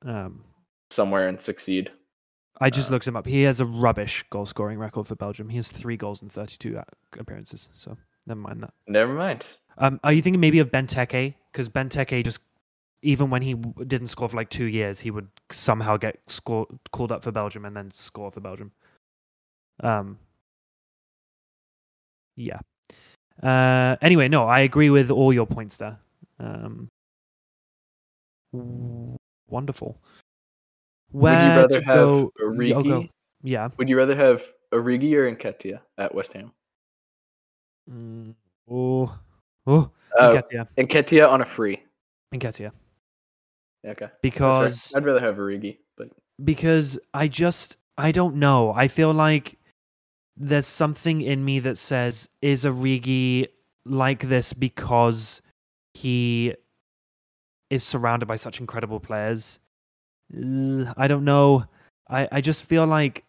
Um, 0.05 0.43
somewhere 0.91 1.29
and 1.29 1.41
succeed. 1.41 1.91
I 2.61 2.71
just 2.71 2.89
Uh, 2.91 2.95
looked 2.95 3.07
him 3.07 3.17
up. 3.17 3.27
He 3.27 3.43
has 3.43 3.61
a 3.61 3.65
rubbish 3.67 4.25
goal 4.31 4.47
scoring 4.47 4.79
record 4.79 5.07
for 5.07 5.15
Belgium. 5.15 5.49
He 5.51 5.57
has 5.57 5.71
three 5.71 5.97
goals 5.97 6.23
in 6.23 6.31
32 6.31 6.81
appearances. 7.19 7.69
So 7.75 7.97
never 8.27 8.41
mind 8.41 8.63
that. 8.63 8.73
Never 8.89 9.13
mind. 9.13 9.47
Um, 9.79 10.01
are 10.03 10.13
you 10.13 10.23
thinking 10.23 10.41
maybe 10.41 10.59
of 10.59 10.71
Benteke? 10.73 11.35
Because 11.53 11.69
Benteke 11.69 12.25
just, 12.25 12.41
even 13.03 13.31
when 13.31 13.43
he 13.43 13.55
didn't 13.55 14.09
score 14.09 14.29
for 14.29 14.37
like 14.37 14.51
two 14.51 14.65
years, 14.65 15.01
he 15.01 15.11
would 15.11 15.29
somehow 15.51 15.97
get 15.97 16.19
score, 16.27 16.67
called 16.93 17.13
up 17.13 17.23
for 17.23 17.31
Belgium 17.31 17.65
and 17.65 17.77
then 17.77 17.91
score 17.93 18.31
for 18.31 18.41
Belgium. 18.41 18.73
Um, 19.81 20.19
yeah. 22.37 22.61
Uh, 23.43 23.97
anyway, 24.01 24.29
no, 24.29 24.47
I 24.47 24.61
agree 24.61 24.91
with 24.91 25.11
all 25.11 25.33
your 25.33 25.47
points 25.47 25.77
there. 25.77 25.99
Um, 26.39 26.89
wonderful. 29.49 30.01
Where 31.13 31.33
Would 31.63 31.73
you 31.73 31.79
rather 31.79 31.83
have? 31.83 32.09
Origi? 32.41 33.11
Yeah. 33.43 33.69
Would 33.77 33.89
you 33.89 33.97
rather 33.97 34.17
have 34.17 34.43
Origi 34.73 35.15
or 35.15 35.31
Nketiah 35.31 35.81
at 35.99 36.15
West 36.15 36.33
Ham? 36.33 36.53
Mm, 37.91 38.35
oh, 38.69 39.17
oh, 39.67 39.91
Uh, 40.19 40.43
on 41.29 41.41
a 41.41 41.45
free. 41.45 41.83
Nketiah. 42.35 42.73
Okay. 43.87 44.09
Because 44.21 44.93
I'd 44.95 45.05
rather 45.05 45.21
have 45.21 45.37
Origi, 45.37 45.79
but 45.97 46.09
because 46.45 46.99
I 47.15 47.29
just 47.29 47.77
I 47.97 48.13
don't 48.13 48.37
know. 48.37 48.73
I 48.73 48.89
feel 48.89 49.13
like 49.13 49.59
there's 50.37 50.67
something 50.67 51.23
in 51.23 51.45
me 51.45 51.61
that 51.61 51.79
says 51.79 52.29
is 52.43 52.65
Origi 52.65 53.49
like 53.85 54.29
this 54.29 54.53
because 54.53 55.41
he 55.95 56.55
is 57.71 57.85
surrounded 57.85 58.27
by 58.27 58.37
such 58.37 58.61
incredible 58.61 59.01
players. 59.01 59.61
I 60.33 61.07
don't 61.07 61.25
know. 61.25 61.65
I 62.11 62.29
I 62.33 62.41
just 62.41 62.65
feel 62.65 62.87
like 62.87 63.25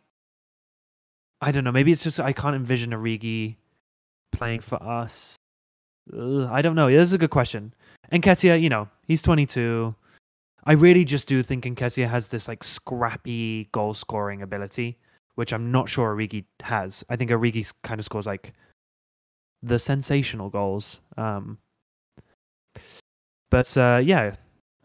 I 1.41 1.51
don't 1.51 1.63
know. 1.63 1.71
Maybe 1.71 1.91
it's 1.91 2.03
just 2.03 2.19
I 2.19 2.33
can't 2.33 2.55
envision 2.55 2.91
Origi 2.91 3.57
playing 4.31 4.61
for 4.61 4.81
us. 4.81 5.35
Ugh, 6.13 6.47
I 6.49 6.61
don't 6.61 6.75
know. 6.75 6.89
This 6.89 7.09
is 7.09 7.13
a 7.13 7.17
good 7.17 7.29
question. 7.29 7.73
Nketiah, 8.11 8.61
you 8.61 8.69
know, 8.69 8.87
he's 9.07 9.21
22. 9.21 9.93
I 10.67 10.73
really 10.73 11.05
just 11.05 11.29
do 11.29 11.41
think 11.41 11.63
Nketiah 11.63 12.09
has 12.09 12.27
this 12.27 12.49
like 12.49 12.61
scrappy 12.61 13.69
goal 13.71 13.93
scoring 13.93 14.41
ability, 14.41 14.97
which 15.35 15.53
I'm 15.53 15.71
not 15.71 15.87
sure 15.87 16.13
Origi 16.13 16.43
has. 16.61 17.05
I 17.09 17.15
think 17.15 17.31
Origi 17.31 17.71
kind 17.83 17.99
of 17.99 18.05
scores 18.05 18.25
like 18.25 18.53
the 19.63 19.79
sensational 19.79 20.49
goals. 20.49 20.99
Um, 21.15 21.57
but 23.49 23.75
uh, 23.77 24.01
yeah, 24.03 24.35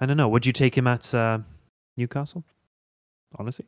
I 0.00 0.06
don't 0.06 0.16
know. 0.16 0.28
Would 0.28 0.46
you 0.46 0.52
take 0.52 0.78
him 0.78 0.86
at 0.86 1.12
uh, 1.12 1.38
Newcastle? 1.96 2.44
Honestly, 3.36 3.66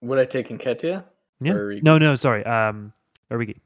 would 0.00 0.18
I 0.18 0.24
take 0.24 0.48
Nketiah? 0.48 1.04
yeah. 1.40 1.52
No, 1.82 1.98
no, 1.98 2.14
sorry. 2.14 2.42
Um, 2.46 2.94
Origi. 3.30 3.58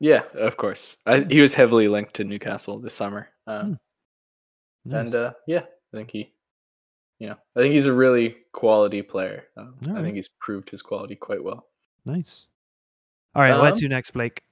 Yeah, 0.00 0.22
of 0.34 0.56
course. 0.56 0.96
I, 1.06 1.20
he 1.30 1.40
was 1.40 1.54
heavily 1.54 1.86
linked 1.86 2.14
to 2.14 2.24
Newcastle 2.24 2.80
this 2.80 2.94
summer. 2.94 3.28
Um, 3.46 3.78
Hmm. 4.84 4.92
Nice. 4.92 5.04
And 5.04 5.14
uh, 5.14 5.32
yeah, 5.46 5.60
I 5.92 5.96
think 5.96 6.10
he, 6.10 6.32
you 7.18 7.28
know, 7.28 7.36
I 7.56 7.60
think 7.60 7.74
he's 7.74 7.86
a 7.86 7.92
really 7.92 8.36
quality 8.52 9.02
player. 9.02 9.44
Um, 9.56 9.74
I 9.96 10.02
think 10.02 10.16
he's 10.16 10.28
proved 10.28 10.70
his 10.70 10.82
quality 10.82 11.16
quite 11.16 11.42
well. 11.42 11.66
nice. 12.04 12.46
All 13.34 13.42
right, 13.42 13.52
Um, 13.52 13.74
to 13.74 13.88
next, 13.88 14.10
Blake? 14.10 14.42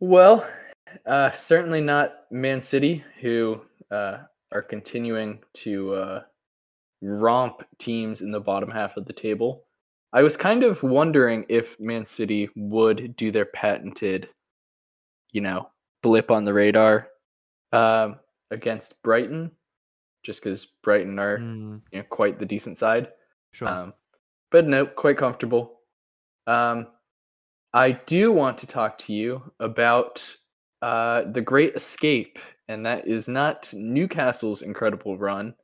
Well, 0.00 0.48
uh, 1.06 1.32
certainly 1.32 1.80
not 1.80 2.30
Man 2.30 2.60
City, 2.62 3.04
who 3.20 3.60
uh, 3.90 4.18
are 4.52 4.62
continuing 4.62 5.40
to 5.54 5.94
uh, 5.94 6.22
romp 7.02 7.62
teams 7.78 8.22
in 8.22 8.30
the 8.30 8.40
bottom 8.40 8.70
half 8.70 8.96
of 8.96 9.04
the 9.04 9.12
table. 9.12 9.64
I 10.12 10.22
was 10.22 10.36
kind 10.36 10.62
of 10.62 10.82
wondering 10.82 11.44
if 11.48 11.78
Man 11.78 12.06
City 12.06 12.48
would 12.56 13.16
do 13.16 13.30
their 13.30 13.44
patented, 13.44 14.28
you 15.32 15.42
know, 15.42 15.68
blip 16.02 16.30
on 16.30 16.44
the 16.44 16.54
radar 16.54 17.08
um, 17.72 18.18
against 18.50 19.02
Brighton, 19.02 19.50
just 20.24 20.42
because 20.42 20.66
Brighton 20.82 21.18
are 21.18 21.38
Mm, 21.38 21.80
you 21.92 21.98
know, 21.98 22.04
quite 22.10 22.38
the 22.38 22.46
decent 22.46 22.78
side. 22.78 23.12
sure. 23.52 23.68
Um, 23.68 23.94
but 24.50 24.66
no, 24.66 24.86
quite 24.86 25.18
comfortable. 25.18 25.80
Um, 26.46 26.86
I 27.74 27.92
do 27.92 28.32
want 28.32 28.56
to 28.58 28.66
talk 28.66 28.96
to 28.98 29.12
you 29.12 29.42
about 29.60 30.34
uh, 30.80 31.24
the 31.32 31.40
Great 31.42 31.74
Escape, 31.74 32.38
and 32.68 32.84
that 32.86 33.06
is 33.06 33.28
not 33.28 33.70
Newcastle's 33.74 34.62
incredible 34.62 35.18
run, 35.18 35.54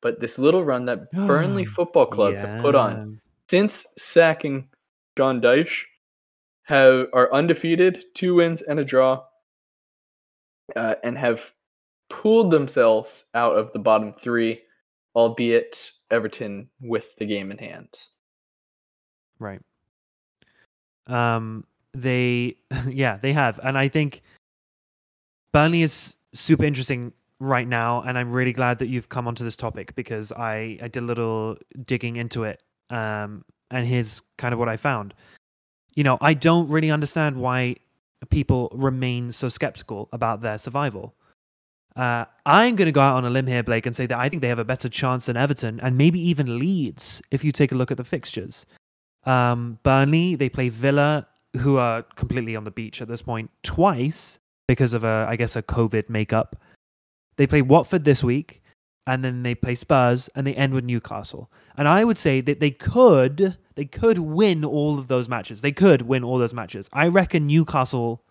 but 0.00 0.20
this 0.20 0.38
little 0.38 0.64
run 0.64 0.84
that 0.86 1.10
Burnley 1.26 1.64
Football 1.64 2.06
Club 2.06 2.34
have 2.34 2.60
put 2.60 2.74
on 2.74 3.20
since 3.48 3.86
sacking 3.98 4.68
Sean 5.18 5.40
Dyche. 5.40 5.84
Have 6.64 7.08
are 7.12 7.32
undefeated, 7.32 8.04
two 8.14 8.36
wins 8.36 8.62
and 8.62 8.78
a 8.78 8.84
draw, 8.84 9.24
uh, 10.76 10.94
and 11.02 11.18
have 11.18 11.52
pulled 12.10 12.50
themselves 12.50 13.28
out 13.34 13.56
of 13.56 13.72
the 13.72 13.78
bottom 13.78 14.12
three 14.12 14.60
albeit 15.16 15.90
Everton 16.10 16.68
with 16.80 17.16
the 17.16 17.26
game 17.26 17.50
in 17.50 17.58
hand. 17.58 17.88
Right. 19.38 19.60
Um, 21.06 21.64
they, 21.94 22.56
yeah, 22.88 23.16
they 23.16 23.32
have, 23.32 23.58
and 23.62 23.76
I 23.78 23.88
think 23.88 24.22
Burnley 25.52 25.82
is 25.82 26.16
super 26.32 26.64
interesting 26.64 27.12
right 27.40 27.66
now, 27.66 28.02
and 28.02 28.18
I'm 28.18 28.32
really 28.32 28.52
glad 28.52 28.78
that 28.78 28.88
you've 28.88 29.08
come 29.08 29.26
onto 29.26 29.42
this 29.42 29.56
topic 29.56 29.94
because 29.96 30.30
I 30.32 30.78
I 30.82 30.88
did 30.88 31.02
a 31.02 31.06
little 31.06 31.56
digging 31.84 32.16
into 32.16 32.44
it. 32.44 32.62
Um, 32.90 33.44
and 33.70 33.86
here's 33.86 34.22
kind 34.36 34.52
of 34.52 34.58
what 34.58 34.68
I 34.68 34.76
found. 34.76 35.14
You 35.94 36.04
know, 36.04 36.18
I 36.20 36.34
don't 36.34 36.68
really 36.68 36.90
understand 36.90 37.36
why 37.36 37.76
people 38.28 38.68
remain 38.72 39.32
so 39.32 39.48
skeptical 39.48 40.08
about 40.12 40.42
their 40.42 40.58
survival. 40.58 41.14
Uh, 41.96 42.24
I'm 42.46 42.76
going 42.76 42.86
to 42.86 42.92
go 42.92 43.00
out 43.00 43.16
on 43.16 43.24
a 43.24 43.30
limb 43.30 43.46
here, 43.46 43.62
Blake, 43.62 43.86
and 43.86 43.94
say 43.94 44.06
that 44.06 44.18
I 44.18 44.28
think 44.28 44.42
they 44.42 44.48
have 44.48 44.58
a 44.58 44.64
better 44.64 44.88
chance 44.88 45.26
than 45.26 45.36
Everton 45.36 45.80
and 45.80 45.98
maybe 45.98 46.20
even 46.20 46.58
Leeds 46.58 47.20
if 47.30 47.44
you 47.44 47.52
take 47.52 47.72
a 47.72 47.74
look 47.74 47.90
at 47.90 47.96
the 47.96 48.04
fixtures. 48.04 48.64
Um, 49.24 49.78
Burnley, 49.82 50.34
they 50.34 50.48
play 50.48 50.68
Villa, 50.68 51.26
who 51.58 51.76
are 51.76 52.02
completely 52.02 52.56
on 52.56 52.64
the 52.64 52.70
beach 52.70 53.02
at 53.02 53.08
this 53.08 53.22
point, 53.22 53.50
twice 53.62 54.38
because 54.68 54.94
of 54.94 55.04
a, 55.04 55.26
I 55.28 55.36
guess, 55.36 55.56
a 55.56 55.62
COVID 55.62 56.08
makeup. 56.08 56.56
They 57.36 57.46
play 57.46 57.60
Watford 57.60 58.04
this 58.04 58.22
week, 58.22 58.62
and 59.06 59.24
then 59.24 59.42
they 59.42 59.54
play 59.54 59.74
Spurs, 59.74 60.30
and 60.34 60.46
they 60.46 60.54
end 60.54 60.72
with 60.72 60.84
Newcastle. 60.84 61.50
And 61.76 61.88
I 61.88 62.04
would 62.04 62.18
say 62.18 62.40
that 62.42 62.60
they 62.60 62.70
could, 62.70 63.56
they 63.74 63.84
could 63.84 64.18
win 64.18 64.64
all 64.64 64.98
of 64.98 65.08
those 65.08 65.28
matches. 65.28 65.60
They 65.60 65.72
could 65.72 66.02
win 66.02 66.22
all 66.22 66.38
those 66.38 66.54
matches. 66.54 66.88
I 66.92 67.08
reckon 67.08 67.46
Newcastle 67.46 68.22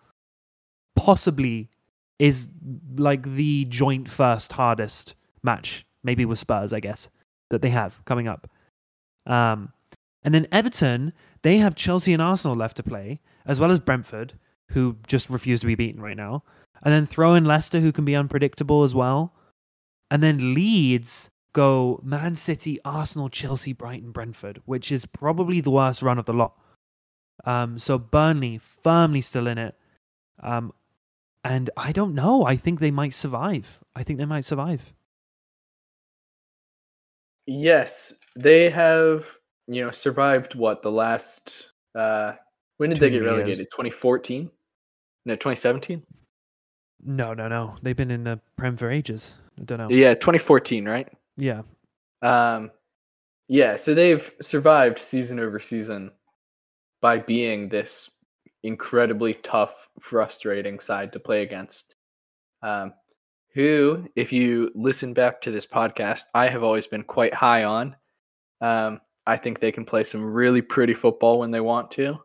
possibly 0.96 1.68
is 2.20 2.48
like 2.96 3.22
the 3.34 3.64
joint 3.64 4.06
first 4.06 4.52
hardest 4.52 5.14
match, 5.42 5.86
maybe 6.04 6.26
with 6.26 6.38
Spurs, 6.38 6.72
I 6.72 6.78
guess, 6.78 7.08
that 7.48 7.62
they 7.62 7.70
have 7.70 8.04
coming 8.04 8.28
up. 8.28 8.46
Um, 9.26 9.72
and 10.22 10.34
then 10.34 10.46
Everton, 10.52 11.14
they 11.42 11.56
have 11.56 11.74
Chelsea 11.74 12.12
and 12.12 12.20
Arsenal 12.20 12.54
left 12.54 12.76
to 12.76 12.82
play, 12.82 13.20
as 13.46 13.58
well 13.58 13.70
as 13.70 13.78
Brentford, 13.78 14.34
who 14.68 14.96
just 15.06 15.30
refuse 15.30 15.60
to 15.60 15.66
be 15.66 15.74
beaten 15.74 16.02
right 16.02 16.16
now. 16.16 16.44
And 16.82 16.92
then 16.92 17.06
throw 17.06 17.34
in 17.34 17.46
Leicester, 17.46 17.80
who 17.80 17.90
can 17.90 18.04
be 18.04 18.14
unpredictable 18.14 18.82
as 18.82 18.94
well. 18.94 19.32
And 20.10 20.22
then 20.22 20.52
Leeds 20.52 21.30
go 21.54 22.00
Man 22.02 22.36
City, 22.36 22.78
Arsenal, 22.84 23.30
Chelsea, 23.30 23.72
Brighton, 23.72 24.12
Brentford, 24.12 24.60
which 24.66 24.92
is 24.92 25.06
probably 25.06 25.62
the 25.62 25.70
worst 25.70 26.02
run 26.02 26.18
of 26.18 26.26
the 26.26 26.34
lot. 26.34 26.52
Um, 27.46 27.78
so 27.78 27.96
Burnley 27.96 28.58
firmly 28.58 29.22
still 29.22 29.46
in 29.46 29.56
it. 29.56 29.74
Um, 30.42 30.74
and 31.44 31.70
I 31.76 31.92
don't 31.92 32.14
know. 32.14 32.44
I 32.44 32.56
think 32.56 32.80
they 32.80 32.90
might 32.90 33.14
survive. 33.14 33.78
I 33.94 34.02
think 34.02 34.18
they 34.18 34.24
might 34.26 34.44
survive. 34.44 34.92
Yes, 37.46 38.18
they 38.36 38.70
have, 38.70 39.26
you 39.66 39.84
know, 39.84 39.90
survived 39.90 40.54
what 40.54 40.82
the 40.82 40.90
last 40.90 41.70
uh 41.94 42.34
when 42.76 42.90
did 42.90 42.96
Two 42.96 43.00
they 43.00 43.10
get 43.10 43.22
years. 43.22 43.30
relegated? 43.32 43.66
2014? 43.70 44.50
No, 45.26 45.34
2017? 45.34 46.02
No, 47.04 47.34
no, 47.34 47.48
no. 47.48 47.76
They've 47.82 47.96
been 47.96 48.10
in 48.10 48.24
the 48.24 48.40
Prem 48.56 48.76
for 48.76 48.90
ages. 48.90 49.32
I 49.58 49.64
don't 49.64 49.78
know. 49.78 49.88
Yeah, 49.90 50.14
2014, 50.14 50.86
right? 50.86 51.08
Yeah. 51.36 51.62
Um 52.22 52.70
yeah, 53.48 53.76
so 53.76 53.94
they've 53.94 54.32
survived 54.40 54.98
season 55.00 55.40
over 55.40 55.58
season 55.58 56.12
by 57.00 57.18
being 57.18 57.68
this 57.68 58.10
incredibly 58.62 59.34
tough, 59.34 59.88
frustrating 60.00 60.80
side 60.80 61.12
to 61.12 61.20
play 61.20 61.42
against. 61.42 61.94
Um, 62.62 62.94
who, 63.52 64.06
if 64.16 64.32
you 64.32 64.70
listen 64.74 65.12
back 65.12 65.40
to 65.40 65.50
this 65.50 65.66
podcast, 65.66 66.22
I 66.34 66.48
have 66.48 66.62
always 66.62 66.86
been 66.86 67.02
quite 67.02 67.34
high 67.34 67.64
on. 67.64 67.96
Um, 68.60 69.00
I 69.26 69.36
think 69.36 69.58
they 69.58 69.72
can 69.72 69.84
play 69.84 70.04
some 70.04 70.24
really 70.24 70.62
pretty 70.62 70.94
football 70.94 71.38
when 71.38 71.50
they 71.50 71.60
want 71.60 71.90
to. 71.92 72.18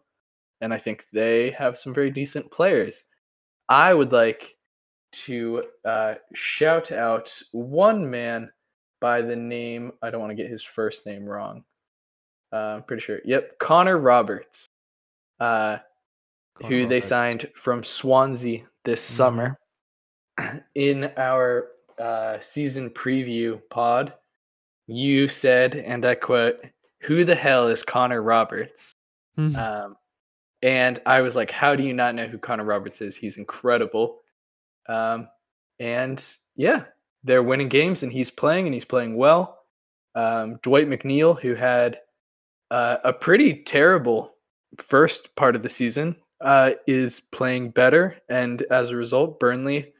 And 0.61 0.73
I 0.73 0.77
think 0.77 1.05
they 1.11 1.51
have 1.51 1.77
some 1.77 1.93
very 1.93 2.11
decent 2.11 2.51
players. 2.51 3.05
I 3.69 3.93
would 3.93 4.11
like 4.11 4.55
to 5.13 5.63
uh, 5.85 6.15
shout 6.33 6.91
out 6.91 7.37
one 7.51 8.09
man 8.09 8.51
by 9.01 9.21
the 9.21 9.35
name, 9.35 9.91
I 10.01 10.09
don't 10.09 10.21
want 10.21 10.31
to 10.31 10.35
get 10.35 10.49
his 10.49 10.63
first 10.63 11.05
name 11.05 11.25
wrong. 11.25 11.63
Uh, 12.51 12.75
I'm 12.77 12.83
pretty 12.83 13.01
sure. 13.01 13.19
Yep, 13.25 13.59
Connor 13.59 13.97
Roberts. 13.97 14.67
Uh, 15.39 15.77
who 16.63 16.85
they 16.87 17.01
signed 17.01 17.49
from 17.55 17.83
Swansea 17.83 18.65
this 18.83 19.01
Mhm. 19.03 19.13
summer. 19.15 19.59
In 20.75 21.11
our 21.17 21.69
uh, 21.97 22.39
season 22.41 22.89
preview 22.89 23.61
pod, 23.69 24.13
you 24.87 25.27
said, 25.27 25.75
and 25.75 26.05
I 26.05 26.15
quote, 26.15 26.61
Who 27.03 27.23
the 27.23 27.35
hell 27.35 27.67
is 27.67 27.83
Connor 27.83 28.21
Roberts? 28.21 28.93
Mhm. 29.37 29.55
Um, 29.57 29.95
and 30.61 30.99
I 31.05 31.21
was 31.21 31.35
like, 31.35 31.51
How 31.51 31.75
do 31.75 31.83
you 31.83 31.93
not 31.93 32.15
know 32.15 32.27
who 32.27 32.37
Connor 32.37 32.65
Roberts 32.65 33.01
is? 33.01 33.15
He's 33.15 33.37
incredible. 33.37 34.21
Um, 34.87 35.29
and 35.79 36.23
yeah, 36.55 36.85
they're 37.23 37.43
winning 37.43 37.69
games 37.69 38.03
and 38.03 38.11
he's 38.11 38.29
playing 38.31 38.65
and 38.67 38.73
he's 38.73 38.85
playing 38.85 39.15
well. 39.17 39.59
Um, 40.15 40.57
Dwight 40.61 40.87
McNeil, 40.87 41.39
who 41.39 41.53
had 41.55 41.99
uh, 42.71 42.97
a 43.03 43.11
pretty 43.13 43.63
terrible 43.63 44.35
first 44.77 45.35
part 45.35 45.55
of 45.55 45.63
the 45.63 45.69
season, 45.69 46.15
uh, 46.41 46.71
is 46.87 47.19
playing 47.19 47.71
better, 47.71 48.17
and 48.29 48.61
as 48.63 48.89
a 48.89 48.95
result, 48.95 49.39
Burnley 49.39 49.93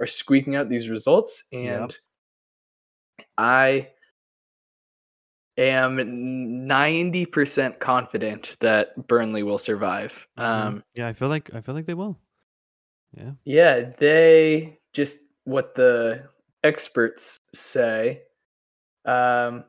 are 0.00 0.06
squeaking 0.06 0.56
out 0.56 0.68
these 0.68 0.88
results. 0.88 1.44
Yep. 1.52 1.80
And 1.80 1.98
I 3.36 3.88
am 5.56 6.66
ninety 6.66 7.26
percent 7.26 7.80
confident 7.80 8.56
that 8.60 9.08
Burnley 9.08 9.42
will 9.42 9.58
survive. 9.58 10.26
Mhm. 10.38 10.44
Um, 10.44 10.84
yeah, 10.94 11.08
I 11.08 11.12
feel 11.12 11.28
like 11.28 11.52
I 11.54 11.60
feel 11.60 11.74
like 11.74 11.86
they 11.86 11.94
will. 11.94 12.18
Yeah. 13.16 13.32
yeah, 13.44 13.90
they 13.98 14.78
just 14.92 15.20
what 15.44 15.74
the 15.74 16.28
experts 16.62 17.38
say. 17.54 18.22
Um, 19.06 19.64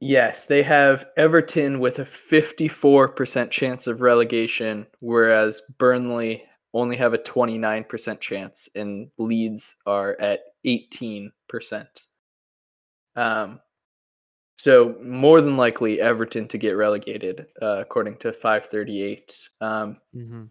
yes, 0.00 0.46
they 0.46 0.62
have 0.62 1.06
Everton 1.16 1.80
with 1.80 1.98
a 1.98 2.04
54% 2.04 3.50
chance 3.50 3.86
of 3.86 4.00
relegation, 4.00 4.86
whereas 5.00 5.62
Burnley 5.78 6.44
only 6.72 6.96
have 6.96 7.14
a 7.14 7.18
29% 7.18 8.20
chance, 8.20 8.68
and 8.74 9.10
Leeds 9.18 9.76
are 9.86 10.16
at 10.20 10.40
18%. 10.66 11.30
Um, 13.16 13.60
so 14.56 14.96
more 15.00 15.40
than 15.40 15.56
likely 15.56 16.00
Everton 16.00 16.48
to 16.48 16.58
get 16.58 16.72
relegated, 16.72 17.46
uh, 17.62 17.76
according 17.78 18.16
to 18.18 18.32
538. 18.32 19.48
Um, 19.60 19.96
hmm 20.12 20.44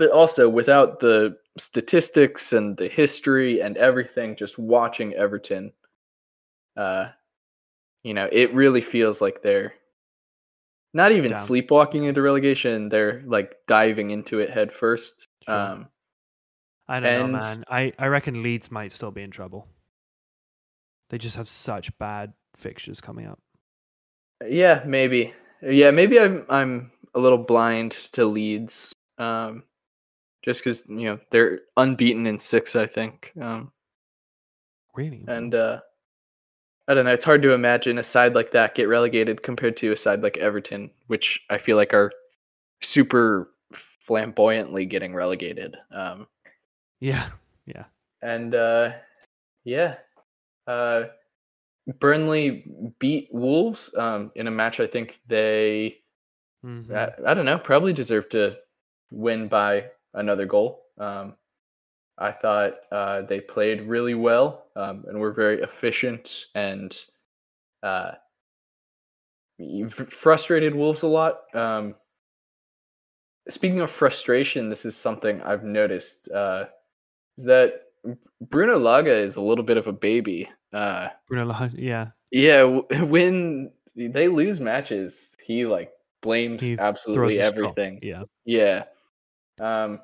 but 0.00 0.10
also 0.12 0.48
without 0.48 0.98
the 0.98 1.36
statistics 1.58 2.54
and 2.54 2.74
the 2.78 2.88
history 2.88 3.60
and 3.60 3.76
everything, 3.76 4.34
just 4.34 4.58
watching 4.58 5.12
Everton, 5.12 5.70
uh, 6.74 7.08
you 8.02 8.14
know, 8.14 8.28
it 8.30 8.52
really 8.54 8.80
feels 8.80 9.20
like 9.20 9.42
they're 9.42 9.72
not 10.92 11.12
even 11.12 11.32
Down. 11.32 11.40
sleepwalking 11.40 12.04
into 12.04 12.22
relegation; 12.22 12.88
they're 12.88 13.22
like 13.26 13.54
diving 13.68 14.10
into 14.10 14.38
it 14.40 14.50
head 14.50 14.72
first. 14.72 15.26
Sure. 15.44 15.54
Um, 15.54 15.88
I 16.88 17.00
don't 17.00 17.22
and- 17.24 17.32
know, 17.32 17.38
man. 17.38 17.64
I, 17.68 17.92
I 17.98 18.06
reckon 18.08 18.42
Leeds 18.42 18.70
might 18.70 18.92
still 18.92 19.10
be 19.12 19.22
in 19.22 19.30
trouble. 19.30 19.68
They 21.10 21.18
just 21.18 21.36
have 21.36 21.48
such 21.48 21.96
bad 21.98 22.32
fixtures 22.56 23.00
coming 23.00 23.26
up. 23.26 23.40
yeah, 24.46 24.82
maybe. 24.86 25.32
Yeah, 25.62 25.90
maybe 25.90 26.18
I'm 26.18 26.46
I'm 26.48 26.92
a 27.14 27.20
little 27.20 27.38
blind 27.38 27.92
to 28.12 28.24
Leeds, 28.24 28.92
um, 29.18 29.64
just 30.44 30.60
because 30.64 30.88
you 30.88 31.04
know 31.04 31.18
they're 31.30 31.60
unbeaten 31.76 32.26
in 32.26 32.38
six, 32.38 32.74
I 32.76 32.86
think. 32.86 33.32
Um, 33.40 33.72
Really? 34.94 35.24
And 35.28 35.54
uh, 35.54 35.80
I 36.88 36.94
don't 36.94 37.04
know. 37.04 37.12
It's 37.12 37.24
hard 37.24 37.42
to 37.42 37.52
imagine 37.52 37.98
a 37.98 38.04
side 38.04 38.34
like 38.34 38.50
that 38.52 38.74
get 38.74 38.88
relegated 38.88 39.42
compared 39.42 39.76
to 39.78 39.92
a 39.92 39.96
side 39.96 40.22
like 40.22 40.36
Everton, 40.38 40.90
which 41.06 41.40
I 41.48 41.58
feel 41.58 41.76
like 41.76 41.94
are 41.94 42.10
super 42.80 43.50
flamboyantly 43.72 44.86
getting 44.86 45.14
relegated. 45.14 45.76
Um, 45.92 46.26
yeah. 46.98 47.28
Yeah. 47.66 47.84
and 48.22 48.54
uh, 48.54 48.92
yeah, 49.64 49.96
uh, 50.66 51.04
Burnley 52.00 52.64
beat 52.98 53.28
Wolves 53.32 53.94
um, 53.96 54.32
in 54.34 54.46
a 54.48 54.50
match. 54.50 54.80
I 54.80 54.86
think 54.86 55.20
they, 55.26 55.98
Mhm. 56.64 56.94
I, 56.94 57.30
I 57.30 57.34
don't 57.34 57.44
know, 57.46 57.58
probably 57.58 57.92
deserve 57.92 58.28
to 58.30 58.58
win 59.10 59.48
by 59.48 59.90
another 60.12 60.44
goal. 60.46 60.82
Um, 60.98 61.36
I 62.20 62.32
thought 62.32 62.74
uh, 62.92 63.22
they 63.22 63.40
played 63.40 63.82
really 63.82 64.14
well 64.14 64.66
um, 64.76 65.04
and 65.08 65.18
were 65.18 65.32
very 65.32 65.62
efficient 65.62 66.46
and 66.54 66.96
uh, 67.82 68.12
frustrated 70.08 70.74
Wolves 70.74 71.02
a 71.02 71.06
lot. 71.06 71.40
Um, 71.54 71.94
speaking 73.48 73.80
of 73.80 73.90
frustration, 73.90 74.68
this 74.68 74.84
is 74.84 74.94
something 74.96 75.40
I've 75.42 75.64
noticed 75.64 76.28
uh, 76.30 76.66
is 77.38 77.44
that 77.44 77.84
Bruno 78.40 78.78
Laga 78.78 79.18
is 79.22 79.36
a 79.36 79.42
little 79.42 79.64
bit 79.64 79.78
of 79.78 79.86
a 79.86 79.92
baby. 79.92 80.48
Uh, 80.74 81.08
Bruno 81.26 81.46
Lage, 81.46 81.74
yeah. 81.74 82.08
yeah, 82.30 82.60
w- 82.60 82.86
when 83.06 83.72
they 83.96 84.28
lose 84.28 84.60
matches, 84.60 85.36
he 85.42 85.64
like 85.64 85.90
blames 86.20 86.64
He 86.64 86.78
absolutely 86.78 87.40
everything. 87.40 88.00
Yeah. 88.02 88.24
Yeah. 88.44 88.84
Um, 89.58 90.00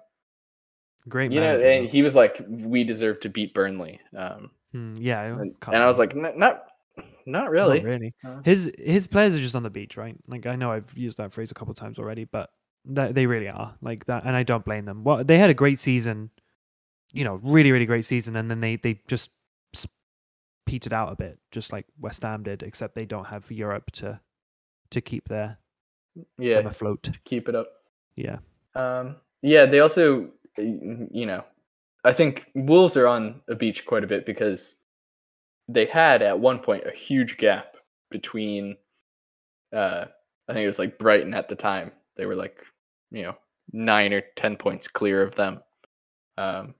Great 1.08 1.30
you 1.32 1.40
know, 1.40 1.58
and 1.60 1.86
he 1.86 2.02
was 2.02 2.14
like, 2.16 2.40
"We 2.48 2.82
deserve 2.84 3.20
to 3.20 3.28
beat 3.28 3.54
Burnley," 3.54 4.00
um, 4.16 4.50
Hmm, 4.72 4.94
yeah. 4.96 5.22
and, 5.24 5.54
and 5.68 5.76
I 5.76 5.86
was 5.86 5.98
like, 5.98 6.14
"N- 6.16 6.22
"Not, 6.22 6.36
not 6.36 6.62
Not 7.26 7.50
really." 7.50 7.80
really. 7.80 8.14
Uh, 8.24 8.40
His 8.44 8.70
his 8.76 9.06
players 9.06 9.36
are 9.36 9.40
just 9.40 9.54
on 9.54 9.62
the 9.62 9.70
beach, 9.70 9.96
right? 9.96 10.16
Like 10.26 10.46
I 10.46 10.56
know 10.56 10.72
I've 10.72 10.96
used 10.96 11.18
that 11.18 11.32
phrase 11.32 11.50
a 11.50 11.54
couple 11.54 11.72
times 11.74 11.98
already, 11.98 12.24
but 12.24 12.50
that 12.86 13.14
they 13.14 13.26
really 13.26 13.48
are 13.48 13.74
like 13.80 14.06
that, 14.06 14.24
and 14.24 14.34
I 14.34 14.42
don't 14.42 14.64
blame 14.64 14.84
them. 14.84 15.04
Well, 15.04 15.22
they 15.24 15.38
had 15.38 15.50
a 15.50 15.54
great 15.54 15.78
season, 15.78 16.30
you 17.12 17.22
know, 17.24 17.40
really 17.42 17.70
really 17.70 17.86
great 17.86 18.04
season, 18.04 18.34
and 18.36 18.50
then 18.50 18.60
they 18.60 18.76
they 18.76 19.00
just 19.06 19.30
petered 20.66 20.92
out 20.92 21.12
a 21.12 21.16
bit, 21.16 21.38
just 21.52 21.72
like 21.72 21.86
West 22.00 22.22
Ham 22.22 22.42
did, 22.42 22.64
except 22.64 22.96
they 22.96 23.06
don't 23.06 23.26
have 23.26 23.50
Europe 23.52 23.92
to 23.92 24.20
to 24.90 25.00
keep 25.00 25.28
their 25.28 25.58
yeah, 26.38 26.58
afloat. 26.58 27.10
keep 27.24 27.48
it 27.48 27.54
up. 27.54 27.68
Yeah, 28.16 28.38
Um, 28.74 29.16
yeah, 29.42 29.66
they 29.66 29.80
also, 29.80 30.30
you 30.58 31.26
know, 31.26 31.44
I 32.04 32.12
think 32.12 32.50
Wolves 32.54 32.96
are 32.96 33.06
on 33.06 33.42
a 33.48 33.54
beach 33.54 33.84
quite 33.84 34.04
a 34.04 34.08
bit 34.08 34.26
because 34.26 34.80
they 35.68 35.86
had 35.86 36.22
at 36.22 36.38
one 36.38 36.58
point 36.60 36.86
a 36.86 36.96
huge 36.96 37.36
gap 37.36 37.76
between, 38.10 38.76
uh, 39.74 40.06
I 40.48 40.52
think 40.52 40.64
it 40.64 40.68
was 40.68 40.78
like 40.78 40.98
Brighton 40.98 41.34
at 41.34 41.48
the 41.48 41.56
time. 41.56 41.92
They 42.16 42.26
were 42.26 42.36
like, 42.36 42.62
you 43.10 43.22
know, 43.22 43.36
nine 43.72 44.12
or 44.12 44.22
ten 44.36 44.56
points 44.56 44.88
clear 44.88 45.22
of 45.22 45.34
them. 45.34 45.60
Um, 46.38 46.74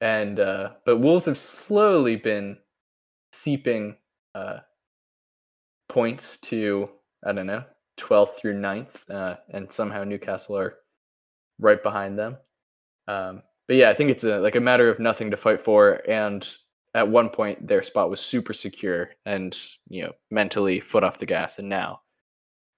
and 0.00 0.38
uh, 0.40 0.70
but 0.84 0.98
Wolves 0.98 1.24
have 1.24 1.38
slowly 1.38 2.16
been 2.16 2.58
seeping 3.32 3.96
uh, 4.34 4.58
points 5.88 6.38
to 6.40 6.90
I 7.24 7.32
don't 7.32 7.46
know 7.46 7.64
12th 7.96 8.34
through 8.34 8.60
9th, 8.60 9.08
uh, 9.10 9.36
and 9.50 9.70
somehow 9.72 10.04
Newcastle 10.04 10.58
are 10.58 10.76
right 11.60 11.82
behind 11.82 12.18
them. 12.18 12.36
Um, 13.08 13.42
but 13.68 13.76
yeah, 13.76 13.90
I 13.90 13.94
think 13.94 14.10
it's 14.10 14.24
a, 14.24 14.38
like 14.38 14.56
a 14.56 14.60
matter 14.60 14.90
of 14.90 15.00
nothing 15.00 15.30
to 15.30 15.36
fight 15.36 15.60
for. 15.60 16.00
And 16.08 16.46
at 16.94 17.08
one 17.08 17.28
point, 17.28 17.66
their 17.66 17.82
spot 17.82 18.10
was 18.10 18.20
super 18.20 18.52
secure 18.52 19.10
and 19.24 19.56
you 19.88 20.02
know 20.02 20.12
mentally 20.30 20.80
foot 20.80 21.04
off 21.04 21.18
the 21.18 21.26
gas, 21.26 21.58
and 21.58 21.68
now 21.68 22.00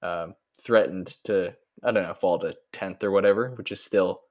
um, 0.03 0.35
threatened 0.63 1.17
to 1.25 1.55
I 1.85 1.93
don't 1.93 2.03
know 2.03 2.15
fall 2.15 2.39
to 2.41 2.57
10th 2.73 3.03
or 3.05 3.11
whatever, 3.11 3.51
which 3.57 3.73
is 3.73 3.83
still 3.83 4.23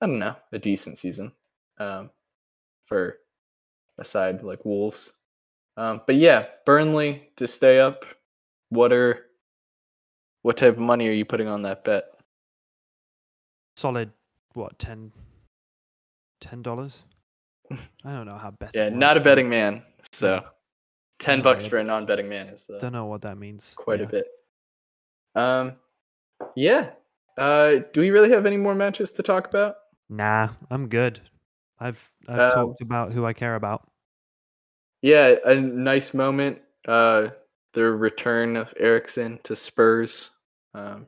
I 0.00 0.06
don't 0.06 0.18
know 0.18 0.36
a 0.52 0.58
decent 0.58 0.98
season 0.98 1.32
um, 1.78 2.10
for 2.86 3.18
a 3.98 4.04
side 4.04 4.42
like 4.42 4.64
Wolves. 4.64 5.12
Um, 5.76 6.02
but 6.06 6.16
yeah, 6.16 6.46
Burnley 6.66 7.30
to 7.36 7.46
stay 7.46 7.80
up. 7.80 8.04
What 8.70 8.92
are 8.92 9.26
what 10.42 10.56
type 10.56 10.74
of 10.74 10.80
money 10.80 11.08
are 11.08 11.12
you 11.12 11.24
putting 11.24 11.48
on 11.48 11.62
that 11.62 11.84
bet? 11.84 12.04
solid. 13.76 14.12
What 14.54 14.78
ten 14.78 15.12
ten 16.40 16.62
dollars? 16.62 17.02
I 17.70 17.76
don't 18.12 18.26
know 18.26 18.36
how 18.38 18.50
best. 18.50 18.74
Yeah, 18.74 18.88
not 18.88 19.16
a 19.16 19.20
betting 19.20 19.48
man. 19.48 19.82
So 20.12 20.44
ten 21.18 21.38
No, 21.38 21.44
bucks 21.44 21.66
for 21.66 21.78
a 21.78 21.84
non-betting 21.84 22.28
man 22.28 22.48
is 22.48 22.68
uh, 22.68 22.78
Don't 22.78 22.92
know 22.92 23.06
what 23.06 23.22
that 23.22 23.38
means. 23.38 23.74
quite 23.76 24.00
yeah. 24.00 24.06
a 24.06 24.08
bit. 24.08 24.26
Um, 25.34 25.72
yeah. 26.56 26.90
Uh, 27.38 27.76
do 27.94 28.00
we 28.00 28.10
really 28.10 28.30
have 28.30 28.44
any 28.44 28.56
more 28.58 28.74
matches 28.74 29.12
to 29.12 29.22
talk 29.22 29.48
about? 29.48 29.76
Nah, 30.10 30.48
I'm 30.70 30.88
good. 30.88 31.20
I've 31.80 32.06
I've 32.28 32.38
Um, 32.40 32.50
talked 32.50 32.82
about 32.82 33.12
who 33.12 33.24
I 33.24 33.32
care 33.32 33.54
about. 33.54 33.88
Yeah, 35.00 35.36
a 35.46 35.54
nice 35.54 36.12
moment. 36.14 36.60
Uh, 36.86 37.28
the 37.72 37.84
return 37.84 38.56
of 38.56 38.72
Eriksen 38.78 39.38
to 39.44 39.56
Spurs. 39.56 40.30
Um, 40.74 41.06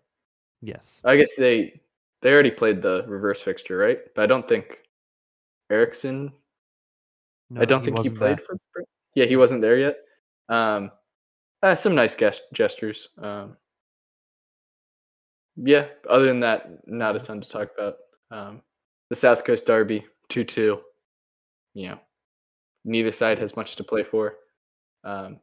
Yes. 0.63 1.03
I 1.05 1.17
guess 1.19 1.35
they 1.37 1.79
they 2.25 2.33
already 2.33 2.51
played 2.51 2.81
the 2.81 3.05
reverse 3.07 3.43
fixture, 3.43 3.77
right? 3.77 3.99
But 4.15 4.23
I 4.23 4.27
don't 4.27 4.49
think 4.49 4.79
Eriksen 5.71 6.33
No, 7.51 7.61
I 7.61 7.67
don't 7.67 7.85
think 7.85 7.99
he 8.01 8.09
played 8.09 8.39
there. 8.39 8.59
for. 8.73 8.85
Yeah, 9.15 9.27
he 9.27 9.37
wasn't 9.37 9.61
there 9.61 9.77
yet. 9.77 9.99
Um, 10.49 10.91
uh, 11.63 11.75
some 11.75 11.95
nice 11.95 12.17
gest- 12.17 12.51
gestures. 12.55 13.11
Um, 13.19 13.59
yeah. 15.57 15.87
Other 16.09 16.25
than 16.25 16.41
that, 16.41 16.89
not 16.89 17.15
a 17.15 17.21
ton 17.21 17.43
to 17.43 17.49
talk 17.49 17.69
about. 17.77 17.97
Um, 18.31 18.63
the 19.11 19.17
South 19.17 19.45
Coast 19.45 19.67
Derby, 19.67 20.05
two-two. 20.31 20.81
You 21.75 21.89
know, 21.91 22.01
neither 22.87 23.13
side 23.13 23.39
has 23.39 23.55
much 23.55 23.77
to 23.77 23.85
play 23.85 24.03
for. 24.03 24.37
Um, 25.05 25.41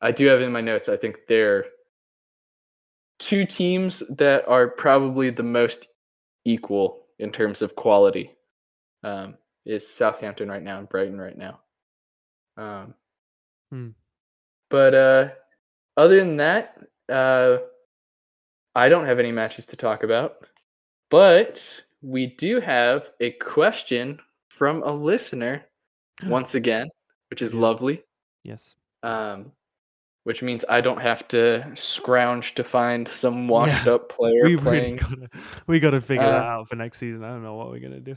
I 0.00 0.10
do 0.10 0.26
have 0.26 0.40
in 0.40 0.50
my 0.50 0.60
notes. 0.60 0.88
I 0.88 0.96
think 0.96 1.20
they're 1.28 1.66
two 3.20 3.44
teams 3.46 4.02
that 4.16 4.46
are 4.48 4.66
probably 4.66 5.30
the 5.30 5.44
most 5.44 5.86
equal 6.44 7.06
in 7.18 7.30
terms 7.30 7.62
of 7.62 7.76
quality. 7.76 8.36
Um, 9.04 9.36
is 9.64 9.88
Southampton 9.88 10.48
right 10.50 10.62
now 10.62 10.78
and 10.78 10.88
Brighton 10.88 11.20
right 11.20 11.36
now. 11.38 11.60
Um, 12.56 12.94
Hmm. 13.70 13.88
But 14.68 14.94
uh, 14.94 15.28
other 15.96 16.18
than 16.18 16.36
that, 16.36 16.78
uh, 17.08 17.58
I 18.74 18.88
don't 18.88 19.06
have 19.06 19.18
any 19.18 19.32
matches 19.32 19.66
to 19.66 19.76
talk 19.76 20.02
about. 20.02 20.46
But 21.10 21.82
we 22.02 22.26
do 22.26 22.60
have 22.60 23.10
a 23.20 23.30
question 23.32 24.18
from 24.50 24.82
a 24.82 24.92
listener 24.92 25.64
once 26.24 26.54
again, 26.54 26.88
which 27.30 27.42
is 27.42 27.54
Yeah. 27.54 27.60
lovely. 27.60 28.02
Yes. 28.44 28.74
Um, 29.02 29.52
which 30.24 30.42
means 30.42 30.64
I 30.68 30.80
don't 30.80 31.00
have 31.00 31.26
to 31.28 31.64
scrounge 31.74 32.54
to 32.54 32.64
find 32.64 33.08
some 33.08 33.48
washed 33.48 33.86
up 33.86 34.08
player 34.08 34.44
We 34.44 34.54
really 34.56 34.60
playing. 34.60 34.96
gotta 34.96 35.28
we 35.66 35.80
gotta 35.80 36.00
figure 36.00 36.24
that 36.26 36.42
Uh, 36.42 36.46
out 36.46 36.68
for 36.68 36.76
next 36.76 36.98
season. 36.98 37.24
I 37.24 37.28
don't 37.28 37.42
know 37.42 37.54
what 37.54 37.70
we're 37.70 37.80
gonna 37.80 38.00
do. 38.00 38.16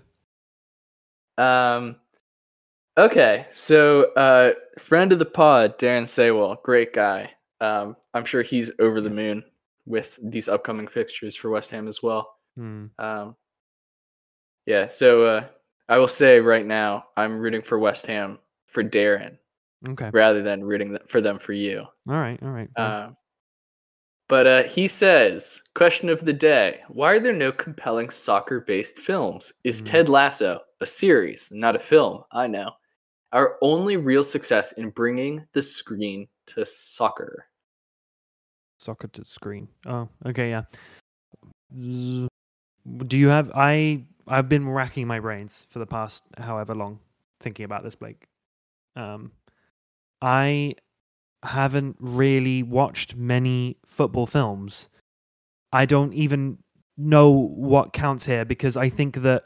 Um, 1.37 1.97
okay, 2.97 3.45
so 3.53 4.13
uh, 4.13 4.53
friend 4.79 5.11
of 5.11 5.19
the 5.19 5.25
pod, 5.25 5.77
Darren 5.79 6.03
Saywell, 6.03 6.61
great 6.63 6.93
guy. 6.93 7.31
Um, 7.61 7.95
I'm 8.13 8.25
sure 8.25 8.41
he's 8.41 8.71
over 8.79 9.01
the 9.01 9.09
moon 9.09 9.43
with 9.85 10.17
these 10.23 10.47
upcoming 10.47 10.87
fixtures 10.87 11.35
for 11.35 11.49
West 11.49 11.71
Ham 11.71 11.87
as 11.87 12.01
well. 12.01 12.35
Hmm. 12.57 12.85
Um, 12.99 13.35
yeah, 14.65 14.87
so 14.87 15.25
uh, 15.25 15.43
I 15.89 15.97
will 15.97 16.07
say 16.07 16.39
right 16.39 16.65
now, 16.65 17.05
I'm 17.17 17.37
rooting 17.37 17.61
for 17.61 17.77
West 17.77 18.05
Ham 18.07 18.39
for 18.67 18.83
Darren 18.83 19.37
Okay. 19.89 20.09
rather 20.13 20.41
than 20.41 20.63
rooting 20.63 20.97
for 21.07 21.21
them 21.21 21.37
for 21.37 21.53
you. 21.53 21.85
All 22.09 22.15
right. 22.15 22.41
All 22.41 22.49
right. 22.49 22.69
Um, 22.75 23.15
but 24.27 24.47
uh, 24.47 24.63
he 24.63 24.87
says, 24.87 25.61
question 25.75 26.09
of 26.09 26.25
the 26.25 26.33
day: 26.33 26.81
Why 26.87 27.13
are 27.13 27.19
there 27.19 27.33
no 27.33 27.51
compelling 27.51 28.09
soccer-based 28.09 28.97
films? 28.97 29.53
Is 29.63 29.81
Mm. 29.81 29.85
Ted 29.85 30.09
Lasso 30.09 30.61
a 30.81 30.85
series, 30.85 31.51
not 31.51 31.75
a 31.75 31.79
film? 31.79 32.23
I 32.31 32.47
know. 32.47 32.71
Our 33.31 33.57
only 33.61 33.97
real 33.97 34.23
success 34.23 34.71
in 34.73 34.89
bringing 34.89 35.45
the 35.53 35.61
screen 35.61 36.27
to 36.47 36.65
soccer. 36.65 37.47
soccer 38.77 39.07
to 39.07 39.25
screen. 39.25 39.67
Oh, 39.85 40.07
okay, 40.25 40.49
yeah. 40.49 40.63
Do 41.73 43.17
you 43.17 43.27
have 43.29 43.51
I 43.55 44.03
I've 44.27 44.49
been 44.49 44.67
racking 44.69 45.07
my 45.07 45.19
brains 45.19 45.65
for 45.69 45.79
the 45.79 45.85
past 45.85 46.23
however 46.37 46.75
long 46.75 46.99
thinking 47.41 47.65
about 47.65 47.83
this, 47.83 47.95
Blake. 47.95 48.27
Um 48.95 49.31
I 50.21 50.75
haven't 51.43 51.97
really 51.99 52.63
watched 52.63 53.15
many 53.15 53.77
football 53.85 54.25
films. 54.25 54.87
I 55.71 55.85
don't 55.85 56.13
even 56.13 56.57
know 56.97 57.29
what 57.29 57.93
counts 57.93 58.25
here 58.25 58.45
because 58.45 58.77
I 58.77 58.89
think 58.89 59.21
that 59.21 59.43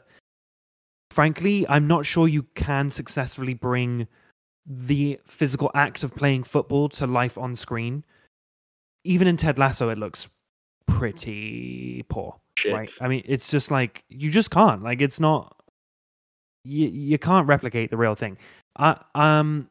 frankly, 1.10 1.66
I'm 1.68 1.86
not 1.86 2.06
sure 2.06 2.28
you 2.28 2.44
can 2.54 2.88
successfully 2.90 3.54
bring 3.54 4.06
the 4.66 5.18
physical 5.26 5.70
act 5.74 6.04
of 6.04 6.14
playing 6.14 6.44
football 6.44 6.88
to 6.90 7.06
life 7.06 7.36
on 7.36 7.56
screen 7.56 8.04
even 9.04 9.26
in 9.26 9.36
Ted 9.36 9.58
Lasso, 9.58 9.88
it 9.88 9.98
looks 9.98 10.28
pretty 10.86 12.04
poor. 12.08 12.36
Shit. 12.56 12.72
Right? 12.74 12.90
I 13.00 13.08
mean, 13.08 13.22
it's 13.26 13.50
just 13.50 13.70
like 13.70 14.04
you 14.08 14.30
just 14.30 14.50
can't. 14.50 14.82
Like, 14.82 15.00
it's 15.00 15.20
not. 15.20 15.56
You 16.64 16.88
you 16.88 17.18
can't 17.18 17.46
replicate 17.46 17.90
the 17.90 17.96
real 17.96 18.14
thing. 18.14 18.36
I, 18.76 19.00
um, 19.14 19.68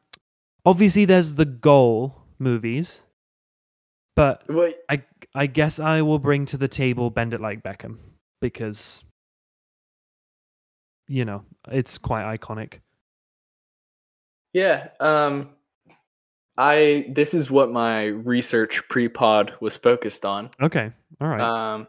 obviously, 0.64 1.04
there's 1.04 1.34
the 1.34 1.44
goal 1.44 2.22
movies, 2.38 3.02
but 4.16 4.42
Well, 4.48 4.72
I 4.88 5.02
I 5.34 5.46
guess 5.46 5.78
I 5.80 6.02
will 6.02 6.18
bring 6.18 6.46
to 6.46 6.56
the 6.56 6.68
table 6.68 7.10
Bend 7.10 7.34
It 7.34 7.40
Like 7.40 7.62
Beckham 7.62 7.98
because 8.40 9.02
you 11.08 11.24
know 11.24 11.44
it's 11.68 11.98
quite 11.98 12.38
iconic. 12.38 12.80
yeah. 14.52 14.88
Um, 15.00 15.50
I 16.56 17.06
this 17.10 17.32
is 17.34 17.50
what 17.50 17.70
my 17.70 18.06
research 18.06 18.82
pre-pod 18.88 19.54
was 19.60 19.76
focused 19.76 20.24
on. 20.24 20.50
Okay, 20.60 20.92
all 21.20 21.28
right. 21.28 21.40
Um, 21.40 21.86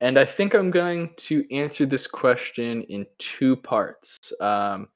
and 0.00 0.18
I 0.18 0.24
think 0.24 0.52
I'm 0.54 0.70
going 0.72 1.10
to 1.28 1.46
answer 1.54 1.86
this 1.86 2.06
question 2.08 2.82
in 2.82 3.06
two 3.18 3.54
parts. 3.56 4.18
Um, 4.40 4.88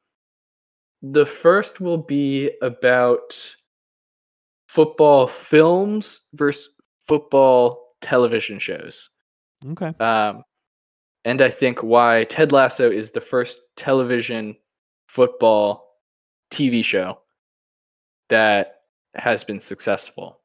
the 1.13 1.27
first 1.27 1.81
will 1.81 1.99
be 1.99 2.51
about 2.63 3.57
football 4.69 5.27
films 5.27 6.21
versus 6.35 6.71
football 7.01 7.95
television 8.01 8.59
shows. 8.59 9.11
Okay. 9.65 9.93
Um, 10.01 10.43
and 11.25 11.41
I 11.41 11.51
think 11.51 11.83
why 11.83 12.25
Ted 12.25 12.53
Lasso 12.53 12.91
is 12.91 13.11
the 13.11 13.21
first 13.21 13.61
television 13.77 14.57
football 15.09 15.85
TV 16.51 16.85
show 16.85 17.21
that 18.29 18.81
has 19.15 19.45
been 19.45 19.61
successful. 19.61 20.41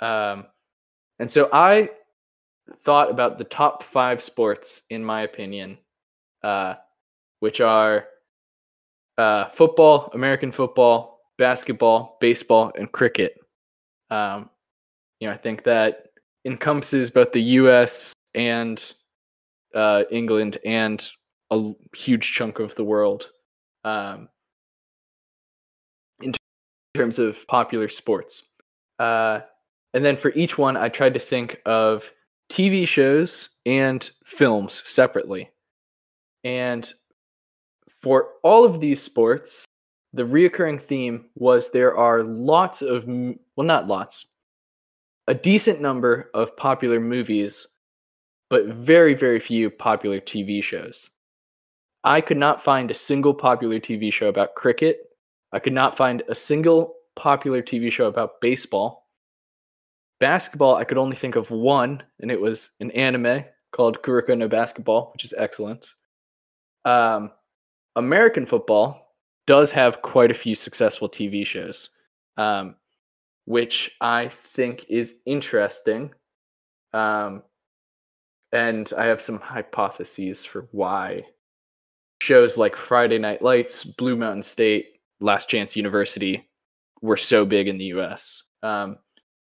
Um, 0.00 0.46
and 1.18 1.30
so 1.30 1.48
I 1.52 1.90
thought 2.78 3.10
about 3.10 3.38
the 3.38 3.44
top 3.44 3.82
five 3.82 4.22
sports, 4.22 4.82
in 4.90 5.04
my 5.04 5.22
opinion, 5.22 5.78
uh, 6.42 6.74
which 7.40 7.60
are 7.60 8.06
uh, 9.20 9.50
football, 9.50 10.10
American 10.14 10.50
football, 10.50 11.20
basketball, 11.36 12.16
baseball, 12.22 12.72
and 12.78 12.90
cricket. 12.90 13.34
Um, 14.08 14.48
you 15.20 15.28
know, 15.28 15.34
I 15.34 15.36
think 15.36 15.64
that 15.64 16.06
encompasses 16.46 17.10
both 17.10 17.32
the 17.32 17.42
U.S. 17.42 18.14
and 18.34 18.82
uh, 19.74 20.04
England 20.10 20.56
and 20.64 21.06
a 21.50 21.72
huge 21.94 22.32
chunk 22.32 22.60
of 22.60 22.74
the 22.76 22.84
world 22.84 23.30
um, 23.84 24.30
in 26.22 26.32
terms 26.94 27.18
of 27.18 27.46
popular 27.46 27.90
sports. 27.90 28.44
Uh, 28.98 29.40
and 29.92 30.02
then 30.02 30.16
for 30.16 30.32
each 30.34 30.56
one, 30.56 30.78
I 30.78 30.88
tried 30.88 31.12
to 31.12 31.20
think 31.20 31.60
of 31.66 32.10
TV 32.50 32.88
shows 32.88 33.50
and 33.66 34.10
films 34.24 34.82
separately. 34.86 35.50
And 36.42 36.90
for 38.02 38.30
all 38.42 38.64
of 38.64 38.80
these 38.80 39.02
sports, 39.02 39.64
the 40.12 40.22
reoccurring 40.22 40.80
theme 40.80 41.26
was 41.34 41.70
there 41.70 41.96
are 41.96 42.22
lots 42.22 42.82
of, 42.82 43.06
well, 43.06 43.66
not 43.66 43.86
lots, 43.86 44.26
a 45.28 45.34
decent 45.34 45.80
number 45.80 46.30
of 46.34 46.56
popular 46.56 46.98
movies, 46.98 47.66
but 48.48 48.66
very, 48.66 49.14
very 49.14 49.38
few 49.38 49.70
popular 49.70 50.20
TV 50.20 50.62
shows. 50.62 51.10
I 52.02 52.20
could 52.20 52.38
not 52.38 52.64
find 52.64 52.90
a 52.90 52.94
single 52.94 53.34
popular 53.34 53.78
TV 53.78 54.12
show 54.12 54.28
about 54.28 54.54
cricket. 54.54 55.10
I 55.52 55.58
could 55.58 55.74
not 55.74 55.96
find 55.96 56.22
a 56.28 56.34
single 56.34 56.96
popular 57.14 57.62
TV 57.62 57.92
show 57.92 58.06
about 58.06 58.40
baseball. 58.40 59.06
Basketball, 60.18 60.76
I 60.76 60.84
could 60.84 60.98
only 60.98 61.16
think 61.16 61.36
of 61.36 61.50
one, 61.50 62.02
and 62.20 62.30
it 62.30 62.40
was 62.40 62.72
an 62.80 62.90
anime 62.92 63.44
called 63.72 64.02
Kuroko 64.02 64.36
no 64.36 64.48
Basketball, 64.48 65.10
which 65.12 65.24
is 65.24 65.34
excellent. 65.36 65.92
Um, 66.84 67.30
American 67.96 68.46
football 68.46 69.14
does 69.46 69.70
have 69.72 70.02
quite 70.02 70.30
a 70.30 70.34
few 70.34 70.54
successful 70.54 71.08
TV 71.08 71.44
shows, 71.44 71.90
um, 72.36 72.76
which 73.46 73.90
I 74.00 74.28
think 74.28 74.86
is 74.88 75.20
interesting. 75.26 76.12
Um, 76.92 77.42
and 78.52 78.92
I 78.96 79.06
have 79.06 79.20
some 79.20 79.38
hypotheses 79.38 80.44
for 80.44 80.68
why 80.72 81.24
shows 82.20 82.58
like 82.58 82.76
Friday 82.76 83.18
Night 83.18 83.42
Lights, 83.42 83.84
Blue 83.84 84.16
Mountain 84.16 84.42
State, 84.42 85.00
Last 85.20 85.48
Chance 85.48 85.76
University 85.76 86.48
were 87.02 87.16
so 87.16 87.44
big 87.44 87.68
in 87.68 87.78
the 87.78 87.86
US. 87.86 88.42
Um, 88.62 88.98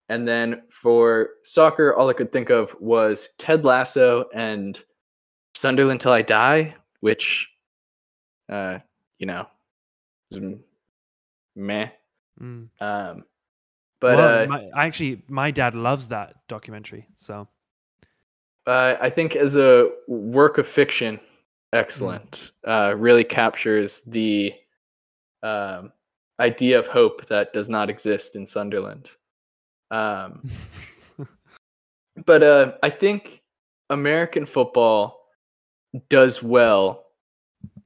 and 0.09 0.26
then 0.28 0.62
for 0.70 1.30
soccer, 1.43 1.95
all 1.95 2.11
I 2.11 2.14
could 2.14 2.32
think 2.32 2.51
of 2.51 2.76
was 2.80 3.35
Ted 3.39 3.64
Lasso 3.64 4.26
and 4.35 4.78
Sunderland 5.55 6.01
Till 6.01 6.12
I 6.12 6.22
Die, 6.22 6.74
which, 7.01 7.49
uh, 8.49 8.79
you 9.19 9.27
know, 9.27 9.47
meh. 11.57 11.89
Mm. 12.41 12.69
Um, 12.81 13.25
but 14.01 14.19
well, 14.19 14.43
uh, 14.43 14.47
my, 14.47 14.71
actually, 14.77 15.23
my 15.29 15.51
dad 15.51 15.75
loves 15.75 16.09
that 16.09 16.37
documentary. 16.49 17.09
So 17.17 17.49
uh, 18.67 18.97
I 19.01 19.11
think 19.11 19.37
as 19.37 19.57
a 19.57 19.91
work 20.09 20.59
of 20.59 20.67
fiction, 20.67 21.21
excellent. 21.73 22.53
Mm. 22.67 22.93
Uh, 22.93 22.97
really 22.97 23.25
captures 23.25 24.01
the 24.01 24.55
um, 25.43 25.93
idea 26.41 26.79
of 26.79 26.87
hope 26.87 27.27
that 27.27 27.53
does 27.53 27.69
not 27.69 27.91
exist 27.91 28.37
in 28.37 28.47
Sunderland. 28.47 29.11
Um, 29.91 30.51
but 32.25 32.43
uh, 32.43 32.73
I 32.83 32.91
think 32.91 33.43
American 33.91 34.47
football 34.47 35.21
does 36.09 36.43
well 36.43 37.04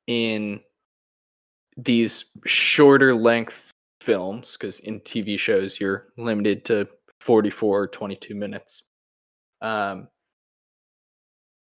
in 0.08 0.60
these 1.76 2.32
shorter 2.44 3.14
length 3.14 3.70
films 4.00 4.56
because 4.56 4.80
in 4.80 5.00
TV 5.00 5.38
shows 5.38 5.78
you're 5.78 6.08
limited 6.16 6.64
to 6.64 6.88
44 7.20 7.82
or 7.82 7.86
22 7.86 8.34
minutes. 8.34 8.84
Um, 9.60 10.08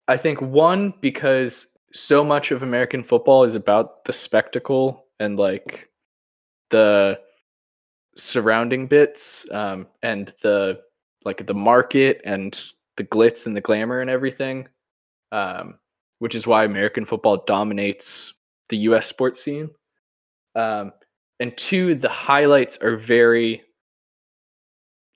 I 0.06 0.16
think 0.16 0.40
one 0.40 0.94
because 1.00 1.76
so 1.92 2.22
much 2.24 2.50
of 2.50 2.62
American 2.62 3.02
football 3.02 3.44
is 3.44 3.54
about 3.54 4.04
the 4.04 4.12
spectacle 4.12 5.06
and 5.20 5.38
like 5.38 5.88
the 6.70 7.18
surrounding 8.16 8.86
bits 8.86 9.50
um, 9.50 9.86
and 10.02 10.34
the 10.42 10.80
like 11.24 11.46
the 11.46 11.54
market 11.54 12.20
and 12.24 12.70
the 12.96 13.04
glitz 13.04 13.46
and 13.46 13.56
the 13.56 13.60
glamour 13.60 14.00
and 14.00 14.10
everything, 14.10 14.68
um, 15.32 15.78
which 16.18 16.34
is 16.34 16.46
why 16.46 16.64
American 16.64 17.04
football 17.06 17.42
dominates 17.46 18.33
the 18.68 18.78
U.S. 18.78 19.06
sports 19.06 19.42
scene. 19.42 19.70
Um, 20.54 20.92
and 21.40 21.56
two, 21.56 21.94
the 21.94 22.08
highlights 22.08 22.78
are 22.78 22.96
very 22.96 23.62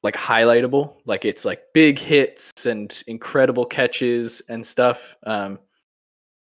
like 0.03 0.15
highlightable 0.15 0.97
like 1.07 1.25
it's 1.25 1.45
like 1.45 1.61
big 1.75 1.99
hits 1.99 2.67
and 2.67 3.03
incredible 3.07 3.65
catches 3.67 4.41
and 4.49 4.65
stuff 4.65 5.17
um, 5.27 5.59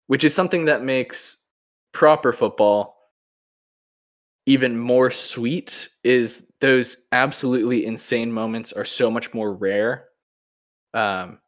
which 0.09 0.25
is 0.25 0.35
something 0.35 0.67
that 0.67 0.83
makes 0.85 1.49
proper 1.93 2.33
football 2.33 2.97
even 4.47 4.79
more 4.79 5.11
sweet 5.11 5.89
is 6.03 6.53
those 6.61 7.07
absolutely 7.13 7.87
insane 7.87 8.31
moments 8.31 8.73
are 8.73 8.85
so 8.85 9.11
much 9.11 9.33
more 9.33 9.53
rare 9.55 10.09
um, 10.93 11.39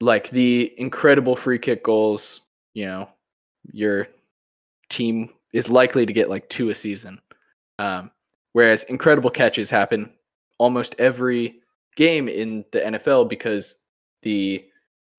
like 0.00 0.30
the 0.30 0.72
incredible 0.78 1.36
free 1.36 1.58
kick 1.58 1.84
goals 1.84 2.40
you 2.74 2.86
know 2.86 3.08
your 3.72 4.08
team 4.88 5.30
is 5.52 5.68
likely 5.68 6.06
to 6.06 6.12
get 6.12 6.30
like 6.30 6.48
two 6.48 6.70
a 6.70 6.74
season 6.74 7.20
um, 7.78 8.10
whereas 8.52 8.84
incredible 8.84 9.30
catches 9.30 9.70
happen 9.70 10.10
almost 10.58 10.94
every 10.98 11.60
game 11.96 12.28
in 12.28 12.64
the 12.72 12.80
NFL 12.80 13.28
because 13.28 13.78
the 14.22 14.64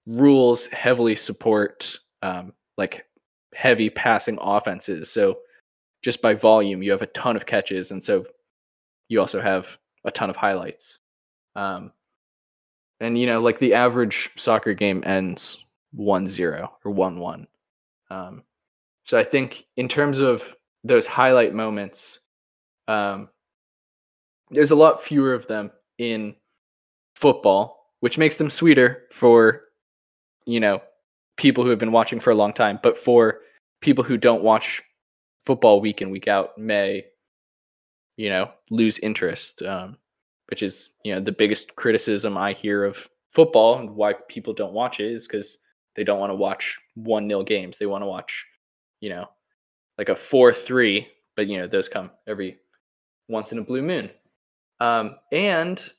rules 0.05 0.67
heavily 0.67 1.15
support 1.15 1.97
um, 2.21 2.53
like 2.77 3.05
heavy 3.53 3.89
passing 3.89 4.37
offenses. 4.41 5.11
So 5.11 5.39
just 6.01 6.21
by 6.21 6.33
volume, 6.33 6.81
you 6.81 6.91
have 6.91 7.01
a 7.01 7.07
ton 7.07 7.35
of 7.35 7.45
catches, 7.45 7.91
and 7.91 8.03
so 8.03 8.25
you 9.09 9.19
also 9.19 9.41
have 9.41 9.77
a 10.05 10.11
ton 10.11 10.29
of 10.29 10.35
highlights. 10.35 10.99
Um, 11.55 11.91
and 12.99 13.17
you 13.17 13.25
know, 13.25 13.41
like 13.41 13.59
the 13.59 13.73
average 13.73 14.29
soccer 14.37 14.73
game 14.73 15.03
ends 15.05 15.63
1-0 15.97 16.69
or 16.83 16.93
1-1. 16.93 17.47
Um, 18.09 18.43
so 19.03 19.17
I 19.17 19.23
think 19.23 19.65
in 19.77 19.87
terms 19.87 20.19
of 20.19 20.43
those 20.83 21.05
highlight 21.05 21.53
moments, 21.53 22.19
um, 22.87 23.29
there's 24.49 24.71
a 24.71 24.75
lot 24.75 25.03
fewer 25.03 25.33
of 25.33 25.47
them 25.47 25.71
in 25.97 26.35
football, 27.15 27.91
which 27.99 28.17
makes 28.17 28.37
them 28.37 28.49
sweeter 28.49 29.03
for, 29.11 29.61
you 30.45 30.59
know, 30.59 30.81
people 31.37 31.63
who 31.63 31.69
have 31.69 31.79
been 31.79 31.91
watching 31.91 32.19
for 32.19 32.31
a 32.31 32.35
long 32.35 32.53
time. 32.53 32.79
But 32.81 32.97
for 32.97 33.39
people 33.81 34.03
who 34.03 34.17
don't 34.17 34.43
watch 34.43 34.81
football 35.45 35.81
week 35.81 36.01
in, 36.01 36.09
week 36.09 36.27
out, 36.27 36.57
may, 36.57 37.05
you 38.17 38.29
know, 38.29 38.51
lose 38.69 38.99
interest, 38.99 39.61
um, 39.63 39.97
which 40.49 40.63
is, 40.63 40.91
you 41.03 41.13
know, 41.13 41.19
the 41.19 41.31
biggest 41.31 41.75
criticism 41.75 42.37
I 42.37 42.53
hear 42.53 42.83
of 42.85 43.07
football 43.31 43.79
and 43.79 43.91
why 43.91 44.13
people 44.27 44.53
don't 44.53 44.73
watch 44.73 44.99
it 44.99 45.11
is 45.11 45.27
because 45.27 45.59
they 45.97 46.05
don't 46.05 46.19
want 46.19 46.29
to 46.29 46.35
watch 46.35 46.79
one 46.95 47.27
nil 47.27 47.43
games. 47.43 47.77
They 47.77 47.87
want 47.87 48.03
to 48.03 48.07
watch, 48.07 48.45
you 49.01 49.09
know, 49.09 49.27
like 49.97 50.07
a 50.07 50.15
4 50.15 50.53
3, 50.53 51.05
but, 51.35 51.47
you 51.47 51.57
know, 51.57 51.67
those 51.67 51.89
come 51.89 52.11
every 52.27 52.59
once 53.27 53.51
in 53.51 53.57
a 53.57 53.63
blue 53.63 53.81
moon 53.81 54.09
um, 54.79 55.17
and 55.31 55.89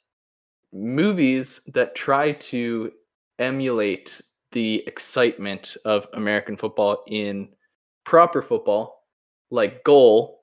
movies 0.73 1.63
that 1.75 1.95
try 1.95 2.33
to 2.33 2.93
emulate 3.39 4.21
the 4.53 4.83
excitement 4.87 5.77
of 5.85 6.07
American 6.15 6.57
football 6.57 7.05
in 7.09 7.49
proper 8.05 8.41
football, 8.41 9.05
like 9.51 9.85
Goal, 9.85 10.41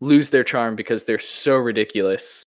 lose 0.00 0.30
their 0.30 0.44
charm 0.44 0.76
because 0.76 1.04
they're 1.04 1.18
so 1.18 1.56
ridiculous 1.56 2.42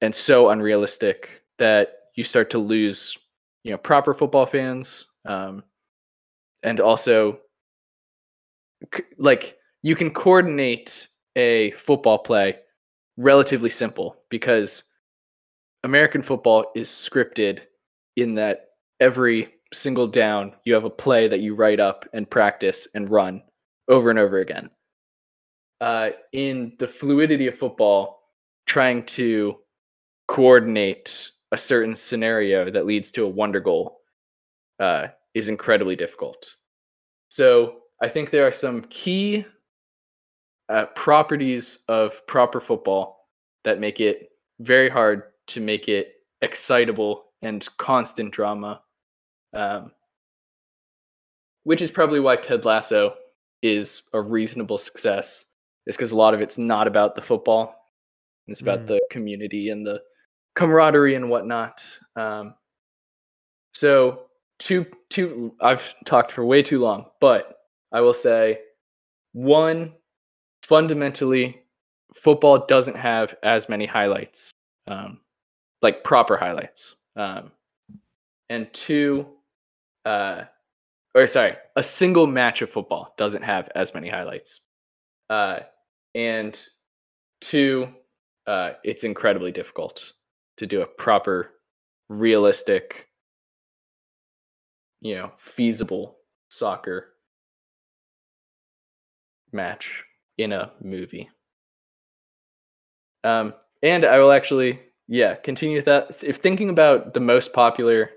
and 0.00 0.14
so 0.14 0.50
unrealistic 0.50 1.42
that 1.58 1.98
you 2.16 2.24
start 2.24 2.50
to 2.50 2.58
lose, 2.58 3.16
you 3.62 3.70
know, 3.70 3.78
proper 3.78 4.14
football 4.14 4.46
fans, 4.46 5.06
um, 5.24 5.62
and 6.62 6.80
also 6.80 7.38
like 9.18 9.56
you 9.82 9.94
can 9.94 10.10
coordinate 10.10 11.08
a 11.36 11.70
football 11.72 12.18
play 12.18 12.56
relatively 13.16 13.70
simple 13.70 14.16
because 14.30 14.84
American 15.84 16.22
football 16.22 16.66
is 16.74 16.88
scripted 16.88 17.60
in 18.16 18.34
that 18.34 18.70
every 19.00 19.54
single 19.72 20.06
down 20.06 20.52
you 20.64 20.74
have 20.74 20.84
a 20.84 20.90
play 20.90 21.28
that 21.28 21.40
you 21.40 21.54
write 21.54 21.80
up 21.80 22.04
and 22.12 22.28
practice 22.28 22.88
and 22.94 23.08
run 23.10 23.42
over 23.88 24.10
and 24.10 24.18
over 24.18 24.38
again. 24.38 24.70
Uh, 25.80 26.10
in 26.32 26.72
the 26.78 26.88
fluidity 26.88 27.46
of 27.46 27.56
football, 27.56 28.20
trying 28.66 29.04
to 29.04 29.56
coordinate 30.28 31.30
a 31.52 31.56
certain 31.56 31.96
scenario 31.96 32.70
that 32.70 32.86
leads 32.86 33.10
to 33.10 33.24
a 33.24 33.28
wonder 33.28 33.60
goal 33.60 33.99
uh, 34.80 35.08
is 35.34 35.48
incredibly 35.48 35.94
difficult. 35.94 36.56
So 37.28 37.76
I 38.02 38.08
think 38.08 38.30
there 38.30 38.46
are 38.46 38.52
some 38.52 38.82
key 38.82 39.44
uh, 40.68 40.86
properties 40.96 41.84
of 41.88 42.26
proper 42.26 42.60
football 42.60 43.28
that 43.64 43.78
make 43.78 44.00
it 44.00 44.30
very 44.60 44.88
hard 44.88 45.24
to 45.48 45.60
make 45.60 45.88
it 45.88 46.14
excitable 46.42 47.26
and 47.42 47.68
constant 47.76 48.32
drama. 48.32 48.82
Um, 49.52 49.92
which 51.64 51.82
is 51.82 51.90
probably 51.90 52.20
why 52.20 52.36
Ted 52.36 52.64
Lasso 52.64 53.14
is 53.62 54.02
a 54.14 54.20
reasonable 54.20 54.78
success. 54.78 55.44
Is 55.86 55.96
because 55.96 56.12
a 56.12 56.16
lot 56.16 56.34
of 56.34 56.40
it's 56.40 56.56
not 56.56 56.86
about 56.86 57.14
the 57.16 57.22
football; 57.22 57.74
it's 58.46 58.60
about 58.60 58.80
Mm. 58.80 58.86
the 58.86 59.00
community 59.10 59.70
and 59.70 59.86
the 59.86 60.02
camaraderie 60.54 61.14
and 61.16 61.28
whatnot. 61.28 61.82
Um, 62.16 62.54
so, 63.74 64.29
two, 64.60 64.86
two. 65.08 65.56
I've 65.60 65.92
talked 66.04 66.30
for 66.30 66.44
way 66.44 66.62
too 66.62 66.78
long, 66.78 67.06
but 67.20 67.56
I 67.90 68.00
will 68.00 68.14
say, 68.14 68.60
one, 69.32 69.94
fundamentally, 70.62 71.62
football 72.14 72.66
doesn't 72.66 72.96
have 72.96 73.34
as 73.42 73.68
many 73.68 73.86
highlights, 73.86 74.52
um, 74.86 75.20
like 75.82 76.04
proper 76.04 76.36
highlights. 76.36 76.96
Um, 77.16 77.50
and 78.48 78.72
two, 78.72 79.26
uh, 80.04 80.42
or 81.14 81.26
sorry, 81.26 81.56
a 81.76 81.82
single 81.82 82.26
match 82.26 82.62
of 82.62 82.70
football 82.70 83.14
doesn't 83.16 83.42
have 83.42 83.68
as 83.74 83.94
many 83.94 84.08
highlights. 84.08 84.66
Uh, 85.28 85.60
and 86.14 86.60
two, 87.40 87.88
uh, 88.46 88.72
it's 88.84 89.04
incredibly 89.04 89.52
difficult 89.52 90.12
to 90.56 90.66
do 90.66 90.82
a 90.82 90.86
proper, 90.86 91.52
realistic, 92.08 93.09
you 95.00 95.14
know, 95.16 95.32
feasible 95.38 96.18
soccer 96.50 97.14
match 99.52 100.04
in 100.38 100.52
a 100.52 100.70
movie. 100.82 101.28
Um, 103.24 103.54
and 103.82 104.04
I 104.04 104.18
will 104.18 104.32
actually, 104.32 104.80
yeah, 105.08 105.34
continue 105.34 105.76
with 105.76 105.84
that. 105.86 106.22
If 106.22 106.36
thinking 106.38 106.70
about 106.70 107.14
the 107.14 107.20
most 107.20 107.52
popular 107.52 108.10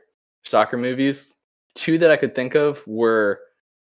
soccer 0.43 0.77
movies, 0.77 1.35
two 1.75 1.97
that 1.97 2.11
I 2.11 2.17
could 2.17 2.35
think 2.35 2.55
of 2.55 2.85
were 2.87 3.39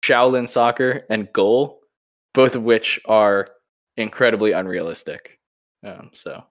Shaolin 0.05 0.49
Soccer 0.49 1.05
and 1.11 1.33
Goal, 1.33 1.81
both 2.35 2.55
of 2.55 2.63
which 2.63 3.01
are 3.07 3.49
incredibly 3.97 4.53
unrealistic. 4.53 5.39
Um, 5.85 6.11
so 6.13 6.45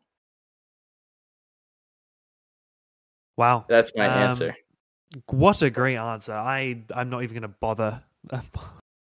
Wow. 3.37 3.65
that's 3.69 3.91
my 3.95 4.07
Um, 4.07 4.23
answer. 4.23 4.55
What 5.27 5.61
a 5.61 5.69
great 5.69 5.97
answer. 5.97 6.33
I 6.33 6.83
I'm 6.93 7.09
not 7.09 7.23
even 7.23 7.35
going 7.35 7.41
to 7.49 7.57
bother 7.59 8.01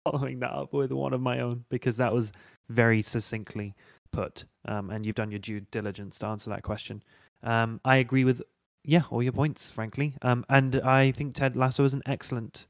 following 0.05 0.39
that 0.39 0.51
up 0.51 0.73
with 0.73 0.91
one 0.91 1.13
of 1.13 1.21
my 1.21 1.39
own 1.39 1.65
because 1.69 1.97
that 1.97 2.13
was 2.13 2.31
very 2.69 3.01
succinctly 3.01 3.73
put. 4.11 4.45
Um, 4.67 4.89
and 4.89 5.05
you've 5.05 5.15
done 5.15 5.31
your 5.31 5.39
due 5.39 5.61
diligence 5.71 6.19
to 6.19 6.27
answer 6.27 6.49
that 6.51 6.63
question. 6.63 7.03
Um, 7.43 7.79
I 7.85 7.97
agree 7.97 8.23
with 8.23 8.41
yeah 8.83 9.03
all 9.09 9.23
your 9.23 9.33
points, 9.33 9.69
frankly. 9.69 10.13
Um, 10.21 10.45
and 10.49 10.75
I 10.81 11.11
think 11.11 11.33
Ted 11.33 11.55
Lasso 11.55 11.83
is 11.83 11.93
an 11.93 12.03
excellent 12.05 12.67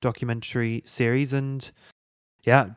documentary 0.00 0.82
series. 0.84 1.32
And 1.32 1.70
yeah, 2.44 2.70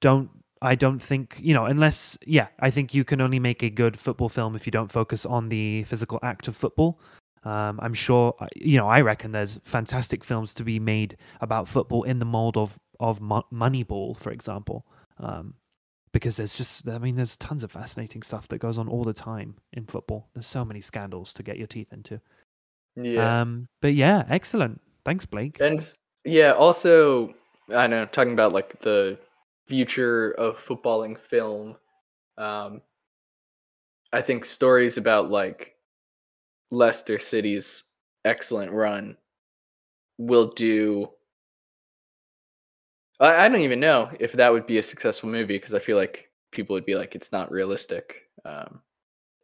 don't 0.00 0.30
I 0.60 0.74
don't 0.74 1.02
think 1.02 1.38
you 1.40 1.54
know 1.54 1.66
unless 1.66 2.18
yeah 2.26 2.48
I 2.58 2.70
think 2.70 2.94
you 2.94 3.04
can 3.04 3.20
only 3.20 3.38
make 3.38 3.62
a 3.62 3.70
good 3.70 3.98
football 3.98 4.28
film 4.28 4.56
if 4.56 4.66
you 4.66 4.72
don't 4.72 4.90
focus 4.90 5.24
on 5.24 5.50
the 5.50 5.84
physical 5.84 6.18
act 6.22 6.48
of 6.48 6.56
football. 6.56 6.98
Um, 7.48 7.80
I'm 7.80 7.94
sure, 7.94 8.34
uh, 8.40 8.46
you 8.54 8.76
know, 8.76 8.88
I 8.88 9.00
reckon 9.00 9.32
there's 9.32 9.58
fantastic 9.62 10.22
films 10.22 10.52
to 10.54 10.64
be 10.64 10.78
made 10.78 11.16
about 11.40 11.66
football 11.66 12.02
in 12.02 12.18
the 12.18 12.26
mold 12.26 12.58
of 12.58 12.78
of 13.00 13.22
Mo- 13.22 13.46
Moneyball, 13.50 14.14
for 14.18 14.30
example, 14.30 14.84
um, 15.18 15.54
because 16.12 16.36
there's 16.36 16.52
just, 16.52 16.86
I 16.86 16.98
mean, 16.98 17.16
there's 17.16 17.38
tons 17.38 17.64
of 17.64 17.72
fascinating 17.72 18.22
stuff 18.22 18.48
that 18.48 18.58
goes 18.58 18.76
on 18.76 18.86
all 18.86 19.02
the 19.02 19.14
time 19.14 19.54
in 19.72 19.86
football. 19.86 20.28
There's 20.34 20.46
so 20.46 20.62
many 20.62 20.82
scandals 20.82 21.32
to 21.34 21.42
get 21.42 21.56
your 21.56 21.66
teeth 21.66 21.90
into. 21.90 22.20
Yeah. 22.96 23.40
Um, 23.40 23.68
but 23.80 23.94
yeah, 23.94 24.24
excellent. 24.28 24.82
Thanks, 25.06 25.24
Blake. 25.24 25.58
And 25.58 25.80
yeah, 26.24 26.52
also 26.52 27.32
I 27.74 27.86
know 27.86 28.04
talking 28.04 28.34
about 28.34 28.52
like 28.52 28.78
the 28.82 29.18
future 29.68 30.32
of 30.32 30.58
footballing 30.58 31.18
film. 31.18 31.76
Um, 32.36 32.82
I 34.12 34.20
think 34.20 34.44
stories 34.44 34.98
about 34.98 35.30
like 35.30 35.77
Leicester 36.70 37.18
City's 37.18 37.92
excellent 38.24 38.72
run 38.72 39.16
will 40.18 40.52
do. 40.52 41.10
I, 43.20 43.46
I 43.46 43.48
don't 43.48 43.60
even 43.60 43.80
know 43.80 44.10
if 44.20 44.32
that 44.32 44.52
would 44.52 44.66
be 44.66 44.78
a 44.78 44.82
successful 44.82 45.28
movie 45.28 45.56
because 45.56 45.74
I 45.74 45.78
feel 45.78 45.96
like 45.96 46.30
people 46.52 46.74
would 46.74 46.86
be 46.86 46.94
like 46.94 47.14
it's 47.14 47.32
not 47.32 47.50
realistic. 47.50 48.28
Um, 48.44 48.80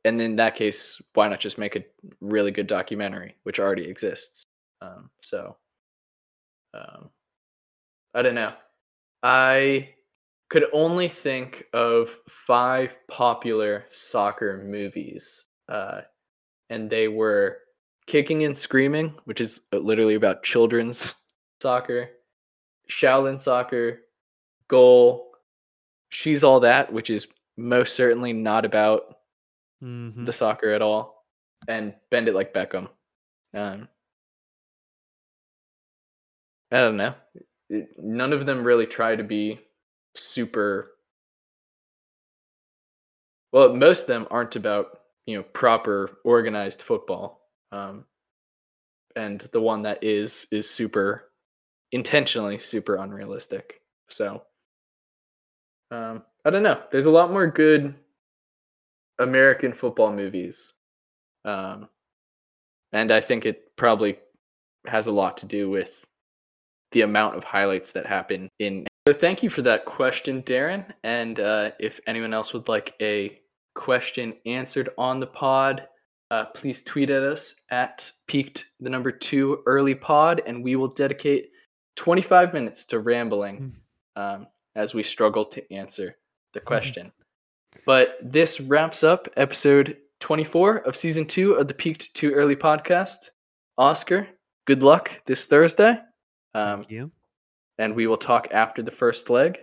and 0.04 0.20
in 0.20 0.36
that 0.36 0.54
case, 0.54 1.00
why 1.14 1.28
not 1.28 1.40
just 1.40 1.58
make 1.58 1.76
a 1.76 1.84
really 2.20 2.50
good 2.50 2.66
documentary, 2.66 3.36
which 3.44 3.58
already 3.58 3.84
exists? 3.84 4.44
Um, 4.82 5.10
so 5.20 5.56
um, 6.74 7.08
I 8.14 8.22
don't 8.22 8.34
know. 8.34 8.52
I 9.22 9.90
could 10.50 10.66
only 10.72 11.08
think 11.08 11.64
of 11.72 12.16
five 12.28 12.96
popular 13.08 13.86
soccer 13.90 14.62
movies, 14.64 15.48
uh, 15.68 16.02
and 16.70 16.88
they 16.90 17.08
were 17.08 17.58
Kicking 18.06 18.44
and 18.44 18.56
Screaming, 18.56 19.14
which 19.24 19.40
is 19.40 19.66
literally 19.72 20.14
about 20.14 20.42
children's 20.42 21.26
soccer, 21.62 22.10
Shaolin 22.90 23.40
Soccer, 23.40 24.02
Goal, 24.68 25.32
She's 26.10 26.44
All 26.44 26.60
That, 26.60 26.92
which 26.92 27.10
is 27.10 27.26
most 27.56 27.94
certainly 27.96 28.32
not 28.32 28.64
about 28.64 29.16
Mhm. 29.82 30.24
the 30.26 30.32
soccer 30.32 30.72
at 30.72 30.82
all, 30.82 31.26
and 31.68 31.94
Bend 32.10 32.28
It 32.28 32.34
Like 32.34 32.52
Beckham. 32.54 32.88
Um, 33.52 33.88
I 36.70 36.78
don't 36.80 36.96
know. 36.96 37.14
It- 37.68 37.98
none 37.98 38.32
of 38.32 38.46
them 38.46 38.64
really 38.64 38.86
try 38.86 39.14
to 39.16 39.24
be 39.24 39.60
super. 40.14 40.96
Well, 43.52 43.74
most 43.74 44.02
of 44.02 44.06
them 44.08 44.26
aren't 44.30 44.56
about 44.56 45.00
you 45.26 45.36
know 45.36 45.42
proper 45.42 46.18
organized 46.24 46.82
football, 46.82 47.48
um, 47.72 48.04
and 49.16 49.40
the 49.52 49.60
one 49.60 49.82
that 49.82 50.02
is 50.02 50.46
is 50.52 50.68
super 50.68 51.30
intentionally 51.92 52.58
super 52.58 52.96
unrealistic. 52.96 53.80
So 54.08 54.42
um, 55.90 56.22
I 56.44 56.50
don't 56.50 56.62
know. 56.62 56.82
There's 56.90 57.06
a 57.06 57.10
lot 57.10 57.30
more 57.30 57.46
good 57.46 57.94
American 59.18 59.72
football 59.72 60.12
movies. 60.12 60.74
Um, 61.44 61.88
and 62.92 63.12
I 63.12 63.20
think 63.20 63.46
it 63.46 63.76
probably 63.76 64.18
has 64.86 65.06
a 65.06 65.12
lot 65.12 65.36
to 65.38 65.46
do 65.46 65.70
with 65.70 66.04
the 66.92 67.02
amount 67.02 67.36
of 67.36 67.44
highlights 67.44 67.92
that 67.92 68.06
happen 68.06 68.48
in. 68.58 68.86
So 69.06 69.12
thank 69.12 69.42
you 69.42 69.50
for 69.50 69.62
that 69.62 69.84
question, 69.84 70.42
Darren. 70.42 70.84
And 71.02 71.40
uh, 71.40 71.72
if 71.78 72.00
anyone 72.06 72.32
else 72.32 72.52
would 72.52 72.68
like 72.68 72.94
a 73.00 73.38
question 73.74 74.34
answered 74.46 74.88
on 74.96 75.20
the 75.20 75.26
pod, 75.26 75.88
uh, 76.30 76.46
please 76.46 76.82
tweet 76.82 77.10
at 77.10 77.22
us 77.22 77.62
at 77.70 78.10
peaked 78.26 78.66
the 78.80 78.90
number 78.90 79.12
two 79.12 79.62
early 79.66 79.94
pod, 79.94 80.42
and 80.46 80.64
we 80.64 80.76
will 80.76 80.88
dedicate 80.88 81.50
25 81.96 82.52
minutes 82.54 82.84
to 82.86 83.00
rambling 83.00 83.74
um, 84.16 84.46
as 84.74 84.94
we 84.94 85.02
struggle 85.02 85.44
to 85.44 85.72
answer 85.72 86.16
the 86.52 86.60
question. 86.60 87.12
But 87.86 88.18
this 88.22 88.60
wraps 88.60 89.04
up 89.04 89.28
episode 89.36 89.98
24 90.20 90.78
of 90.78 90.96
season 90.96 91.26
two 91.26 91.52
of 91.52 91.68
the 91.68 91.74
Peaked 91.74 92.14
Too 92.14 92.32
Early 92.32 92.56
podcast. 92.56 93.30
Oscar, 93.76 94.26
good 94.64 94.82
luck 94.82 95.22
this 95.26 95.46
Thursday. 95.46 95.98
Um, 96.54 96.78
Thank 96.78 96.90
you. 96.90 97.10
and 97.78 97.94
we 97.94 98.06
will 98.06 98.16
talk 98.16 98.48
after 98.52 98.82
the 98.82 98.90
first 98.90 99.28
leg. 99.28 99.58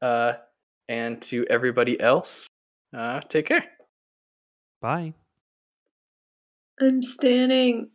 Uh, 0.00 0.34
and 0.88 1.20
to 1.20 1.44
everybody 1.50 2.00
else, 2.00 2.48
uh, 2.92 3.20
take 3.20 3.46
care. 3.46 3.64
Bye. 4.80 5.14
I'm 6.80 7.02
standing. 7.02 7.90